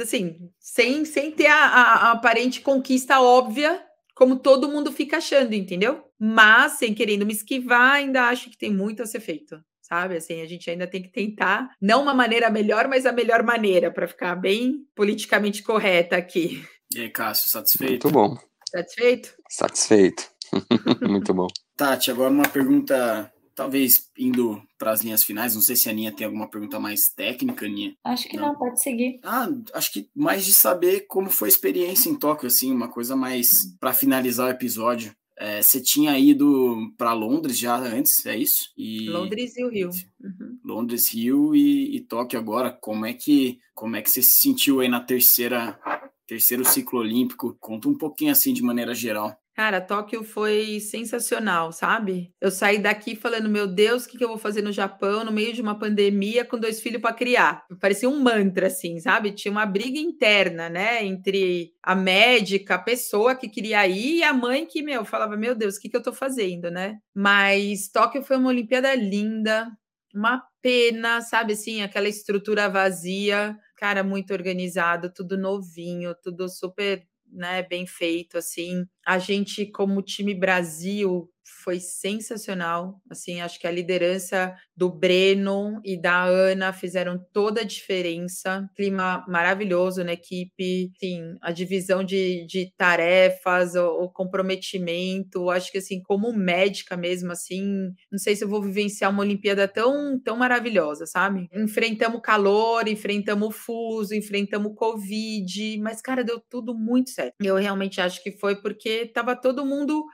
assim, 0.00 0.38
sem, 0.60 1.04
sem 1.04 1.32
ter 1.32 1.48
a, 1.48 1.56
a, 1.56 1.82
a 1.82 2.12
aparente 2.12 2.60
conquista 2.60 3.20
óbvia 3.20 3.84
como 4.20 4.36
todo 4.36 4.68
mundo 4.68 4.92
fica 4.92 5.16
achando, 5.16 5.54
entendeu? 5.54 6.04
Mas, 6.18 6.72
sem 6.72 6.92
querendo 6.92 7.24
me 7.24 7.32
esquivar, 7.32 7.92
ainda 7.92 8.24
acho 8.24 8.50
que 8.50 8.58
tem 8.58 8.70
muito 8.70 9.02
a 9.02 9.06
ser 9.06 9.18
feito. 9.18 9.58
Sabe, 9.80 10.14
assim, 10.14 10.42
a 10.42 10.46
gente 10.46 10.68
ainda 10.68 10.86
tem 10.86 11.00
que 11.02 11.08
tentar, 11.08 11.70
não 11.80 12.02
uma 12.02 12.12
maneira 12.12 12.50
melhor, 12.50 12.86
mas 12.86 13.06
a 13.06 13.12
melhor 13.12 13.42
maneira, 13.42 13.90
para 13.90 14.06
ficar 14.06 14.36
bem 14.36 14.84
politicamente 14.94 15.62
correta 15.62 16.18
aqui. 16.18 16.62
E 16.94 17.00
aí, 17.00 17.08
Cássio, 17.08 17.48
satisfeito? 17.48 18.08
Muito 18.08 18.10
bom. 18.10 18.36
Satisfeito? 18.70 19.34
Satisfeito. 19.48 20.30
Muito 21.00 21.32
bom. 21.32 21.46
Tati, 21.74 22.10
agora 22.10 22.28
uma 22.28 22.46
pergunta 22.46 23.32
talvez 23.60 24.10
indo 24.18 24.62
para 24.78 24.90
as 24.90 25.02
linhas 25.02 25.22
finais, 25.22 25.54
não 25.54 25.60
sei 25.60 25.76
se 25.76 25.86
a 25.86 25.92
Aninha 25.92 26.10
tem 26.10 26.24
alguma 26.24 26.48
pergunta 26.48 26.80
mais 26.80 27.10
técnica, 27.10 27.66
Aninha. 27.66 27.94
Acho 28.02 28.26
que 28.26 28.34
não. 28.34 28.48
não, 28.48 28.54
pode 28.54 28.82
seguir. 28.82 29.20
Ah, 29.22 29.50
acho 29.74 29.92
que 29.92 30.08
mais 30.16 30.46
de 30.46 30.54
saber 30.54 31.00
como 31.06 31.28
foi 31.28 31.48
a 31.48 31.50
experiência 31.50 32.08
em 32.08 32.14
Tóquio, 32.14 32.46
assim, 32.46 32.72
uma 32.72 32.88
coisa 32.88 33.14
mais 33.14 33.76
para 33.78 33.92
finalizar 33.92 34.46
o 34.46 34.50
episódio. 34.50 35.14
É, 35.38 35.60
você 35.60 35.78
tinha 35.78 36.18
ido 36.18 36.90
para 36.96 37.12
Londres 37.12 37.58
já 37.58 37.76
antes, 37.76 38.24
é 38.24 38.34
isso? 38.34 38.70
E... 38.78 39.10
Londres 39.10 39.54
e 39.58 39.64
o 39.64 39.68
Rio. 39.68 39.90
Uhum. 40.22 40.58
Londres, 40.64 41.12
Rio 41.12 41.54
e, 41.54 41.96
e 41.96 42.00
Tóquio 42.00 42.38
agora. 42.38 42.70
Como 42.70 43.04
é 43.04 43.12
que 43.12 43.58
como 43.74 43.96
é 43.96 44.00
que 44.00 44.10
você 44.10 44.22
se 44.22 44.38
sentiu 44.38 44.80
aí 44.80 44.88
na 44.88 45.00
terceira 45.00 45.78
terceiro 46.26 46.64
ciclo 46.64 47.00
olímpico? 47.00 47.56
Conta 47.60 47.88
um 47.88 47.96
pouquinho 47.96 48.32
assim 48.32 48.54
de 48.54 48.62
maneira 48.62 48.94
geral. 48.94 49.38
Cara, 49.60 49.78
Tóquio 49.78 50.24
foi 50.24 50.80
sensacional, 50.80 51.70
sabe? 51.70 52.32
Eu 52.40 52.50
saí 52.50 52.78
daqui 52.78 53.14
falando, 53.14 53.46
meu 53.46 53.66
Deus, 53.66 54.06
o 54.06 54.08
que, 54.08 54.16
que 54.16 54.24
eu 54.24 54.28
vou 54.28 54.38
fazer 54.38 54.62
no 54.62 54.72
Japão 54.72 55.22
no 55.22 55.30
meio 55.30 55.52
de 55.52 55.60
uma 55.60 55.78
pandemia 55.78 56.46
com 56.46 56.58
dois 56.58 56.80
filhos 56.80 57.02
para 57.02 57.12
criar? 57.12 57.66
Parecia 57.78 58.08
um 58.08 58.18
mantra, 58.20 58.68
assim, 58.68 58.98
sabe? 59.00 59.32
Tinha 59.32 59.52
uma 59.52 59.66
briga 59.66 59.98
interna, 59.98 60.70
né? 60.70 61.04
Entre 61.04 61.74
a 61.82 61.94
médica, 61.94 62.76
a 62.76 62.82
pessoa 62.82 63.34
que 63.34 63.50
queria 63.50 63.86
ir 63.86 64.20
e 64.20 64.22
a 64.22 64.32
mãe 64.32 64.64
que, 64.64 64.80
meu, 64.80 65.04
falava, 65.04 65.36
meu 65.36 65.54
Deus, 65.54 65.76
o 65.76 65.80
que, 65.82 65.90
que 65.90 65.96
eu 65.98 66.02
tô 66.02 66.14
fazendo, 66.14 66.70
né? 66.70 66.96
Mas 67.14 67.90
Tóquio 67.90 68.22
foi 68.22 68.38
uma 68.38 68.48
Olimpíada 68.48 68.94
linda, 68.94 69.68
uma 70.14 70.42
pena, 70.62 71.20
sabe 71.20 71.52
assim, 71.52 71.82
aquela 71.82 72.08
estrutura 72.08 72.66
vazia, 72.66 73.54
cara, 73.76 74.02
muito 74.02 74.32
organizado, 74.32 75.12
tudo 75.12 75.36
novinho, 75.36 76.14
tudo 76.22 76.48
super 76.48 77.02
né, 77.32 77.62
bem 77.62 77.86
feito, 77.86 78.38
assim. 78.38 78.84
A 79.06 79.18
gente, 79.18 79.66
como 79.66 80.02
time 80.02 80.34
Brasil, 80.34 81.30
foi 81.62 81.80
sensacional. 81.80 83.00
Assim, 83.10 83.40
acho 83.40 83.58
que 83.58 83.66
a 83.66 83.70
liderança 83.70 84.54
do 84.76 84.88
Breno 84.90 85.80
e 85.84 86.00
da 86.00 86.24
Ana 86.24 86.72
fizeram 86.72 87.18
toda 87.32 87.60
a 87.60 87.64
diferença. 87.64 88.68
Clima 88.74 89.24
maravilhoso 89.28 90.02
na 90.02 90.12
equipe, 90.12 90.90
sim, 90.98 91.36
a 91.42 91.52
divisão 91.52 92.02
de, 92.02 92.46
de 92.46 92.72
tarefas, 92.76 93.74
o, 93.74 94.04
o, 94.04 94.10
comprometimento. 94.10 95.50
Acho 95.50 95.70
que 95.70 95.78
assim, 95.78 96.02
como 96.02 96.32
médica 96.32 96.96
mesmo, 96.96 97.32
assim, 97.32 97.92
não 98.10 98.18
sei 98.18 98.34
se 98.34 98.44
eu 98.44 98.48
vou 98.48 98.62
vivenciar 98.62 99.10
uma 99.10 99.22
Olimpíada 99.22 99.68
tão, 99.68 100.18
tão 100.18 100.36
maravilhosa, 100.36 101.06
sabe? 101.06 101.48
Enfrentamos 101.52 102.20
calor, 102.22 102.88
enfrentamos 102.88 103.54
fuso, 103.54 104.14
enfrentamos 104.14 104.74
Covid, 104.74 105.78
mas, 105.78 106.00
cara, 106.00 106.24
deu 106.24 106.40
tudo 106.40 106.74
muito 106.74 107.10
certo. 107.10 107.34
Eu 107.40 107.56
realmente 107.56 108.00
acho 108.00 108.22
que 108.22 108.32
foi 108.32 108.56
porque 108.56 109.06
tava 109.06 109.36
todo 109.36 109.66
mundo 109.66 110.04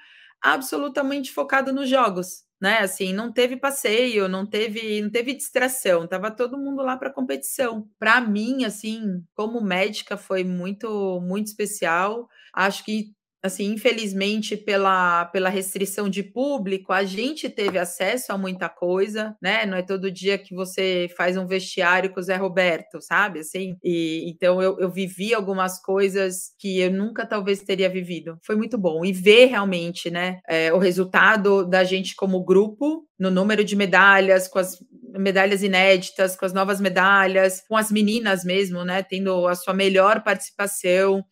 absolutamente 0.42 1.32
focado 1.32 1.72
nos 1.72 1.88
jogos, 1.88 2.44
né? 2.60 2.78
Assim, 2.78 3.12
não 3.12 3.32
teve 3.32 3.56
passeio, 3.56 4.28
não 4.28 4.46
teve, 4.46 5.00
não 5.02 5.10
teve 5.10 5.34
distração, 5.34 6.06
tava 6.06 6.30
todo 6.30 6.58
mundo 6.58 6.82
lá 6.82 6.96
para 6.96 7.12
competição. 7.12 7.88
Para 7.98 8.20
mim, 8.20 8.64
assim, 8.64 9.22
como 9.34 9.60
médica 9.60 10.16
foi 10.16 10.44
muito 10.44 11.20
muito 11.22 11.46
especial. 11.48 12.28
Acho 12.54 12.84
que 12.84 13.12
assim, 13.46 13.72
infelizmente, 13.72 14.56
pela, 14.56 15.24
pela 15.26 15.48
restrição 15.48 16.08
de 16.08 16.22
público, 16.22 16.92
a 16.92 17.04
gente 17.04 17.48
teve 17.48 17.78
acesso 17.78 18.32
a 18.32 18.38
muita 18.38 18.68
coisa, 18.68 19.36
né? 19.40 19.64
Não 19.64 19.76
é 19.76 19.82
todo 19.82 20.10
dia 20.10 20.36
que 20.36 20.54
você 20.54 21.08
faz 21.16 21.36
um 21.36 21.46
vestiário 21.46 22.12
com 22.12 22.20
o 22.20 22.22
Zé 22.22 22.36
Roberto, 22.36 23.00
sabe? 23.00 23.40
Assim, 23.40 23.76
e 23.82 24.28
então 24.30 24.60
eu, 24.60 24.78
eu 24.78 24.90
vivi 24.90 25.32
algumas 25.32 25.80
coisas 25.80 26.52
que 26.58 26.80
eu 26.80 26.90
nunca 26.90 27.26
talvez 27.26 27.62
teria 27.62 27.88
vivido. 27.88 28.38
Foi 28.42 28.56
muito 28.56 28.76
bom. 28.76 29.04
E 29.04 29.12
ver 29.12 29.46
realmente, 29.46 30.10
né, 30.10 30.40
é, 30.48 30.72
o 30.72 30.78
resultado 30.78 31.64
da 31.64 31.84
gente 31.84 32.14
como 32.14 32.44
grupo, 32.44 33.06
no 33.18 33.30
número 33.30 33.64
de 33.64 33.74
medalhas, 33.74 34.46
com 34.48 34.58
as 34.58 34.78
medalhas 35.18 35.62
inéditas, 35.62 36.36
com 36.36 36.44
as 36.44 36.52
novas 36.52 36.80
medalhas, 36.80 37.62
com 37.68 37.76
as 37.76 37.90
meninas 37.90 38.44
mesmo, 38.44 38.84
né, 38.84 39.02
tendo 39.02 39.46
a 39.46 39.54
sua 39.54 39.72
melhor 39.72 40.22
participação. 40.22 41.24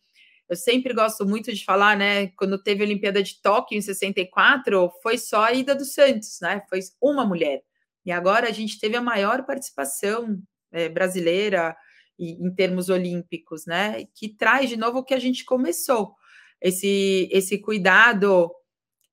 Eu 0.47 0.55
sempre 0.55 0.93
gosto 0.93 1.25
muito 1.25 1.51
de 1.51 1.63
falar, 1.65 1.97
né? 1.97 2.27
Quando 2.37 2.61
teve 2.61 2.83
a 2.83 2.85
Olimpíada 2.85 3.23
de 3.23 3.41
Tóquio 3.41 3.77
em 3.77 3.81
64, 3.81 4.91
foi 5.01 5.17
só 5.17 5.43
a 5.43 5.53
ida 5.53 5.73
do 5.73 5.85
Santos, 5.85 6.37
né? 6.41 6.61
Foi 6.69 6.79
uma 7.01 7.25
mulher. 7.25 7.63
E 8.05 8.11
agora 8.11 8.47
a 8.47 8.51
gente 8.51 8.79
teve 8.79 8.95
a 8.95 9.01
maior 9.01 9.45
participação 9.45 10.39
é, 10.71 10.87
brasileira 10.87 11.75
em 12.17 12.53
termos 12.53 12.89
olímpicos, 12.89 13.65
né? 13.65 14.05
Que 14.15 14.29
traz 14.29 14.69
de 14.69 14.77
novo 14.77 14.99
o 14.99 15.03
que 15.03 15.13
a 15.13 15.19
gente 15.19 15.43
começou. 15.43 16.15
Esse, 16.61 17.27
esse 17.31 17.57
cuidado 17.57 18.51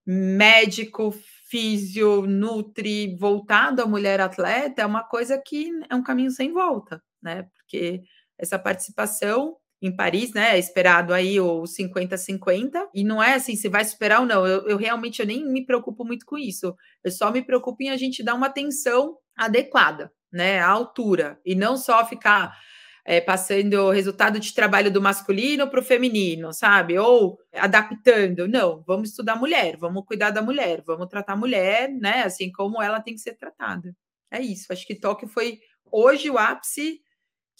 médico, 0.07 1.15
físio, 1.49 2.27
nutri, 2.27 3.17
voltado 3.17 3.83
à 3.83 3.87
mulher 3.87 4.21
atleta, 4.21 4.83
é 4.83 4.87
uma 4.87 5.03
coisa 5.03 5.39
que 5.39 5.71
é 5.89 5.95
um 5.95 6.03
caminho 6.03 6.31
sem 6.31 6.53
volta, 6.53 7.03
né? 7.23 7.49
Porque 7.55 8.03
essa 8.39 8.59
participação 8.59 9.57
em 9.83 9.95
Paris, 9.95 10.33
né? 10.33 10.55
É 10.55 10.59
esperado 10.59 11.13
aí 11.13 11.41
o 11.41 11.65
50-50. 11.65 12.89
E 12.95 13.03
não 13.03 13.21
é 13.21 13.35
assim, 13.35 13.57
se 13.57 13.69
vai 13.69 13.85
superar 13.85 14.21
ou 14.21 14.27
não. 14.27 14.47
Eu, 14.47 14.69
eu, 14.69 14.77
realmente 14.77 15.21
eu 15.21 15.27
nem 15.27 15.45
me 15.45 15.67
preocupo 15.67 16.05
muito 16.05 16.25
com 16.25 16.39
isso. 16.39 16.75
Eu 17.03 17.11
só 17.11 17.33
me 17.33 17.43
preocupo 17.43 17.83
em 17.83 17.91
a 17.91 17.97
gente 17.97 18.23
dar 18.23 18.35
uma 18.35 18.47
atenção 18.47 19.19
adequada, 19.37 20.13
né? 20.33 20.61
À 20.61 20.69
altura. 20.69 21.41
E 21.45 21.57
não 21.57 21.77
só 21.77 22.07
ficar 22.07 22.57
é, 23.05 23.21
passando 23.21 23.75
o 23.75 23.91
resultado 23.91 24.39
de 24.39 24.55
trabalho 24.55 24.91
do 24.91 25.03
masculino 25.03 25.69
para 25.69 25.81
o 25.81 25.85
feminino, 25.85 26.53
sabe? 26.53 26.97
Ou 26.97 27.37
adaptando. 27.53 28.47
Não, 28.47 28.85
vamos 28.87 29.11
estudar 29.11 29.35
mulher, 29.35 29.77
vamos 29.77 30.05
cuidar 30.07 30.31
da 30.31 30.41
mulher, 30.41 30.81
vamos 30.87 31.09
tratar 31.09 31.33
a 31.33 31.37
mulher, 31.37 31.91
né? 31.91 32.23
Assim 32.23 32.53
como 32.53 32.81
ela 32.81 33.01
tem 33.01 33.15
que 33.15 33.21
ser 33.21 33.35
tratada. 33.35 33.93
É 34.31 34.41
isso. 34.41 34.73
Acho 34.73 34.87
que 34.87 34.95
Tóquio 34.95 35.27
foi 35.27 35.59
hoje 35.91 36.31
o 36.31 36.39
ápice 36.39 37.01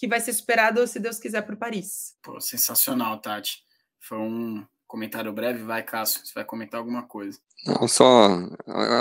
que 0.03 0.07
vai 0.09 0.19
ser 0.19 0.33
superado, 0.33 0.85
se 0.85 0.99
Deus 0.99 1.17
quiser, 1.17 1.43
para 1.43 1.55
Paris. 1.55 2.13
Pô, 2.21 2.37
sensacional, 2.41 3.21
Tati. 3.21 3.63
Foi 4.01 4.17
um 4.17 4.61
comentário 4.85 5.31
breve. 5.31 5.63
Vai, 5.63 5.81
Cássio, 5.81 6.19
você 6.25 6.33
vai 6.35 6.43
comentar 6.43 6.77
alguma 6.77 7.03
coisa. 7.03 7.39
Não, 7.65 7.87
só, 7.87 8.27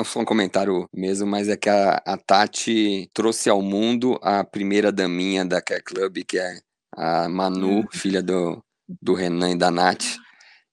só 0.04 0.20
um 0.20 0.24
comentário 0.24 0.88
mesmo, 0.94 1.26
mas 1.26 1.48
é 1.48 1.56
que 1.56 1.68
a, 1.68 2.00
a 2.06 2.16
Tati 2.16 3.10
trouxe 3.12 3.50
ao 3.50 3.60
mundo 3.60 4.16
a 4.22 4.44
primeira 4.44 4.92
daminha 4.92 5.44
da 5.44 5.60
Care 5.60 5.82
Club, 5.82 6.18
que 6.18 6.38
é 6.38 6.60
a 6.92 7.28
Manu, 7.28 7.78
uhum. 7.78 7.86
filha 7.90 8.22
do, 8.22 8.62
do 9.02 9.12
Renan 9.12 9.50
e 9.50 9.58
da 9.58 9.72
Nath. 9.72 10.04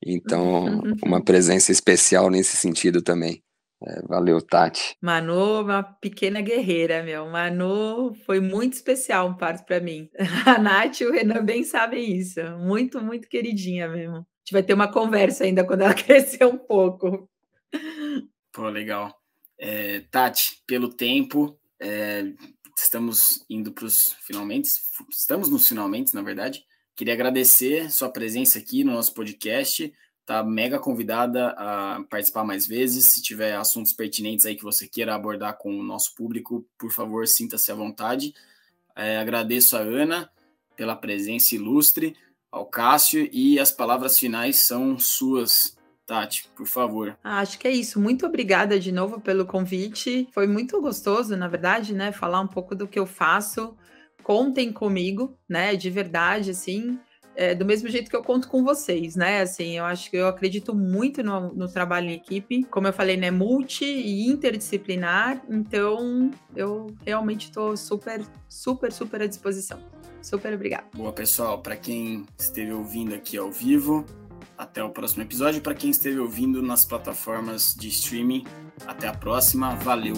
Então, 0.05 0.79
uma 1.03 1.23
presença 1.23 1.71
especial 1.71 2.29
nesse 2.29 2.55
sentido 2.55 3.01
também. 3.01 3.43
É, 3.81 4.01
valeu, 4.05 4.41
Tati. 4.41 4.97
Manu, 5.01 5.61
uma 5.61 5.83
pequena 5.83 6.41
guerreira, 6.41 7.01
meu. 7.01 7.25
Manu 7.27 8.13
foi 8.25 8.41
muito 8.41 8.73
especial 8.73 9.29
um 9.29 9.37
parto 9.37 9.65
para 9.65 9.79
mim. 9.79 10.09
A 10.45 10.59
Nath 10.59 10.99
e 10.99 11.05
o 11.05 11.11
Renan 11.11 11.43
bem 11.45 11.63
sabem 11.63 12.17
isso. 12.17 12.41
Muito, 12.57 13.01
muito 13.01 13.29
queridinha 13.29 13.87
mesmo. 13.87 14.17
A 14.17 14.19
gente 14.19 14.51
vai 14.51 14.63
ter 14.63 14.73
uma 14.73 14.91
conversa 14.91 15.45
ainda 15.45 15.65
quando 15.65 15.81
ela 15.81 15.93
crescer 15.95 16.45
um 16.45 16.57
pouco. 16.57 17.29
Pô, 18.51 18.67
legal. 18.67 19.15
É, 19.57 20.01
Tati, 20.11 20.61
pelo 20.67 20.89
tempo, 20.89 21.57
é, 21.81 22.25
estamos 22.77 23.45
indo 23.49 23.71
para 23.71 23.85
os 23.85 24.13
finalmente. 24.25 24.69
Estamos 25.09 25.49
nos 25.49 25.67
finalmente, 25.67 26.13
na 26.13 26.21
verdade. 26.21 26.63
Queria 26.97 27.13
agradecer 27.13 27.89
sua 27.89 28.09
presença 28.09 28.59
aqui 28.59 28.83
no 28.83 28.91
nosso 28.91 29.13
podcast 29.13 29.93
tá 30.29 30.43
mega 30.43 30.77
convidada 30.77 31.55
a 31.57 32.03
participar 32.07 32.43
mais 32.43 32.67
vezes. 32.67 33.05
Se 33.05 33.19
tiver 33.19 33.55
assuntos 33.55 33.91
pertinentes 33.91 34.45
aí 34.45 34.55
que 34.55 34.63
você 34.63 34.87
queira 34.87 35.15
abordar 35.15 35.57
com 35.57 35.75
o 35.75 35.81
nosso 35.81 36.13
público, 36.13 36.63
por 36.77 36.91
favor, 36.91 37.27
sinta-se 37.27 37.71
à 37.71 37.73
vontade. 37.73 38.35
É, 38.95 39.17
agradeço 39.17 39.75
a 39.75 39.79
Ana 39.79 40.29
pela 40.75 40.95
presença 40.95 41.55
ilustre, 41.55 42.15
ao 42.51 42.67
Cássio, 42.67 43.27
e 43.33 43.59
as 43.59 43.71
palavras 43.71 44.19
finais 44.19 44.57
são 44.57 44.99
suas. 44.99 45.75
Tati, 46.05 46.47
por 46.55 46.67
favor. 46.67 47.17
Ah, 47.23 47.39
acho 47.39 47.57
que 47.57 47.67
é 47.67 47.71
isso. 47.71 47.99
Muito 47.99 48.23
obrigada 48.27 48.79
de 48.79 48.91
novo 48.91 49.19
pelo 49.19 49.47
convite. 49.47 50.27
Foi 50.31 50.45
muito 50.45 50.79
gostoso, 50.79 51.35
na 51.35 51.47
verdade, 51.47 51.91
né? 51.93 52.11
Falar 52.11 52.41
um 52.41 52.47
pouco 52.47 52.75
do 52.75 52.87
que 52.87 52.99
eu 52.99 53.07
faço. 53.07 53.75
Contem 54.21 54.71
comigo, 54.71 55.35
né? 55.49 55.75
De 55.75 55.89
verdade, 55.89 56.51
assim 56.51 56.99
é, 57.35 57.55
do 57.55 57.65
mesmo 57.65 57.87
jeito 57.89 58.09
que 58.09 58.15
eu 58.15 58.23
conto 58.23 58.47
com 58.47 58.63
vocês, 58.63 59.15
né? 59.15 59.41
Assim, 59.41 59.77
eu 59.77 59.85
acho 59.85 60.09
que 60.09 60.17
eu 60.17 60.27
acredito 60.27 60.75
muito 60.75 61.23
no, 61.23 61.53
no 61.53 61.67
trabalho 61.67 62.09
em 62.09 62.13
equipe, 62.13 62.63
como 62.65 62.87
eu 62.87 62.93
falei, 62.93 63.17
né? 63.17 63.31
Multi 63.31 63.85
e 63.85 64.27
interdisciplinar, 64.27 65.41
então 65.49 66.31
eu 66.55 66.87
realmente 67.05 67.45
estou 67.45 67.77
super, 67.77 68.21
super, 68.47 68.91
super 68.91 69.21
à 69.21 69.27
disposição. 69.27 69.79
Super 70.21 70.53
obrigada. 70.53 70.85
Boa, 70.93 71.13
pessoal, 71.13 71.61
para 71.61 71.77
quem 71.77 72.25
esteve 72.37 72.73
ouvindo 72.73 73.15
aqui 73.15 73.37
ao 73.37 73.49
vivo, 73.49 74.05
até 74.57 74.83
o 74.83 74.89
próximo 74.89 75.23
episódio. 75.23 75.61
Para 75.61 75.73
quem 75.73 75.89
esteve 75.89 76.19
ouvindo 76.19 76.61
nas 76.61 76.83
plataformas 76.83 77.73
de 77.73 77.87
streaming, 77.87 78.43
até 78.85 79.07
a 79.07 79.13
próxima. 79.13 79.75
Valeu! 79.75 80.15